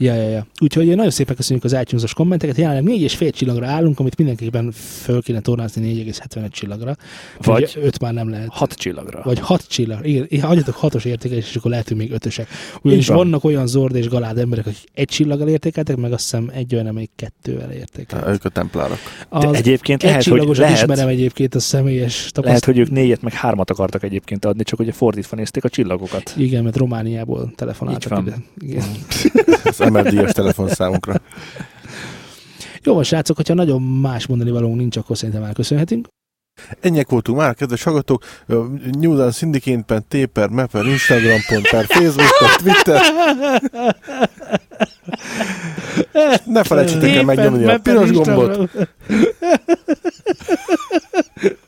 Ja, 0.00 0.14
ja, 0.14 0.28
ja. 0.28 0.46
Úgyhogy 0.60 0.86
nagyon 0.86 1.10
szépen 1.10 1.36
köszönjük 1.36 1.64
az 1.64 1.72
iTunes-os 1.80 2.14
kommenteket. 2.14 2.56
Jelenleg 2.56 2.84
4,5 2.84 3.32
csillagra 3.32 3.66
állunk, 3.66 3.98
amit 3.98 4.16
mindenképpen 4.16 4.70
föl 5.02 5.22
kéne 5.22 5.40
tornázni 5.40 6.04
4,75 6.04 6.50
csillagra. 6.50 6.96
Vagy 7.38 7.78
5 7.82 8.00
már 8.00 8.12
nem 8.12 8.30
lehet. 8.30 8.48
hat 8.50 8.72
csillagra. 8.72 9.20
Vagy 9.24 9.38
6 9.38 9.68
csillag. 9.68 10.06
Igen, 10.06 10.44
adjatok 10.44 10.74
hatos 10.74 11.04
értékelés, 11.04 11.48
és 11.48 11.56
akkor 11.56 11.70
lehetünk 11.70 12.00
még 12.00 12.12
ötösek. 12.12 12.48
Ugyanis 12.82 13.04
Így 13.04 13.08
van. 13.08 13.16
vannak 13.16 13.44
olyan 13.44 13.66
zord 13.66 13.94
és 13.94 14.08
galád 14.08 14.38
emberek, 14.38 14.66
akik 14.66 14.84
egy 14.94 15.08
csillaggal 15.08 15.48
értékeltek, 15.48 15.96
meg 15.96 16.12
azt 16.12 16.22
hiszem 16.22 16.50
egy 16.54 16.74
olyan, 16.74 16.86
amelyik 16.86 17.10
kettővel 17.16 17.70
értékelt. 17.70 18.26
Ők 18.26 18.44
a 18.44 18.48
templárok. 18.48 18.98
De 19.30 19.46
Az 19.46 19.56
egyébként 19.56 20.02
egy 20.02 20.08
lehet, 20.08 20.24
hogy 20.24 20.56
lehet, 20.56 20.76
ismerem 20.76 21.08
egyébként 21.08 21.54
a 21.54 21.60
személyes 21.60 22.18
lehet, 22.18 22.32
tapasztalat. 22.32 22.64
hogy 22.64 22.78
ők 22.78 22.90
négyet 22.90 23.22
meg 23.22 23.32
hármat 23.32 23.70
akartak 23.70 24.02
egyébként 24.02 24.44
adni, 24.44 24.62
csak 24.62 24.78
ugye 24.80 24.92
fordítva 24.92 25.36
nézték 25.36 25.64
a 25.64 25.68
csillagokat. 25.68 26.34
Igen, 26.36 26.62
mert 26.64 26.76
Romániából 26.76 27.52
telefonáltak 27.56 28.18
ide. 28.18 28.36
Igen. 28.58 28.84
Az 29.94 30.04
MRD-es 30.04 30.32
telefonszámunkra. 30.32 31.14
Jó 32.82 32.94
van, 32.94 33.02
srácok, 33.02 33.36
hogyha 33.36 33.54
nagyon 33.54 33.82
más 33.82 34.26
mondani 34.26 34.50
valónk 34.50 34.76
nincs, 34.76 34.96
akkor 34.96 35.16
szerintem 35.16 35.44
elköszönhetünk. 35.44 36.08
Ennyiek 36.80 37.08
voltunk 37.08 37.38
már, 37.38 37.54
kedves 37.54 37.82
hallgatók. 37.82 38.24
Newland 39.00 39.34
Syndicate 39.34 39.82
per 39.86 40.02
T 40.08 40.26
per 40.26 40.48
Mapper, 40.48 40.86
Instagram 40.86 41.38
per 41.48 41.84
Facebook 41.86 42.56
Twitter. 42.56 43.00
Ne 46.44 46.64
felejtsétek 46.64 47.14
el 47.14 47.24
megnyomni 47.24 47.64
a 47.64 47.78
piros 47.78 48.10
gombot. 48.10 48.70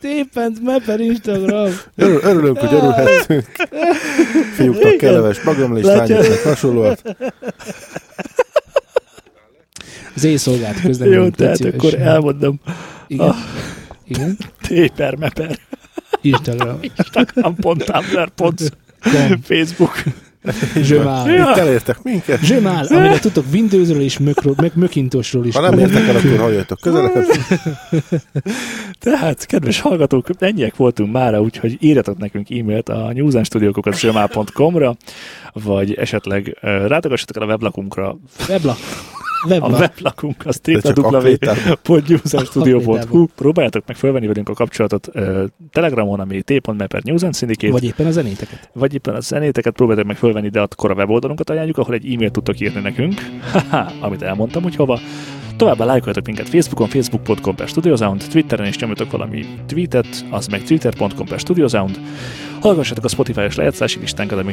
Tépent 0.01 0.63
Mapper 0.63 1.01
Instagram. 1.01 1.71
Örül, 1.97 2.21
örülünk, 2.23 2.59
hogy 2.59 2.75
örülhettünk. 2.75 3.47
Fiúknak 4.55 4.97
kellemes 4.97 5.43
magamlés, 5.43 5.85
lányoknak 5.85 6.43
hasonlóat. 6.43 7.17
Az 10.23 10.29
éjszolgált 10.29 10.81
közlemény. 10.81 11.15
Jó, 11.19 11.29
tehát 11.29 11.65
akkor 11.65 11.95
elmondom. 11.95 12.61
Igen. 13.07 13.29
Ah. 13.29 13.37
Igen. 14.07 14.37
Téper, 14.61 15.17
meper, 15.17 15.59
Instagram. 16.21 16.79
Instagram.tumblr.com, 16.81 18.55
Com. 19.03 19.41
Facebook. 19.43 20.03
Zsömál. 20.83 21.35
Itt 21.35 21.57
elértek 21.57 22.03
minket. 22.03 22.45
Zsömál, 22.45 22.87
amire 22.87 23.19
tudtok 23.19 23.45
Windowsról 23.53 24.01
és 24.01 24.19
Mökro- 24.19 24.61
meg 24.61 24.73
Mökintosról 24.75 25.47
is. 25.47 25.55
Ha 25.55 25.61
nem 25.71 25.79
értek 25.79 26.09
el, 26.09 26.17
akkor 26.17 26.37
halljatok 26.39 26.79
közeleket. 26.81 27.27
Tehát, 29.01 29.47
kedves 29.47 29.81
hallgatók, 29.81 30.29
ennyiek 30.39 30.77
voltunk 30.77 31.13
mára, 31.13 31.41
úgyhogy 31.41 31.77
írjatok 31.81 32.19
nekünk 32.19 32.51
e-mailt 32.51 32.89
a 32.89 33.13
newsandstudiókokat.com-ra, 33.13 34.97
vagy 35.53 35.95
esetleg 35.95 36.59
uh, 36.63 36.89
látogassatok 36.89 37.37
el 37.37 37.43
a 37.43 37.47
weblakunkra. 37.47 38.17
Weblak. 39.49 39.63
A 39.63 39.73
Weblak. 39.73 39.91
weblakunk 39.95 40.47
az 40.47 40.61
www.newsandstudio.hu 41.85 43.27
Próbáljátok 43.37 43.83
meg 43.87 43.97
felvenni 43.97 44.27
velünk 44.27 44.49
a 44.49 44.53
kapcsolatot 44.53 45.09
uh, 45.15 45.45
Telegramon, 45.73 46.21
ami 46.21 46.43
t.me 46.43 46.87
per 46.87 47.03
News 47.03 47.23
and 47.23 47.35
Syndicate, 47.37 47.73
Vagy 47.73 47.85
éppen 47.85 48.07
a 48.07 48.11
zenéteket. 48.11 48.71
vagy 48.73 48.95
éppen 48.95 49.15
a 49.15 49.21
zenéteket 49.21 49.73
próbáljátok 49.73 50.09
meg 50.09 50.17
fölvenni, 50.19 50.49
de 50.49 50.61
akkor 50.61 50.91
a 50.91 50.95
weboldalunkat 50.95 51.51
ajánljuk, 51.51 51.79
ahol 51.79 51.95
egy 51.95 52.13
e-mailt 52.13 52.33
tudtok 52.33 52.61
írni 52.61 52.81
nekünk, 52.81 53.21
Haha, 53.53 53.93
amit 54.01 54.23
elmondtam, 54.23 54.63
hogy 54.63 54.77
hova. 54.77 55.01
Továbbá 55.57 55.85
lájkoljatok 55.85 56.27
minket 56.27 56.49
Facebookon, 56.49 56.89
facebook.com 56.89 57.55
per 57.55 57.69
Studiosound, 57.69 58.25
Twitteren 58.31 58.67
is 58.67 58.79
nyomjatok 58.79 59.11
valami 59.11 59.47
tweetet, 59.67 60.25
az 60.31 60.47
meg 60.47 60.63
twitter.com 60.63 61.27
per 61.27 61.39
Studiosound. 61.39 62.01
Hallgassatok 62.61 63.05
a 63.05 63.09
Spotify-os 63.09 63.57
lejátszási 63.57 63.99
listánkat, 64.01 64.39
ami 64.39 64.53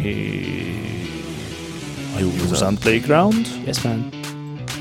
A 2.16 2.20
jó 2.20 2.28
Use 2.52 2.66
and 2.66 2.80
Playground. 2.80 3.48
Yes, 3.66 3.82
man. 3.82 4.19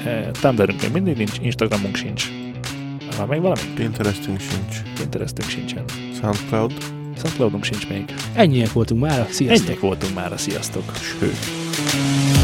Eh, 0.04 0.26
Tumblrünk 0.40 0.82
még 0.82 0.92
mindig 0.92 1.16
nincs, 1.16 1.32
Instagramunk 1.40 1.96
sincs. 1.96 2.28
Van 3.16 3.28
még 3.28 3.40
valami? 3.40 3.60
Pinterestünk 3.74 4.40
sincs. 4.40 4.82
Pinterestünk 4.98 5.48
sincsen. 5.48 5.84
Soundcloud. 6.20 6.72
Soundcloudunk 7.16 7.64
sincs 7.64 7.88
még. 7.88 8.14
Ennyiek 8.34 8.72
voltunk 8.72 9.00
már. 9.00 9.26
Sziasztok! 9.30 9.66
Ennyiek 9.66 9.80
voltunk 9.80 10.14
már, 10.14 10.32
sziasztok! 10.36 10.92
Sőt. 10.96 12.37